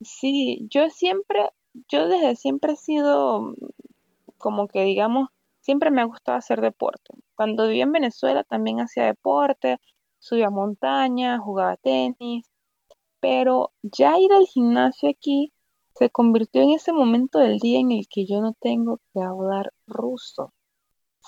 Sí, 0.00 0.66
yo 0.70 0.88
siempre 0.88 1.50
yo 1.88 2.08
desde 2.08 2.36
siempre 2.36 2.72
he 2.72 2.76
sido 2.76 3.54
como 4.38 4.68
que 4.68 4.84
digamos, 4.84 5.28
siempre 5.60 5.90
me 5.90 6.00
ha 6.00 6.04
gustado 6.04 6.38
hacer 6.38 6.60
deporte. 6.60 7.14
Cuando 7.34 7.66
vivía 7.66 7.84
en 7.84 7.92
Venezuela 7.92 8.44
también 8.44 8.80
hacía 8.80 9.04
deporte, 9.04 9.78
subía 10.18 10.50
montaña, 10.50 11.38
jugaba 11.38 11.76
tenis, 11.76 12.46
pero 13.20 13.72
ya 13.82 14.18
ir 14.18 14.32
al 14.32 14.46
gimnasio 14.46 15.10
aquí 15.10 15.52
se 15.94 16.10
convirtió 16.10 16.62
en 16.62 16.70
ese 16.70 16.92
momento 16.92 17.40
del 17.40 17.58
día 17.58 17.80
en 17.80 17.90
el 17.90 18.06
que 18.08 18.26
yo 18.26 18.40
no 18.40 18.54
tengo 18.54 19.00
que 19.12 19.20
hablar 19.20 19.72
ruso. 19.86 20.52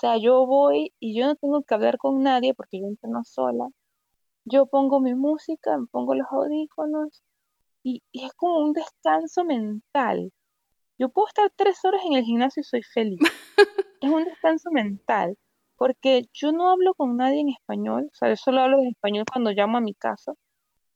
O 0.01 0.07
sea, 0.07 0.17
yo 0.17 0.47
voy 0.47 0.95
y 0.99 1.15
yo 1.15 1.27
no 1.27 1.35
tengo 1.35 1.61
que 1.61 1.75
hablar 1.75 1.99
con 1.99 2.23
nadie 2.23 2.55
porque 2.55 2.79
yo 2.79 2.87
entreno 2.87 3.23
sola. 3.23 3.69
Yo 4.45 4.65
pongo 4.65 4.99
mi 4.99 5.13
música, 5.13 5.77
me 5.77 5.85
pongo 5.85 6.15
los 6.15 6.25
audífonos 6.31 7.21
y, 7.83 8.01
y 8.11 8.25
es 8.25 8.33
como 8.33 8.57
un 8.65 8.73
descanso 8.73 9.43
mental. 9.43 10.33
Yo 10.97 11.09
puedo 11.09 11.27
estar 11.27 11.51
tres 11.55 11.85
horas 11.85 12.01
en 12.03 12.13
el 12.13 12.23
gimnasio 12.23 12.61
y 12.61 12.63
soy 12.63 12.81
feliz. 12.81 13.19
es 14.01 14.09
un 14.11 14.25
descanso 14.25 14.71
mental, 14.71 15.37
porque 15.75 16.27
yo 16.33 16.51
no 16.51 16.71
hablo 16.71 16.95
con 16.95 17.15
nadie 17.15 17.41
en 17.41 17.49
español, 17.49 18.09
o 18.11 18.15
sea, 18.15 18.29
yo 18.29 18.37
solo 18.37 18.61
hablo 18.61 18.79
en 18.79 18.87
español 18.87 19.25
cuando 19.31 19.51
llamo 19.51 19.77
a 19.77 19.81
mi 19.81 19.93
casa. 19.93 20.33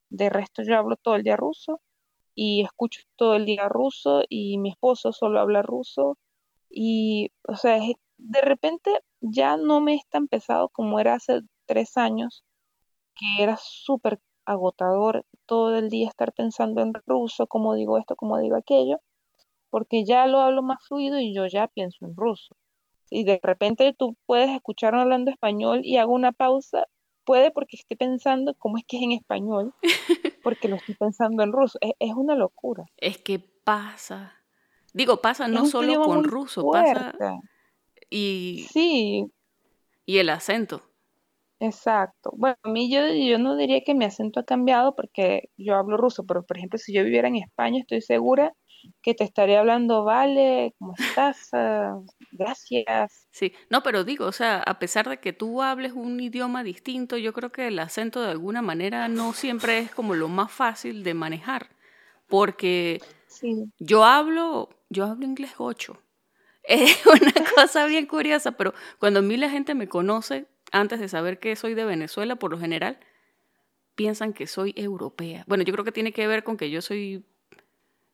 De 0.09 0.31
resto 0.31 0.63
yo 0.63 0.79
hablo 0.79 0.95
todo 0.95 1.15
el 1.15 1.21
día 1.21 1.37
ruso 1.37 1.79
y 2.33 2.63
escucho 2.63 3.01
todo 3.17 3.35
el 3.35 3.45
día 3.45 3.69
ruso 3.69 4.23
y 4.29 4.57
mi 4.57 4.71
esposo 4.71 5.11
solo 5.11 5.39
habla 5.39 5.61
ruso 5.61 6.17
y, 6.71 7.29
o 7.47 7.55
sea, 7.55 7.77
de 8.17 8.41
repente 8.41 8.91
ya 9.21 9.57
no 9.57 9.81
me 9.81 9.95
es 9.95 10.07
tan 10.09 10.27
pesado 10.27 10.69
como 10.69 10.99
era 10.99 11.15
hace 11.15 11.41
tres 11.65 11.97
años, 11.97 12.43
que 13.15 13.43
era 13.43 13.57
súper 13.57 14.19
agotador 14.45 15.25
todo 15.45 15.77
el 15.77 15.89
día 15.89 16.07
estar 16.07 16.33
pensando 16.33 16.81
en 16.81 16.93
ruso, 17.05 17.47
cómo 17.47 17.75
digo 17.75 17.97
esto, 17.97 18.15
cómo 18.15 18.39
digo 18.39 18.55
aquello 18.55 18.99
porque 19.75 20.05
ya 20.05 20.25
lo 20.25 20.39
hablo 20.39 20.63
más 20.63 20.77
fluido 20.87 21.19
y 21.19 21.35
yo 21.35 21.47
ya 21.47 21.67
pienso 21.67 22.05
en 22.05 22.15
ruso. 22.15 22.55
Y 23.09 23.25
de 23.25 23.41
repente 23.43 23.93
tú 23.93 24.15
puedes 24.25 24.49
escucharme 24.49 25.01
hablando 25.01 25.31
español 25.31 25.81
y 25.83 25.97
hago 25.97 26.13
una 26.13 26.31
pausa, 26.31 26.85
puede 27.25 27.51
porque 27.51 27.75
esté 27.75 27.97
pensando 27.97 28.55
cómo 28.57 28.77
es 28.77 28.85
que 28.87 28.95
es 28.95 29.03
en 29.03 29.11
español, 29.11 29.73
porque 30.43 30.69
lo 30.69 30.77
estoy 30.77 30.95
pensando 30.95 31.43
en 31.43 31.51
ruso. 31.51 31.77
Es, 31.81 32.13
una 32.15 32.35
locura. 32.35 32.85
Es 32.95 33.17
que 33.17 33.39
pasa. 33.39 34.31
Digo, 34.93 35.17
pasa 35.17 35.49
no 35.49 35.65
solo 35.65 36.01
con 36.03 36.23
ruso, 36.23 36.71
pasa. 36.71 37.13
Y. 38.09 38.67
Sí. 38.71 39.25
Y 40.05 40.17
el 40.19 40.29
acento. 40.29 40.81
Exacto. 41.59 42.31
Bueno, 42.35 42.57
a 42.63 42.69
mí 42.69 42.91
yo, 42.91 43.07
yo 43.07 43.39
no 43.39 43.55
diría 43.55 43.81
que 43.83 43.95
mi 43.95 44.05
acento 44.05 44.39
ha 44.39 44.45
cambiado 44.45 44.95
porque 44.95 45.49
yo 45.57 45.75
hablo 45.75 45.97
ruso, 45.97 46.25
pero 46.25 46.45
por 46.45 46.57
ejemplo, 46.57 46.77
si 46.77 46.93
yo 46.93 47.03
viviera 47.03 47.27
en 47.27 47.37
España, 47.37 47.79
estoy 47.79 48.01
segura 48.01 48.53
que 49.01 49.13
te 49.13 49.23
estaría 49.23 49.59
hablando, 49.59 50.03
vale, 50.03 50.75
¿cómo 50.77 50.93
estás? 50.97 51.49
Ah, 51.53 51.99
gracias. 52.31 53.27
Sí, 53.31 53.53
no, 53.69 53.83
pero 53.83 54.03
digo, 54.03 54.25
o 54.25 54.31
sea, 54.31 54.59
a 54.59 54.79
pesar 54.79 55.09
de 55.09 55.17
que 55.17 55.33
tú 55.33 55.61
hables 55.61 55.93
un 55.93 56.19
idioma 56.19 56.63
distinto, 56.63 57.17
yo 57.17 57.33
creo 57.33 57.51
que 57.51 57.67
el 57.67 57.79
acento 57.79 58.21
de 58.21 58.31
alguna 58.31 58.61
manera 58.61 59.07
no 59.07 59.33
siempre 59.33 59.79
es 59.79 59.91
como 59.91 60.13
lo 60.15 60.27
más 60.27 60.51
fácil 60.51 61.03
de 61.03 61.13
manejar, 61.13 61.69
porque 62.27 63.01
yo 63.79 64.03
hablo, 64.03 64.69
yo 64.89 65.05
hablo 65.05 65.25
inglés 65.25 65.53
8. 65.57 65.97
Es 66.67 67.05
una 67.05 67.33
cosa 67.55 67.85
bien 67.85 68.05
curiosa, 68.05 68.51
pero 68.53 68.73
cuando 68.99 69.19
a 69.19 69.23
mí 69.23 69.37
la 69.37 69.49
gente 69.49 69.75
me 69.75 69.87
conoce, 69.87 70.47
antes 70.71 70.99
de 70.99 71.07
saber 71.09 71.39
que 71.39 71.55
soy 71.55 71.73
de 71.75 71.85
Venezuela, 71.85 72.35
por 72.35 72.51
lo 72.51 72.59
general, 72.59 72.99
piensan 73.95 74.33
que 74.33 74.47
soy 74.47 74.73
europea. 74.75 75.43
Bueno, 75.47 75.63
yo 75.63 75.73
creo 75.73 75.85
que 75.85 75.91
tiene 75.91 76.11
que 76.11 76.27
ver 76.27 76.43
con 76.43 76.57
que 76.57 76.69
yo 76.69 76.81
soy 76.81 77.23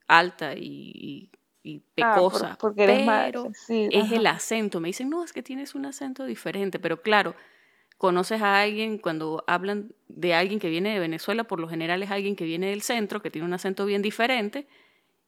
alta 0.08 0.54
y, 0.56 1.32
y 1.64 1.80
Ah, 2.00 2.16
por- 2.16 2.24
pecosa, 2.24 2.58
porque 2.60 2.84
eres 2.84 3.06
más, 3.06 3.26
pero 3.28 3.52
sí, 3.54 3.88
es 3.92 4.12
el 4.12 4.28
acento. 4.28 4.80
Me 4.80 4.90
dicen, 4.90 5.10
no, 5.10 5.24
es 5.24 5.34
que 5.34 5.44
tienes 5.44 5.76
un 5.76 5.86
acento 5.86 6.26
diferente, 6.26 6.80
pero 6.80 7.02
claro, 7.02 7.36
conoces 7.98 8.42
a 8.42 8.62
alguien 8.62 8.98
cuando 8.98 9.44
hablan 9.48 9.94
de 10.10 10.34
alguien 10.34 10.60
que 10.60 10.70
viene 10.70 10.94
de 10.94 11.00
Venezuela, 11.00 11.46
por 11.46 11.60
lo 11.60 11.70
general 11.70 12.04
es 12.04 12.12
alguien 12.12 12.36
que 12.36 12.46
viene 12.46 12.68
del 12.70 12.82
centro, 12.82 13.22
que 13.22 13.32
tiene 13.32 13.48
un 13.48 13.54
acento 13.54 13.86
bien 13.86 14.02
diferente, 14.02 14.68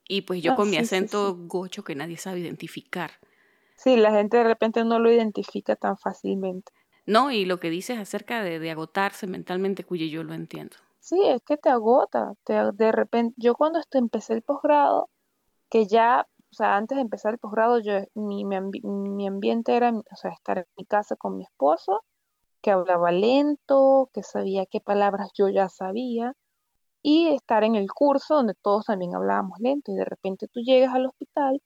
y 0.08 0.22
pues 0.22 0.42
yo 0.42 0.52
Ah, 0.52 0.56
con 0.56 0.70
mi 0.70 0.78
sí, 0.78 0.84
acento 0.84 1.36
sí. 1.36 1.44
gocho 1.48 1.84
que 1.84 1.96
nadie 1.96 2.18
sabe 2.18 2.40
identificar. 2.40 3.12
Sí, 3.76 3.98
la 3.98 4.12
gente 4.12 4.38
de 4.38 4.44
repente 4.46 4.84
no 4.86 5.00
lo 5.00 5.12
identifica 5.12 5.76
tan 5.76 5.98
fácilmente. 5.98 6.72
No, 7.06 7.32
y 7.32 7.46
lo 7.46 7.60
que 7.60 7.70
dices 7.70 7.98
acerca 8.00 8.42
de, 8.44 8.60
de 8.60 8.72
agotarse 8.72 9.28
mentalmente, 9.28 9.84
cuyo 9.84 10.06
yo 10.06 10.24
lo 10.24 10.34
entiendo. 10.34 10.78
Sí, 11.00 11.20
es 11.26 11.42
que 11.44 11.58
te 11.58 11.70
agota. 11.70 12.34
Te, 12.46 12.54
de 12.74 12.92
repente, 12.92 13.34
yo 13.38 13.56
cuando 13.56 13.80
empecé 13.92 14.34
el 14.34 14.42
posgrado, 14.42 15.10
que 15.70 15.86
ya, 15.88 16.28
o 16.52 16.54
sea, 16.56 16.78
antes 16.78 16.96
de 16.96 17.02
empezar 17.02 17.34
el 17.34 17.40
posgrado, 17.40 17.80
yo, 17.80 17.94
mi, 18.16 18.46
mi, 18.46 18.62
mi 18.82 19.28
ambiente 19.28 19.76
era, 19.76 19.92
o 19.92 20.16
sea, 20.16 20.32
estar 20.32 20.60
en 20.60 20.66
mi 20.78 20.86
casa 20.86 21.16
con 21.18 21.38
mi 21.38 21.44
esposo, 21.44 22.04
que 22.62 22.72
hablaba 22.72 23.12
lento, 23.12 24.10
que 24.14 24.24
sabía 24.24 24.66
qué 24.66 24.80
palabras 24.82 25.32
yo 25.38 25.50
ya 25.50 25.70
sabía, 25.70 26.36
y 27.04 27.28
estar 27.30 27.64
en 27.66 27.76
el 27.76 27.92
curso 27.92 28.36
donde 28.36 28.56
todos 28.56 28.86
también 28.86 29.16
hablábamos 29.16 29.60
lento, 29.60 29.92
y 29.92 29.96
de 29.96 30.06
repente 30.06 30.48
tú 30.48 30.62
llegas 30.62 30.96
al 30.96 31.06
hospital, 31.06 31.62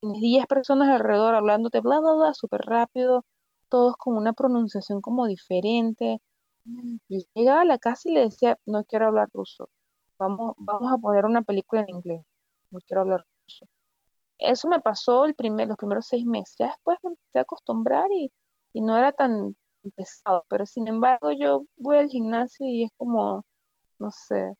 tienes 0.00 0.20
10 0.20 0.46
personas 0.46 0.88
alrededor 0.90 1.34
hablándote 1.36 1.80
bla, 1.80 2.00
bla, 2.00 2.12
bla, 2.14 2.34
súper 2.34 2.62
rápido, 2.62 3.24
todos 3.68 3.96
con 3.96 4.16
una 4.16 4.32
pronunciación 4.32 5.00
como 5.00 5.26
diferente. 5.26 6.20
Y 7.08 7.26
llegaba 7.34 7.62
a 7.62 7.64
la 7.64 7.78
casa 7.78 8.08
y 8.08 8.12
le 8.12 8.20
decía, 8.22 8.58
no 8.66 8.84
quiero 8.84 9.06
hablar 9.06 9.28
ruso, 9.32 9.70
vamos, 10.18 10.54
vamos 10.58 10.92
a 10.92 10.98
poner 10.98 11.24
una 11.24 11.42
película 11.42 11.82
en 11.82 11.90
inglés, 11.90 12.22
no 12.70 12.80
quiero 12.86 13.02
hablar 13.02 13.24
ruso. 13.46 13.66
Eso 14.38 14.68
me 14.68 14.80
pasó 14.80 15.24
el 15.26 15.34
primer, 15.34 15.68
los 15.68 15.76
primeros 15.76 16.06
seis 16.06 16.26
meses. 16.26 16.56
Ya 16.58 16.66
después 16.66 16.98
me 17.04 17.10
empecé 17.10 17.38
a 17.38 17.42
acostumbrar 17.42 18.10
y, 18.12 18.32
y 18.72 18.80
no 18.82 18.98
era 18.98 19.12
tan 19.12 19.56
pesado. 19.94 20.44
Pero 20.48 20.66
sin 20.66 20.88
embargo, 20.88 21.30
yo 21.32 21.64
voy 21.76 21.98
al 21.98 22.08
gimnasio 22.08 22.66
y 22.66 22.84
es 22.84 22.90
como, 22.96 23.44
no 23.98 24.10
sé, 24.10 24.54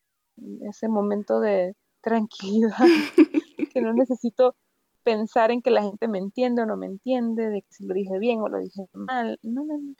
ese 0.62 0.88
momento 0.88 1.40
de 1.40 1.74
tranquilidad, 2.00 2.76
que 3.72 3.80
no 3.80 3.92
necesito 3.92 4.54
pensar 5.02 5.50
en 5.50 5.62
que 5.62 5.70
la 5.70 5.82
gente 5.82 6.08
me 6.08 6.18
entiende 6.18 6.62
o 6.62 6.66
no 6.66 6.76
me 6.76 6.86
entiende, 6.86 7.50
de 7.50 7.62
que 7.62 7.72
si 7.72 7.86
lo 7.86 7.94
dije 7.94 8.18
bien 8.18 8.40
o 8.40 8.48
lo 8.48 8.58
dije 8.58 8.86
mal. 8.92 9.38
No, 9.42 9.64
no, 9.64 9.78
no. 9.78 9.94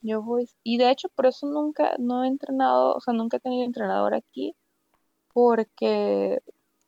Yo 0.00 0.20
voy, 0.22 0.48
y 0.64 0.78
de 0.78 0.90
hecho 0.90 1.08
por 1.14 1.26
eso 1.26 1.46
nunca, 1.46 1.94
no 1.98 2.24
he 2.24 2.28
entrenado, 2.28 2.94
o 2.94 3.00
sea, 3.00 3.14
nunca 3.14 3.36
he 3.36 3.40
tenido 3.40 3.64
entrenador 3.64 4.14
aquí, 4.14 4.56
porque 5.32 6.40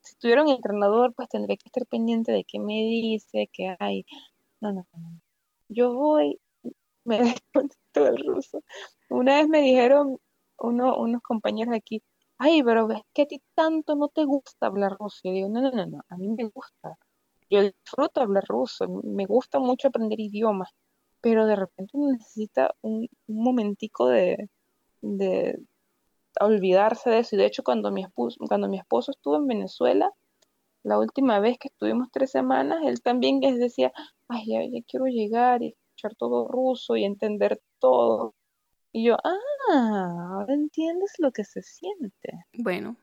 si 0.02 0.16
tuviera 0.16 0.42
un 0.42 0.50
entrenador, 0.50 1.14
pues 1.14 1.28
tendría 1.28 1.56
que 1.56 1.68
estar 1.68 1.86
pendiente 1.86 2.32
de 2.32 2.44
qué 2.44 2.58
me 2.58 2.74
dice, 2.74 3.48
qué 3.52 3.76
hay. 3.78 4.04
No, 4.60 4.72
no, 4.72 4.86
no. 4.92 4.98
no. 4.98 5.20
Yo 5.68 5.94
voy, 5.94 6.40
me 7.04 7.18
desconecto 7.42 8.04
del 8.04 8.18
ruso. 8.26 8.62
Una 9.08 9.36
vez 9.36 9.48
me 9.48 9.60
dijeron 9.60 10.18
uno, 10.58 10.96
unos 10.98 11.22
compañeros 11.22 11.74
aquí, 11.74 12.02
ay, 12.38 12.62
pero 12.62 12.86
ves 12.86 13.02
que 13.12 13.22
a 13.22 13.26
ti 13.26 13.42
tanto 13.54 13.94
no 13.96 14.08
te 14.08 14.24
gusta 14.24 14.66
hablar 14.66 14.96
ruso. 14.98 15.20
Yo 15.24 15.32
digo, 15.32 15.48
no, 15.48 15.60
no, 15.60 15.70
no, 15.70 15.86
no, 15.86 16.00
a 16.08 16.16
mí 16.16 16.28
me 16.28 16.44
gusta. 16.44 16.98
Yo 17.50 17.62
disfruto 17.62 18.20
hablar 18.20 18.44
ruso, 18.48 18.88
me 19.04 19.26
gusta 19.26 19.58
mucho 19.58 19.88
aprender 19.88 20.20
idiomas, 20.20 20.70
pero 21.20 21.46
de 21.46 21.56
repente 21.56 21.90
uno 21.94 22.12
necesita 22.12 22.74
un, 22.82 23.08
un 23.26 23.42
momentico 23.44 24.08
de, 24.08 24.48
de 25.02 25.58
olvidarse 26.40 27.10
de 27.10 27.20
eso. 27.20 27.36
Y 27.36 27.38
de 27.38 27.46
hecho, 27.46 27.62
cuando 27.62 27.90
mi 27.90 28.02
esposo, 28.02 28.38
cuando 28.48 28.68
mi 28.68 28.78
esposo 28.78 29.12
estuvo 29.12 29.36
en 29.36 29.46
Venezuela, 29.46 30.10
la 30.82 30.98
última 30.98 31.40
vez 31.40 31.58
que 31.58 31.68
estuvimos 31.68 32.08
tres 32.12 32.30
semanas, 32.30 32.80
él 32.84 33.02
también 33.02 33.40
les 33.40 33.58
decía, 33.58 33.92
ay, 34.28 34.44
ya, 34.46 34.60
ya 34.64 34.84
quiero 34.86 35.06
llegar 35.06 35.62
y 35.62 35.68
escuchar 35.68 36.14
todo 36.16 36.48
ruso 36.48 36.96
y 36.96 37.04
entender 37.04 37.60
todo. 37.78 38.34
Y 38.96 39.06
yo, 39.06 39.16
ah, 39.24 40.28
ahora 40.30 40.54
entiendes 40.54 41.14
lo 41.18 41.32
que 41.32 41.42
se 41.42 41.62
siente. 41.62 42.46
Bueno, 42.52 42.96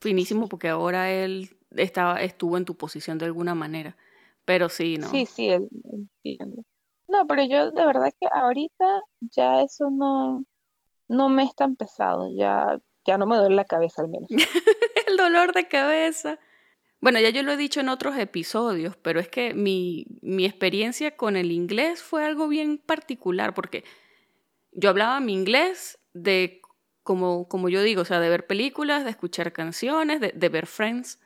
finísimo 0.00 0.50
porque 0.50 0.68
ahora 0.68 1.10
él 1.10 1.56
estaba, 1.70 2.20
estuvo 2.20 2.58
en 2.58 2.66
tu 2.66 2.76
posición 2.76 3.16
de 3.16 3.24
alguna 3.24 3.54
manera. 3.54 3.96
Pero 4.44 4.68
sí, 4.68 4.98
¿no? 4.98 5.08
Sí, 5.08 5.24
sí, 5.24 5.48
él 5.48 5.66
entiende. 5.90 6.62
No, 7.08 7.26
pero 7.26 7.42
yo 7.44 7.70
de 7.70 7.86
verdad 7.86 8.12
que 8.20 8.28
ahorita 8.30 9.00
ya 9.20 9.62
eso 9.62 9.88
no, 9.88 10.44
no 11.08 11.30
me 11.30 11.44
es 11.44 11.54
tan 11.54 11.74
pesado, 11.74 12.30
ya, 12.36 12.78
ya 13.06 13.16
no 13.16 13.24
me 13.24 13.38
duele 13.38 13.56
la 13.56 13.64
cabeza 13.64 14.02
al 14.02 14.08
menos. 14.08 14.28
El 15.06 15.16
dolor 15.16 15.54
de 15.54 15.68
cabeza. 15.68 16.38
Bueno, 17.00 17.18
ya 17.18 17.30
yo 17.30 17.42
lo 17.42 17.52
he 17.52 17.56
dicho 17.56 17.80
en 17.80 17.88
otros 17.88 18.18
episodios, 18.18 18.94
pero 18.98 19.20
es 19.20 19.28
que 19.28 19.54
mi, 19.54 20.04
mi 20.20 20.44
experiencia 20.44 21.16
con 21.16 21.36
el 21.36 21.50
inglés 21.50 22.02
fue 22.02 22.26
algo 22.26 22.46
bien 22.46 22.76
particular, 22.76 23.54
porque 23.54 23.84
yo 24.72 24.90
hablaba 24.90 25.20
mi 25.20 25.32
inglés 25.32 25.98
de, 26.12 26.60
como, 27.02 27.48
como 27.48 27.68
yo 27.68 27.82
digo, 27.82 28.02
o 28.02 28.04
sea, 28.04 28.20
de 28.20 28.28
ver 28.28 28.46
películas, 28.46 29.04
de 29.04 29.10
escuchar 29.10 29.52
canciones, 29.52 30.20
de, 30.20 30.32
de 30.34 30.48
ver 30.48 30.66
Friends, 30.66 31.18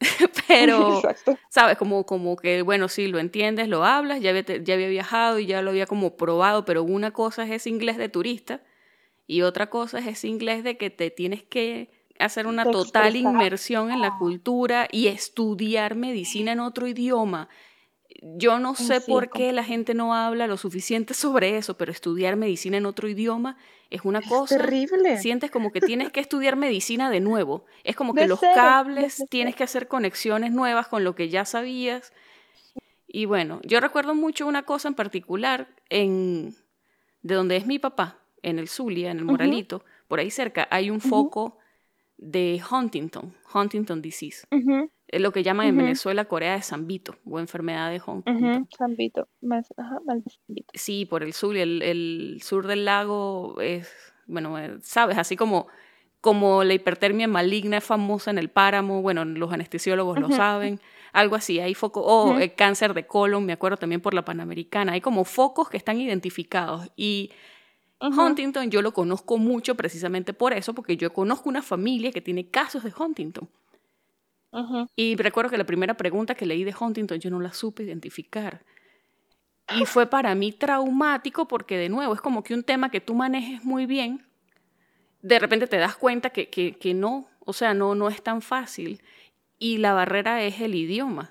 pero, 0.48 0.96
Exacto. 1.04 1.38
¿sabes? 1.48 1.76
Como, 1.76 2.04
como 2.06 2.36
que, 2.36 2.62
bueno, 2.62 2.88
sí, 2.88 3.06
lo 3.06 3.18
entiendes, 3.18 3.68
lo 3.68 3.84
hablas, 3.84 4.20
ya 4.20 4.30
había, 4.30 4.42
ya 4.42 4.74
había 4.74 4.88
viajado 4.88 5.38
y 5.38 5.46
ya 5.46 5.62
lo 5.62 5.70
había 5.70 5.86
como 5.86 6.16
probado, 6.16 6.64
pero 6.64 6.82
una 6.82 7.12
cosa 7.12 7.44
es 7.44 7.50
ese 7.50 7.70
inglés 7.70 7.96
de 7.96 8.08
turista 8.08 8.62
y 9.26 9.42
otra 9.42 9.70
cosa 9.70 9.98
es 9.98 10.06
ese 10.06 10.28
inglés 10.28 10.64
de 10.64 10.76
que 10.76 10.90
te 10.90 11.10
tienes 11.10 11.42
que 11.42 11.90
hacer 12.18 12.46
una 12.46 12.70
total 12.70 13.16
inmersión 13.16 13.90
en 13.90 14.00
la 14.00 14.16
cultura 14.18 14.86
y 14.90 15.08
estudiar 15.08 15.94
medicina 15.94 16.52
en 16.52 16.60
otro 16.60 16.86
idioma. 16.86 17.48
Yo 18.22 18.58
no 18.58 18.74
sé 18.74 19.00
Sí, 19.00 19.10
por 19.10 19.30
qué 19.30 19.52
la 19.52 19.64
gente 19.64 19.94
no 19.94 20.14
habla 20.14 20.46
lo 20.46 20.56
suficiente 20.56 21.14
sobre 21.14 21.56
eso, 21.56 21.76
pero 21.76 21.92
estudiar 21.92 22.36
medicina 22.36 22.76
en 22.76 22.86
otro 22.86 23.08
idioma 23.08 23.56
es 23.90 24.02
una 24.04 24.22
cosa. 24.22 24.56
Terrible. 24.56 25.18
Sientes 25.18 25.50
como 25.50 25.72
que 25.72 25.80
tienes 25.80 26.10
que 26.10 26.20
estudiar 26.20 26.56
medicina 26.56 27.10
de 27.10 27.20
nuevo. 27.20 27.64
Es 27.82 27.96
como 27.96 28.14
que 28.14 28.22
De 28.22 28.28
los 28.28 28.40
cero, 28.40 28.52
cables 28.54 29.24
tienes 29.28 29.54
que 29.56 29.64
hacer 29.64 29.88
conexiones 29.88 30.52
nuevas 30.52 30.88
con 30.88 31.04
lo 31.04 31.14
que 31.14 31.28
ya 31.28 31.44
sabías. 31.44 32.12
Y 33.06 33.26
bueno, 33.26 33.60
yo 33.64 33.80
recuerdo 33.80 34.14
mucho 34.14 34.46
una 34.46 34.62
cosa 34.62 34.88
en 34.88 34.94
particular 34.94 35.68
en 35.88 36.54
de 37.22 37.34
donde 37.34 37.56
es 37.56 37.66
mi 37.66 37.78
papá, 37.78 38.18
en 38.42 38.58
el 38.58 38.68
Zulia, 38.68 39.10
en 39.10 39.18
el. 39.18 39.24
Moralito, 39.24 39.84
por 40.08 40.18
ahí 40.18 40.30
cerca 40.30 40.68
hay 40.70 40.90
un 40.90 41.00
foco 41.00 41.58
de 42.16 42.60
Huntington, 42.70 43.34
Huntington 43.52 44.02
disease. 44.02 44.46
Es 45.14 45.20
lo 45.20 45.30
que 45.30 45.44
llaman 45.44 45.68
en. 45.68 45.76
Venezuela 45.76 46.24
Corea 46.24 46.54
de 46.54 46.62
Zambito 46.62 47.14
o 47.24 47.38
enfermedad 47.38 47.88
de 47.88 48.02
Huntington. 48.04 48.62
ujú, 48.62 48.68
Zambito, 48.76 49.28
más, 49.40 49.72
ajá, 49.76 50.00
mal 50.04 50.24
de 50.24 50.30
Zambito. 50.30 50.72
Sí, 50.74 51.06
por 51.06 51.22
el 51.22 51.32
sur, 51.32 51.56
el, 51.56 51.82
el 51.82 52.40
sur 52.42 52.66
del 52.66 52.84
lago 52.84 53.60
es, 53.60 53.94
bueno, 54.26 54.58
eh, 54.58 54.78
sabes, 54.82 55.16
así 55.16 55.36
como, 55.36 55.68
como 56.20 56.64
la 56.64 56.74
hipertermia 56.74 57.28
maligna 57.28 57.76
es 57.76 57.84
famosa 57.84 58.32
en 58.32 58.38
el 58.38 58.50
páramo, 58.50 59.02
bueno, 59.02 59.24
los 59.24 59.52
anestesiólogos 59.52 60.18
lo 60.18 60.30
saben, 60.30 60.80
algo 61.12 61.36
así, 61.36 61.60
hay 61.60 61.74
focos, 61.74 62.02
o 62.04 62.38
el 62.38 62.52
cáncer 62.56 62.92
de 62.92 63.06
colon, 63.06 63.46
me 63.46 63.52
acuerdo 63.52 63.76
también 63.76 64.00
por 64.00 64.14
la 64.14 64.24
Panamericana, 64.24 64.94
hay 64.94 65.00
como 65.00 65.24
focos 65.24 65.70
que 65.70 65.76
están 65.76 66.00
identificados 66.00 66.90
y 66.96 67.30
Huntington 68.00 68.68
yo 68.70 68.82
lo 68.82 68.92
conozco 68.92 69.38
mucho 69.38 69.76
precisamente 69.76 70.32
por 70.32 70.52
eso, 70.54 70.74
porque 70.74 70.96
yo 70.96 71.12
conozco 71.12 71.48
una 71.48 71.62
familia 71.62 72.10
que 72.10 72.20
tiene 72.20 72.48
casos 72.48 72.82
de 72.82 72.92
Huntington. 72.98 73.48
Y 74.96 75.16
recuerdo 75.16 75.50
que 75.50 75.58
la 75.58 75.64
primera 75.64 75.94
pregunta 75.94 76.34
que 76.34 76.46
leí 76.46 76.64
de 76.64 76.74
Huntington 76.78 77.18
yo 77.18 77.30
no 77.30 77.40
la 77.40 77.52
supe 77.52 77.82
identificar. 77.82 78.64
Y 79.78 79.86
fue 79.86 80.06
para 80.06 80.34
mí 80.34 80.52
traumático 80.52 81.48
porque 81.48 81.76
de 81.78 81.88
nuevo 81.88 82.14
es 82.14 82.20
como 82.20 82.42
que 82.42 82.54
un 82.54 82.62
tema 82.62 82.90
que 82.90 83.00
tú 83.00 83.14
manejes 83.14 83.64
muy 83.64 83.86
bien, 83.86 84.26
de 85.22 85.38
repente 85.38 85.66
te 85.66 85.78
das 85.78 85.96
cuenta 85.96 86.30
que, 86.30 86.50
que, 86.50 86.76
que 86.76 86.92
no, 86.92 87.26
o 87.40 87.52
sea, 87.54 87.72
no, 87.72 87.94
no 87.94 88.08
es 88.08 88.22
tan 88.22 88.42
fácil. 88.42 89.02
Y 89.58 89.78
la 89.78 89.94
barrera 89.94 90.42
es 90.42 90.60
el 90.60 90.74
idioma. 90.74 91.30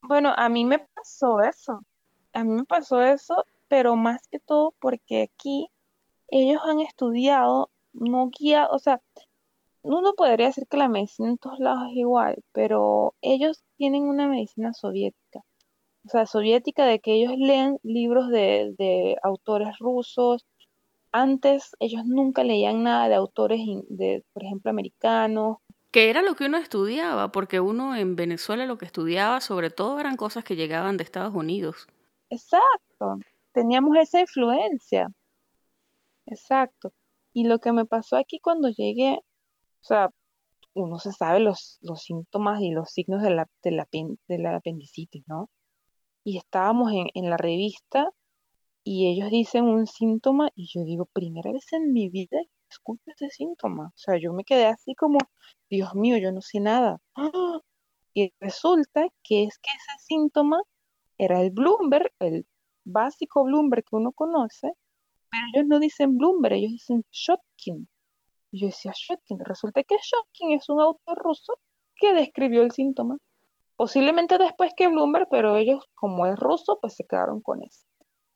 Bueno, 0.00 0.32
a 0.36 0.48
mí 0.48 0.64
me 0.64 0.78
pasó 0.78 1.42
eso. 1.42 1.84
A 2.32 2.42
mí 2.42 2.52
me 2.52 2.64
pasó 2.64 3.02
eso, 3.02 3.44
pero 3.68 3.96
más 3.96 4.26
que 4.28 4.38
todo 4.38 4.74
porque 4.80 5.22
aquí 5.22 5.68
ellos 6.28 6.60
han 6.64 6.80
estudiado, 6.80 7.70
no 7.92 8.30
guía, 8.30 8.66
o 8.70 8.78
sea, 8.78 9.00
uno 9.84 10.14
podría 10.14 10.46
decir 10.46 10.66
que 10.68 10.78
la 10.78 10.88
medicina 10.88 11.28
en 11.28 11.38
todos 11.38 11.58
lados 11.58 11.88
es 11.90 11.98
igual, 11.98 12.42
pero 12.52 13.14
ellos 13.20 13.62
tienen 13.76 14.04
una 14.04 14.26
medicina 14.26 14.72
soviética. 14.72 15.44
O 16.06 16.08
sea, 16.08 16.24
soviética 16.26 16.86
de 16.86 17.00
que 17.00 17.12
ellos 17.12 17.34
leen 17.36 17.78
libros 17.82 18.30
de, 18.30 18.74
de 18.78 19.16
autores 19.22 19.78
rusos. 19.78 20.46
Antes 21.12 21.76
ellos 21.80 22.04
nunca 22.06 22.44
leían 22.44 22.82
nada 22.82 23.08
de 23.08 23.14
autores, 23.14 23.60
de, 23.88 24.24
por 24.32 24.44
ejemplo, 24.44 24.70
americanos. 24.70 25.58
Que 25.90 26.08
era 26.08 26.22
lo 26.22 26.34
que 26.34 26.46
uno 26.46 26.56
estudiaba, 26.56 27.30
porque 27.30 27.60
uno 27.60 27.94
en 27.94 28.16
Venezuela 28.16 28.64
lo 28.64 28.78
que 28.78 28.86
estudiaba 28.86 29.42
sobre 29.42 29.68
todo 29.68 30.00
eran 30.00 30.16
cosas 30.16 30.44
que 30.44 30.56
llegaban 30.56 30.96
de 30.96 31.04
Estados 31.04 31.34
Unidos. 31.34 31.88
Exacto. 32.30 33.18
Teníamos 33.52 33.98
esa 33.98 34.20
influencia. 34.20 35.12
Exacto. 36.24 36.92
Y 37.34 37.44
lo 37.44 37.58
que 37.58 37.72
me 37.72 37.84
pasó 37.84 38.16
aquí 38.16 38.40
cuando 38.40 38.70
llegué, 38.70 39.20
o 39.84 39.86
sea, 39.86 40.10
uno 40.72 40.98
se 40.98 41.12
sabe 41.12 41.40
los, 41.40 41.78
los 41.82 42.02
síntomas 42.02 42.62
y 42.62 42.70
los 42.70 42.90
signos 42.90 43.22
de 43.22 43.30
la, 43.30 43.46
de 43.62 43.70
la, 43.70 43.86
de 43.92 44.38
la 44.38 44.56
apendicitis, 44.56 45.22
¿no? 45.28 45.50
Y 46.24 46.38
estábamos 46.38 46.90
en, 46.92 47.08
en 47.14 47.28
la 47.28 47.36
revista 47.36 48.08
y 48.82 49.08
ellos 49.08 49.30
dicen 49.30 49.64
un 49.64 49.86
síntoma 49.86 50.48
y 50.54 50.68
yo 50.72 50.84
digo, 50.84 51.04
primera 51.06 51.52
vez 51.52 51.70
en 51.74 51.92
mi 51.92 52.08
vida 52.08 52.38
escucho 52.70 53.02
este 53.06 53.28
síntoma. 53.28 53.88
O 53.88 53.92
sea, 53.96 54.16
yo 54.18 54.32
me 54.32 54.44
quedé 54.44 54.66
así 54.66 54.94
como, 54.94 55.18
Dios 55.68 55.94
mío, 55.94 56.16
yo 56.16 56.32
no 56.32 56.40
sé 56.40 56.60
nada. 56.60 56.98
¡Ah! 57.14 57.60
Y 58.14 58.32
resulta 58.40 59.06
que 59.22 59.44
es 59.44 59.58
que 59.58 59.70
ese 59.70 60.04
síntoma 60.06 60.62
era 61.18 61.42
el 61.42 61.50
Bloomberg, 61.50 62.10
el 62.20 62.46
básico 62.84 63.44
Bloomberg 63.44 63.84
que 63.84 63.96
uno 63.96 64.12
conoce, 64.12 64.72
pero 65.30 65.44
ellos 65.52 65.66
no 65.68 65.78
dicen 65.78 66.16
Bloomberg, 66.16 66.54
ellos 66.54 66.72
dicen 66.72 67.04
Shotkin. 67.10 67.86
Y 68.54 68.60
yo 68.60 68.66
decía 68.68 68.92
Shotkin, 68.94 69.40
resulta 69.40 69.82
que 69.82 69.96
Shotkin 69.96 70.52
es 70.52 70.68
un 70.68 70.80
autor 70.80 71.18
ruso 71.18 71.54
que 71.96 72.12
describió 72.12 72.62
el 72.62 72.70
síntoma. 72.70 73.18
Posiblemente 73.74 74.38
después 74.38 74.72
que 74.76 74.86
Bloomberg, 74.86 75.26
pero 75.28 75.56
ellos, 75.56 75.84
como 75.94 76.24
es 76.26 76.38
ruso, 76.38 76.78
pues 76.80 76.94
se 76.94 77.04
quedaron 77.04 77.40
con 77.40 77.64
eso. 77.64 77.84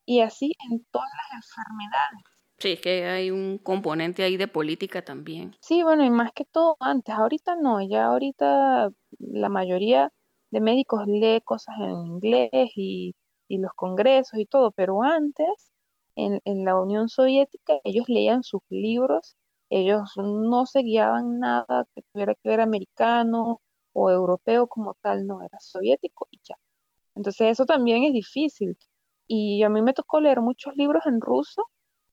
Y 0.05 0.19
así 0.19 0.57
en 0.69 0.85
todas 0.91 1.07
las 1.07 1.41
enfermedades. 1.41 2.25
Sí, 2.57 2.71
es 2.73 2.81
que 2.81 3.05
hay 3.05 3.31
un 3.31 3.59
componente 3.59 4.23
ahí 4.23 4.35
de 4.35 4.49
política 4.49 5.05
también. 5.05 5.55
Sí, 5.61 5.83
bueno, 5.83 6.03
y 6.03 6.09
más 6.09 6.33
que 6.33 6.43
todo 6.43 6.75
antes, 6.81 7.15
ahorita 7.15 7.55
no, 7.55 7.81
ya 7.81 8.07
ahorita 8.07 8.89
la 9.19 9.47
mayoría 9.47 10.11
de 10.51 10.59
médicos 10.59 11.07
lee 11.07 11.39
cosas 11.45 11.75
en 11.79 12.07
inglés 12.07 12.71
y, 12.75 13.15
y 13.47 13.57
los 13.59 13.71
congresos 13.73 14.37
y 14.37 14.45
todo, 14.45 14.71
pero 14.71 15.01
antes, 15.01 15.71
en, 16.15 16.41
en 16.43 16.65
la 16.65 16.77
Unión 16.77 17.07
Soviética, 17.07 17.79
ellos 17.85 18.09
leían 18.09 18.43
sus 18.43 18.63
libros, 18.69 19.37
ellos 19.69 20.11
no 20.17 20.65
se 20.65 20.81
guiaban 20.81 21.39
nada 21.39 21.87
que 21.95 22.01
tuviera 22.11 22.35
que 22.35 22.49
ver 22.49 22.61
americano 22.61 23.61
o 23.93 24.11
europeo 24.11 24.67
como 24.67 24.95
tal, 25.01 25.27
no, 25.27 25.41
era 25.43 25.59
soviético 25.59 26.27
y 26.31 26.39
ya. 26.43 26.55
Entonces 27.15 27.51
eso 27.51 27.65
también 27.65 28.03
es 28.03 28.13
difícil. 28.13 28.77
Y 29.27 29.63
a 29.63 29.69
mí 29.69 29.81
me 29.81 29.93
tocó 29.93 30.21
leer 30.21 30.41
muchos 30.41 30.75
libros 30.75 31.05
en 31.05 31.21
ruso 31.21 31.67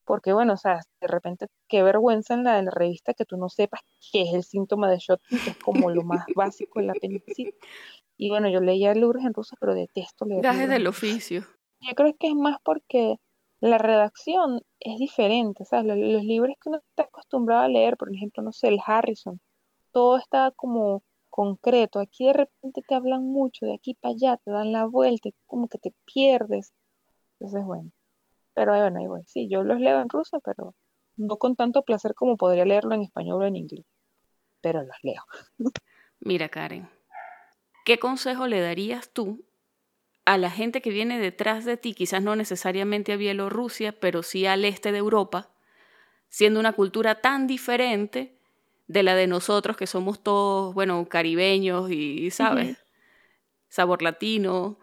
porque 0.07 0.33
bueno, 0.33 0.55
o 0.55 0.57
sea, 0.57 0.81
de 1.01 1.09
repente 1.09 1.49
qué 1.69 1.83
vergüenza 1.83 2.35
en 2.35 2.45
la, 2.45 2.63
revista 2.63 3.13
que 3.13 3.25
tú 3.25 3.37
no 3.37 3.49
sepas 3.49 3.81
qué 4.13 4.23
es 4.23 4.35
el 4.35 4.45
síntoma 4.45 4.89
de 4.89 4.99
Shotkin, 4.99 5.39
que 5.41 5.51
es 5.51 5.59
como 5.59 5.91
lo 5.91 6.05
más 6.05 6.25
básico 6.35 6.81
en 6.81 6.87
la 6.87 6.93
apendicitis. 6.93 7.55
Y 8.17 8.31
bueno, 8.31 8.49
yo 8.49 8.61
leía 8.61 8.95
libros 8.95 9.25
en 9.25 9.35
ruso, 9.35 9.57
pero 9.61 9.75
detesto 9.75 10.25
leer. 10.25 10.43
Gajes 10.43 10.69
del 10.69 10.87
oficio. 10.87 11.45
Yo 11.81 11.95
creo 11.95 12.17
que 12.17 12.29
es 12.29 12.35
más 12.35 12.59
porque 12.63 13.17
la 13.61 13.79
redacción 13.79 14.61
es 14.81 14.99
diferente, 14.99 15.65
¿sabes? 15.65 15.87
Los, 15.87 16.25
libros 16.25 16.57
que 16.61 16.69
uno 16.69 16.79
está 16.79 17.05
acostumbrado 17.05 17.63
a 17.63 17.69
leer, 17.69 17.97
por 17.97 18.15
ejemplo, 18.15 18.43
no 18.43 18.53
sé, 18.53 18.69
el 18.69 18.79
Harrison, 18.85 19.41
todo 19.93 20.19
está 20.19 20.53
como 20.55 21.03
concreto. 21.31 22.01
Aquí 22.01 22.27
de 22.27 22.35
repente 22.35 22.83
te 22.87 22.95
hablan 22.95 23.25
mucho, 23.25 23.67
de 23.67 23.75
aquí 23.75 23.95
para 23.95 24.15
allá, 24.15 24.37
te 24.39 24.51
dan 24.51 24.73
la 24.73 24.85
vuelta, 24.87 25.31
como 25.47 25.69
que 25.69 25.79
te 25.79 25.95
pierdes. 26.05 26.73
Entonces, 27.39 27.65
bueno. 27.65 27.91
Pero 28.55 28.73
bueno, 28.73 28.99
ahí 28.99 29.07
voy. 29.07 29.23
Sí, 29.27 29.49
yo 29.49 29.63
los 29.63 29.81
leo 29.81 30.01
en 30.01 30.09
ruso, 30.09 30.41
pero 30.41 30.75
no 31.17 31.37
con 31.37 31.57
tanto 31.57 31.83
placer 31.83 32.15
como 32.15 32.37
podría 32.37 32.65
leerlo 32.65 32.95
en 32.95 33.03
español 33.03 33.43
o 33.43 33.47
en 33.47 33.57
inglés. 33.57 33.87
Pero 34.63 34.83
los 34.83 34.97
leo. 35.03 35.23
Mira, 36.21 36.49
Karen, 36.49 36.89
¿qué 37.85 37.99
consejo 37.99 38.47
le 38.47 38.61
darías 38.61 39.11
tú 39.13 39.46
a 40.27 40.37
la 40.39 40.51
gente 40.51 40.83
que 40.83 40.91
viene 40.91 41.19
detrás 41.19 41.65
de 41.65 41.77
ti, 41.77 41.95
quizás 41.95 42.23
no 42.23 42.37
necesariamente 42.37 43.13
a 43.13 43.17
Bielorrusia, 43.17 43.99
pero 43.99 44.23
sí 44.23 44.45
al 44.45 44.65
este 44.65 44.93
de 44.93 44.99
Europa, 44.99 45.51
siendo 46.29 46.61
una 46.61 46.73
cultura 46.73 47.21
tan 47.21 47.47
diferente 47.47 48.37
de 48.89 49.03
la 49.03 49.15
de 49.15 49.29
nosotros, 49.29 49.77
que 49.77 49.87
somos 49.87 50.23
todos, 50.23 50.75
bueno, 50.75 51.09
caribeños 51.09 51.91
y, 51.91 52.31
¿sabes? 52.31 52.77
Sabor 53.69 54.03
latino. 54.03 54.79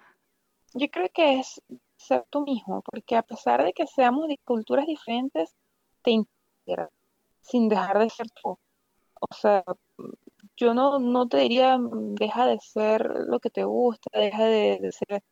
Yo 0.74 0.90
creo 0.90 1.10
que 1.14 1.40
es 1.40 1.62
ser 1.98 2.26
tú 2.30 2.42
mismo, 2.42 2.82
porque 2.82 3.16
a 3.18 3.24
pesar 3.24 3.64
de 3.64 3.74
que 3.74 3.86
seamos 3.86 4.30
de 4.30 4.40
culturas 4.46 4.88
diferentes, 4.88 5.56
te 6.02 6.12
integras 6.12 6.90
sin 7.42 7.68
dejar 7.68 8.00
de 8.00 8.10
ser 8.10 8.28
tú. 8.32 8.58
O 9.20 9.34
sea, 9.34 9.64
yo 10.58 10.74
no, 10.74 11.00
no 11.00 11.28
te 11.28 11.38
diría, 11.38 11.78
mm, 11.78 12.16
deja 12.16 12.46
de 12.48 12.60
ser 12.60 13.10
lo 13.28 13.40
que 13.40 13.50
te 13.50 13.64
gusta, 13.64 14.10
deja 14.20 14.46
de, 14.46 14.92
ser 14.92 15.24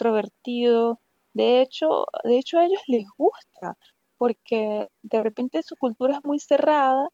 extrovertido. 0.00 1.00
De 1.34 1.62
hecho, 1.62 2.06
de 2.24 2.38
hecho 2.38 2.58
a 2.58 2.66
ellos 2.66 2.82
les 2.88 3.04
gusta, 3.16 3.76
porque 4.18 4.88
de 5.02 5.22
repente 5.22 5.62
su 5.62 5.76
cultura 5.76 6.14
es 6.14 6.24
muy 6.24 6.40
cerrada, 6.40 7.08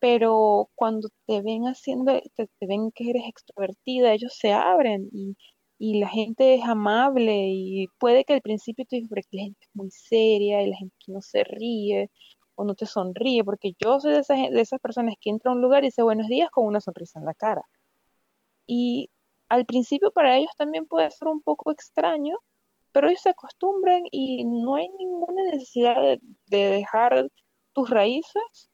pero 0.00 0.70
cuando 0.74 1.08
te 1.26 1.42
ven 1.42 1.64
haciendo, 1.64 2.20
te, 2.36 2.48
te 2.58 2.66
ven 2.66 2.92
que 2.94 3.10
eres 3.10 3.24
extrovertida, 3.28 4.12
ellos 4.14 4.34
se 4.38 4.52
abren 4.52 5.08
y 5.12 5.36
y 5.78 6.00
la 6.00 6.08
gente 6.08 6.54
es 6.54 6.64
amable 6.64 7.48
y 7.50 7.88
puede 7.98 8.24
que 8.24 8.34
al 8.34 8.40
principio 8.42 8.84
tú 8.88 8.96
digas, 8.96 9.10
que 9.30 9.36
la 9.36 9.42
gente 9.44 9.58
es 9.62 9.70
muy 9.74 9.90
seria 9.90 10.62
y 10.62 10.70
la 10.70 10.76
gente 10.76 10.96
no 11.08 11.20
se 11.20 11.44
ríe 11.44 12.10
o 12.54 12.64
no 12.64 12.74
te 12.74 12.86
sonríe, 12.86 13.44
porque 13.44 13.72
yo 13.82 14.00
soy 14.00 14.14
de 14.14 14.20
esas, 14.20 14.38
de 14.50 14.60
esas 14.60 14.80
personas 14.80 15.14
que 15.20 15.30
entra 15.30 15.50
a 15.52 15.54
un 15.54 15.60
lugar 15.60 15.84
y 15.84 15.88
dice 15.88 16.02
buenos 16.02 16.28
días 16.28 16.50
con 16.50 16.66
una 16.66 16.80
sonrisa 16.80 17.18
en 17.18 17.26
la 17.26 17.34
cara. 17.34 17.62
Y 18.66 19.10
al 19.48 19.66
principio 19.66 20.10
para 20.10 20.36
ellos 20.36 20.50
también 20.56 20.86
puede 20.86 21.10
ser 21.10 21.28
un 21.28 21.40
poco 21.40 21.70
extraño, 21.70 22.38
pero 22.92 23.08
ellos 23.08 23.20
se 23.22 23.30
acostumbran 23.30 24.02
y 24.10 24.44
no 24.44 24.76
hay 24.76 24.88
ninguna 24.98 25.42
necesidad 25.50 26.00
de, 26.00 26.20
de 26.46 26.70
dejar 26.70 27.30
tus 27.72 27.90
raíces 27.90 28.70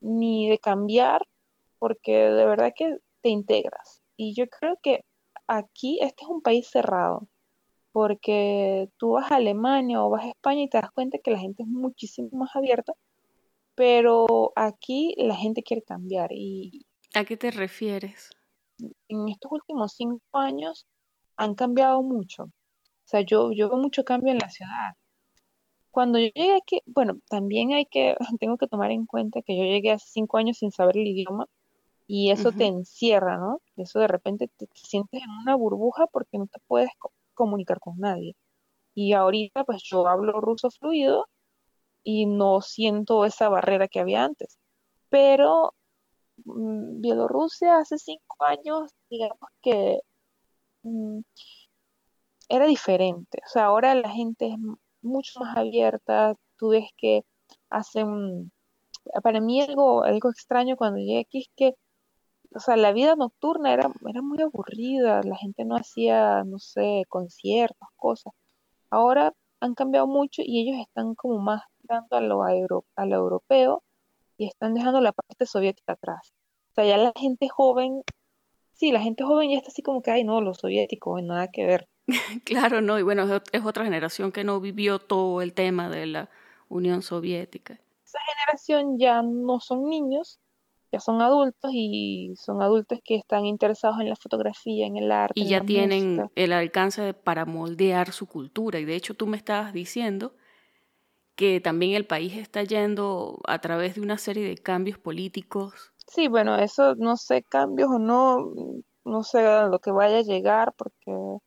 ni 0.00 0.48
de 0.48 0.58
cambiar, 0.58 1.26
porque 1.78 2.12
de 2.12 2.44
verdad 2.44 2.72
que 2.76 2.98
te 3.22 3.30
integras. 3.30 4.02
Y 4.16 4.34
yo 4.34 4.46
creo 4.48 4.78
que 4.82 5.04
aquí 5.46 5.98
este 6.00 6.24
es 6.24 6.28
un 6.28 6.42
país 6.42 6.68
cerrado, 6.68 7.28
porque 7.92 8.88
tú 8.98 9.12
vas 9.12 9.30
a 9.30 9.36
Alemania 9.36 10.02
o 10.02 10.10
vas 10.10 10.24
a 10.24 10.30
España 10.30 10.62
y 10.62 10.68
te 10.68 10.78
das 10.78 10.90
cuenta 10.90 11.18
que 11.18 11.30
la 11.30 11.38
gente 11.38 11.62
es 11.62 11.68
muchísimo 11.68 12.28
más 12.32 12.54
abierta, 12.54 12.94
pero 13.74 14.52
aquí 14.54 15.14
la 15.16 15.34
gente 15.34 15.62
quiere 15.62 15.82
cambiar. 15.82 16.30
Y 16.32 16.86
¿A 17.14 17.24
qué 17.24 17.36
te 17.36 17.50
refieres? 17.50 18.30
En 19.08 19.28
estos 19.28 19.52
últimos 19.52 19.94
cinco 19.94 20.20
años 20.32 20.86
han 21.36 21.54
cambiado 21.54 22.02
mucho. 22.02 22.44
O 22.44 22.50
sea, 23.04 23.20
yo, 23.22 23.52
yo 23.52 23.68
veo 23.68 23.78
mucho 23.78 24.04
cambio 24.04 24.32
en 24.32 24.38
la 24.38 24.48
ciudad. 24.48 24.94
Cuando 25.90 26.18
yo 26.18 26.28
llegué 26.34 26.56
aquí, 26.56 26.80
bueno, 26.86 27.18
también 27.28 27.72
hay 27.72 27.86
que, 27.86 28.16
tengo 28.40 28.56
que 28.56 28.66
tomar 28.66 28.90
en 28.90 29.06
cuenta 29.06 29.42
que 29.42 29.56
yo 29.56 29.64
llegué 29.64 29.92
hace 29.92 30.06
cinco 30.10 30.38
años 30.38 30.58
sin 30.58 30.72
saber 30.72 30.96
el 30.96 31.06
idioma 31.06 31.46
y 32.06 32.30
eso 32.30 32.52
te 32.52 32.66
encierra, 32.66 33.38
¿no? 33.38 33.60
Eso 33.76 34.00
de 34.00 34.08
repente 34.08 34.48
te, 34.56 34.68
sientes 34.74 35.22
en 35.22 35.30
una 35.30 35.54
burbuja 35.54 36.06
porque 36.08 36.38
no 36.38 36.46
te 36.46 36.60
puedes 36.66 36.90
comunicar 37.34 37.80
con 37.80 37.98
nadie. 37.98 38.36
Y 38.94 39.14
ahorita 39.14 39.64
pues 39.64 39.82
yo 39.82 40.06
hablo 40.06 40.40
ruso 40.40 40.70
fluido 40.70 41.26
y 42.02 42.26
no 42.26 42.60
siento 42.60 43.24
esa 43.24 43.48
barrera 43.48 43.88
que 43.88 44.00
había 44.00 44.24
antes. 44.24 44.58
Pero 45.08 45.74
Bielorrusia 46.44 47.78
hace 47.78 47.98
cinco 47.98 48.44
años, 48.44 48.90
digamos 49.10 49.50
que 49.62 50.00
mm, 50.82 51.20
era 52.48 52.66
diferente. 52.66 53.38
O 53.46 53.48
sea, 53.48 53.66
ahora 53.66 53.94
la 53.94 54.10
gente 54.10 54.48
es 54.48 54.58
mucho 55.02 55.40
más 55.40 55.56
abierta. 55.56 56.34
Tú 56.58 56.70
ves 56.70 56.88
que 56.96 57.24
hacen... 57.70 58.52
Para 59.22 59.40
mí 59.40 59.60
algo, 59.60 60.04
algo 60.04 60.30
extraño 60.30 60.76
cuando 60.76 60.98
llegué 60.98 61.20
aquí 61.20 61.40
es 61.40 61.48
que 61.56 61.74
o 62.54 62.60
sea, 62.60 62.76
la 62.76 62.92
vida 62.92 63.16
nocturna 63.16 63.72
era, 63.72 63.90
era 64.08 64.22
muy 64.22 64.40
aburrida, 64.42 65.22
la 65.22 65.36
gente 65.36 65.64
no 65.64 65.76
hacía, 65.76 66.44
no 66.44 66.58
sé, 66.58 67.04
conciertos, 67.08 67.88
cosas. 67.96 68.32
Ahora 68.90 69.32
han 69.60 69.74
cambiado 69.74 70.06
mucho 70.06 70.42
y 70.44 70.60
ellos 70.62 70.80
están 70.80 71.14
como 71.14 71.38
más 71.38 71.62
dando 71.82 72.16
a 72.16 72.20
lo, 72.20 72.42
a 72.96 73.06
lo 73.06 73.16
europeo 73.16 73.82
y 74.42 74.48
están 74.48 74.74
dejando 74.74 75.00
la 75.00 75.12
parte 75.12 75.46
soviética 75.46 75.92
atrás. 75.92 76.34
O 76.72 76.74
sea, 76.74 76.84
ya 76.84 76.96
la 76.96 77.12
gente 77.14 77.48
joven, 77.48 78.02
sí, 78.72 78.90
la 78.90 79.00
gente 79.00 79.22
joven 79.22 79.50
ya 79.50 79.58
está 79.58 79.68
así 79.68 79.82
como 79.82 80.02
que, 80.02 80.10
ay, 80.10 80.24
no, 80.24 80.40
lo 80.40 80.52
soviético, 80.54 81.20
nada 81.22 81.48
que 81.48 81.64
ver. 81.64 81.88
claro, 82.44 82.80
no, 82.80 82.98
y 82.98 83.02
bueno, 83.02 83.22
es 83.52 83.64
otra 83.64 83.84
generación 83.84 84.32
que 84.32 84.42
no 84.42 84.60
vivió 84.60 84.98
todo 84.98 85.42
el 85.42 85.52
tema 85.52 85.88
de 85.88 86.06
la 86.06 86.30
Unión 86.68 87.02
Soviética. 87.02 87.78
Esa 88.04 88.18
generación 88.34 88.98
ya 88.98 89.22
no 89.22 89.60
son 89.60 89.88
niños, 89.88 90.40
ya 90.90 90.98
son 90.98 91.22
adultos 91.22 91.70
y 91.72 92.34
son 92.36 92.62
adultos 92.62 92.98
que 93.04 93.14
están 93.14 93.46
interesados 93.46 94.00
en 94.00 94.08
la 94.08 94.16
fotografía, 94.16 94.86
en 94.86 94.96
el 94.96 95.12
arte. 95.12 95.38
Y 95.38 95.46
ya 95.46 95.60
tienen 95.60 96.30
el 96.34 96.52
alcance 96.52 97.14
para 97.14 97.44
moldear 97.44 98.10
su 98.10 98.26
cultura. 98.26 98.80
Y 98.80 98.86
de 98.86 98.96
hecho 98.96 99.14
tú 99.14 99.28
me 99.28 99.36
estabas 99.36 99.72
diciendo 99.72 100.34
que 101.34 101.60
también 101.60 101.94
el 101.94 102.06
país 102.06 102.36
está 102.36 102.62
yendo 102.62 103.40
a 103.46 103.60
través 103.60 103.94
de 103.94 104.00
una 104.00 104.18
serie 104.18 104.46
de 104.46 104.56
cambios 104.56 104.98
políticos. 104.98 105.92
Sí, 106.06 106.28
bueno, 106.28 106.56
eso 106.56 106.94
no 106.96 107.16
sé, 107.16 107.42
cambios 107.42 107.90
o 107.90 107.98
no, 107.98 108.52
no 109.04 109.22
sé 109.22 109.46
a 109.46 109.66
lo 109.66 109.78
que 109.78 109.90
vaya 109.90 110.18
a 110.18 110.22
llegar 110.22 110.74
porque 110.76 111.40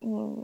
mm, 0.00 0.42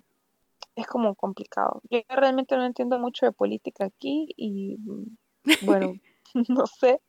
es 0.77 0.87
como 0.87 1.15
complicado. 1.15 1.81
Yo 1.91 2.01
realmente 2.09 2.57
no 2.57 2.65
entiendo 2.65 2.99
mucho 2.99 3.27
de 3.27 3.33
política 3.33 3.87
aquí 3.87 4.29
y 4.37 4.77
mm, 4.79 5.67
bueno, 5.67 5.95
no 6.49 6.67
sé 6.67 7.01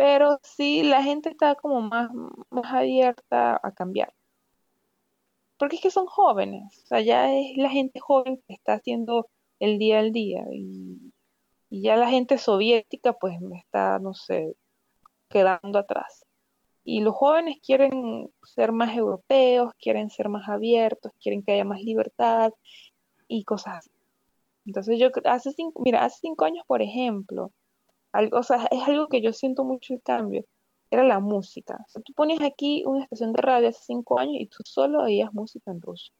pero 0.00 0.40
sí 0.42 0.82
la 0.82 1.02
gente 1.02 1.28
está 1.28 1.56
como 1.56 1.82
más, 1.82 2.10
más 2.48 2.72
abierta 2.72 3.60
a 3.62 3.72
cambiar. 3.72 4.14
Porque 5.58 5.76
es 5.76 5.82
que 5.82 5.90
son 5.90 6.06
jóvenes, 6.06 6.62
o 6.84 6.86
sea, 6.86 7.02
ya 7.02 7.30
es 7.30 7.54
la 7.58 7.68
gente 7.68 8.00
joven 8.00 8.42
que 8.48 8.54
está 8.54 8.72
haciendo 8.72 9.28
el 9.60 9.78
día 9.78 10.00
al 10.00 10.12
día 10.12 10.44
y, 10.52 11.12
ya 11.72 11.96
la 11.96 12.10
gente 12.10 12.36
soviética 12.38 13.12
pues 13.12 13.40
me 13.40 13.58
está, 13.58 14.00
no 14.00 14.12
sé, 14.12 14.56
quedando 15.28 15.78
atrás. 15.78 16.26
Y 16.82 17.00
los 17.00 17.14
jóvenes 17.14 17.58
quieren 17.64 18.28
ser 18.42 18.72
más 18.72 18.96
europeos, 18.96 19.72
quieren 19.80 20.10
ser 20.10 20.28
más 20.28 20.48
abiertos, 20.48 21.12
quieren 21.22 21.44
que 21.44 21.52
haya 21.52 21.64
más 21.64 21.80
libertad 21.82 22.52
y 23.28 23.44
cosas 23.44 23.78
así. 23.78 23.90
Entonces 24.66 24.98
yo 24.98 25.10
hace 25.24 25.52
cinco, 25.52 25.80
mira, 25.82 26.04
hace 26.04 26.18
cinco 26.22 26.44
años, 26.44 26.64
por 26.66 26.82
ejemplo, 26.82 27.52
algo, 28.12 28.38
o 28.38 28.42
sea, 28.42 28.66
es 28.70 28.82
algo 28.88 29.08
que 29.08 29.20
yo 29.22 29.32
siento 29.32 29.64
mucho 29.64 29.94
el 29.94 30.02
cambio, 30.02 30.44
era 30.90 31.04
la 31.04 31.20
música. 31.20 31.78
O 31.86 31.88
sea, 31.88 32.02
tú 32.02 32.12
ponías 32.14 32.42
aquí 32.42 32.82
una 32.86 33.04
estación 33.04 33.32
de 33.32 33.42
radio 33.42 33.68
hace 33.68 33.82
cinco 33.84 34.18
años 34.18 34.36
y 34.40 34.46
tú 34.46 34.58
solo 34.64 35.02
oías 35.02 35.32
música 35.32 35.70
en 35.70 35.80
ruso. 35.80 36.12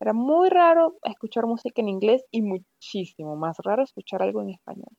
Era 0.00 0.12
muy 0.12 0.48
raro 0.48 0.96
escuchar 1.02 1.46
música 1.46 1.80
en 1.82 1.88
inglés 1.88 2.24
y 2.30 2.42
muchísimo 2.42 3.36
más 3.36 3.56
raro 3.64 3.82
escuchar 3.82 4.22
algo 4.22 4.42
en 4.42 4.50
español. 4.50 4.92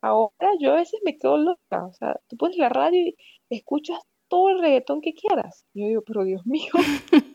Ahora 0.00 0.50
yo 0.58 0.72
a 0.72 0.76
veces 0.76 1.00
me 1.04 1.16
quedo 1.16 1.36
loca, 1.36 1.84
o 1.86 1.92
sea, 1.92 2.20
tú 2.28 2.36
pones 2.36 2.56
la 2.56 2.68
radio 2.68 3.00
y 3.00 3.16
escuchas 3.50 3.98
todo 4.28 4.50
el 4.50 4.60
reggaetón 4.60 5.00
que 5.00 5.14
quieras. 5.14 5.66
yo 5.74 5.86
digo, 5.86 6.02
pero 6.02 6.24
Dios 6.24 6.44
mío. 6.46 6.72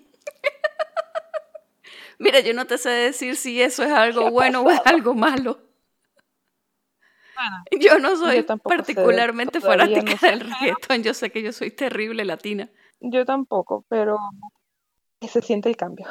Mira, 2.19 2.41
yo 2.41 2.53
no 2.53 2.67
te 2.67 2.77
sé 2.77 2.89
decir 2.89 3.37
si 3.37 3.61
eso 3.61 3.83
es 3.83 3.91
algo 3.91 4.29
bueno 4.29 4.61
o 4.61 4.69
es 4.69 4.81
algo 4.85 5.13
malo. 5.13 5.59
yo 7.79 7.99
no 7.99 8.15
soy 8.17 8.43
particularmente 8.43 9.61
fanática 9.61 10.15
del 10.27 10.41
reggaetón, 10.41 11.03
yo 11.03 11.13
sé 11.13 11.31
que 11.31 11.41
yo 11.41 11.53
soy 11.53 11.71
terrible 11.71 12.25
latina. 12.25 12.69
Yo 12.99 13.25
tampoco, 13.25 13.85
pero 13.87 14.17
se 15.21 15.41
siente 15.41 15.69
el 15.69 15.77
cambio. 15.77 16.07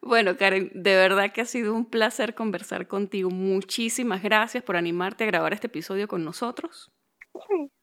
Bueno, 0.00 0.36
Karen, 0.36 0.70
de 0.74 0.94
verdad 0.94 1.32
que 1.32 1.40
ha 1.40 1.44
sido 1.44 1.74
un 1.74 1.84
placer 1.84 2.34
conversar 2.34 2.86
contigo. 2.86 3.30
Muchísimas 3.30 4.22
gracias 4.22 4.62
por 4.62 4.76
animarte 4.76 5.24
a 5.24 5.26
grabar 5.26 5.52
este 5.52 5.66
episodio 5.66 6.08
con 6.08 6.24
nosotros. 6.24 6.92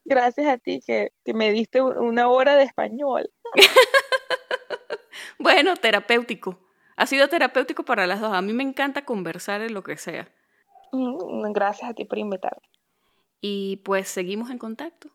Gracias 0.06 0.48
a 0.48 0.58
ti 0.58 0.82
que, 0.86 1.12
me 1.34 1.52
diste 1.52 1.82
una 1.82 2.28
hora 2.30 2.56
de 2.56 2.64
español. 2.64 3.30
bueno, 5.40 5.76
terapéutico. 5.76 6.60
Ha 6.96 7.06
sido 7.06 7.28
terapéutico 7.28 7.84
para 7.84 8.08
las 8.08 8.22
dos. 8.22 8.34
A 8.34 8.42
mí 8.42 8.54
me 8.54 8.64
encanta 8.64 9.04
conversar 9.04 9.62
en 9.62 9.74
lo 9.74 9.84
que 9.84 9.98
sea. 9.98 10.30
Mm, 10.92 11.52
gracias 11.52 11.90
a 11.90 11.94
ti 11.94 12.06
por 12.06 12.18
invitarme. 12.18 12.68
Y 13.42 13.78
pues 13.78 14.08
seguimos 14.08 14.50
en 14.50 14.58
contacto. 14.58 15.15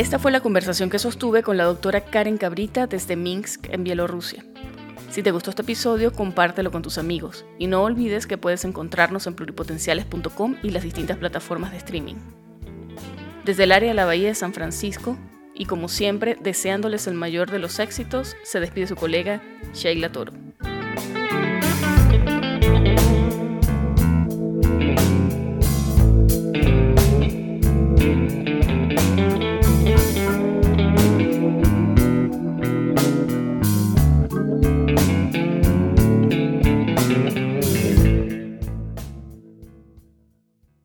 Esta 0.00 0.18
fue 0.18 0.30
la 0.30 0.40
conversación 0.40 0.88
que 0.88 0.98
sostuve 0.98 1.42
con 1.42 1.58
la 1.58 1.64
doctora 1.64 2.00
Karen 2.00 2.38
Cabrita 2.38 2.86
desde 2.86 3.16
Minsk, 3.16 3.68
en 3.70 3.84
Bielorrusia. 3.84 4.42
Si 5.10 5.22
te 5.22 5.30
gustó 5.30 5.50
este 5.50 5.60
episodio, 5.60 6.10
compártelo 6.10 6.70
con 6.70 6.80
tus 6.80 6.96
amigos 6.96 7.44
y 7.58 7.66
no 7.66 7.82
olvides 7.82 8.26
que 8.26 8.38
puedes 8.38 8.64
encontrarnos 8.64 9.26
en 9.26 9.34
pluripotenciales.com 9.34 10.56
y 10.62 10.70
las 10.70 10.84
distintas 10.84 11.18
plataformas 11.18 11.72
de 11.72 11.76
streaming. 11.76 12.14
Desde 13.44 13.64
el 13.64 13.72
área 13.72 13.90
de 13.90 13.94
la 13.94 14.06
Bahía 14.06 14.28
de 14.28 14.34
San 14.34 14.54
Francisco, 14.54 15.18
y 15.54 15.66
como 15.66 15.86
siempre, 15.86 16.38
deseándoles 16.42 17.06
el 17.06 17.12
mayor 17.12 17.50
de 17.50 17.58
los 17.58 17.78
éxitos, 17.78 18.38
se 18.42 18.58
despide 18.58 18.86
su 18.86 18.96
colega 18.96 19.42
Sheila 19.74 20.10
Toro. 20.10 20.32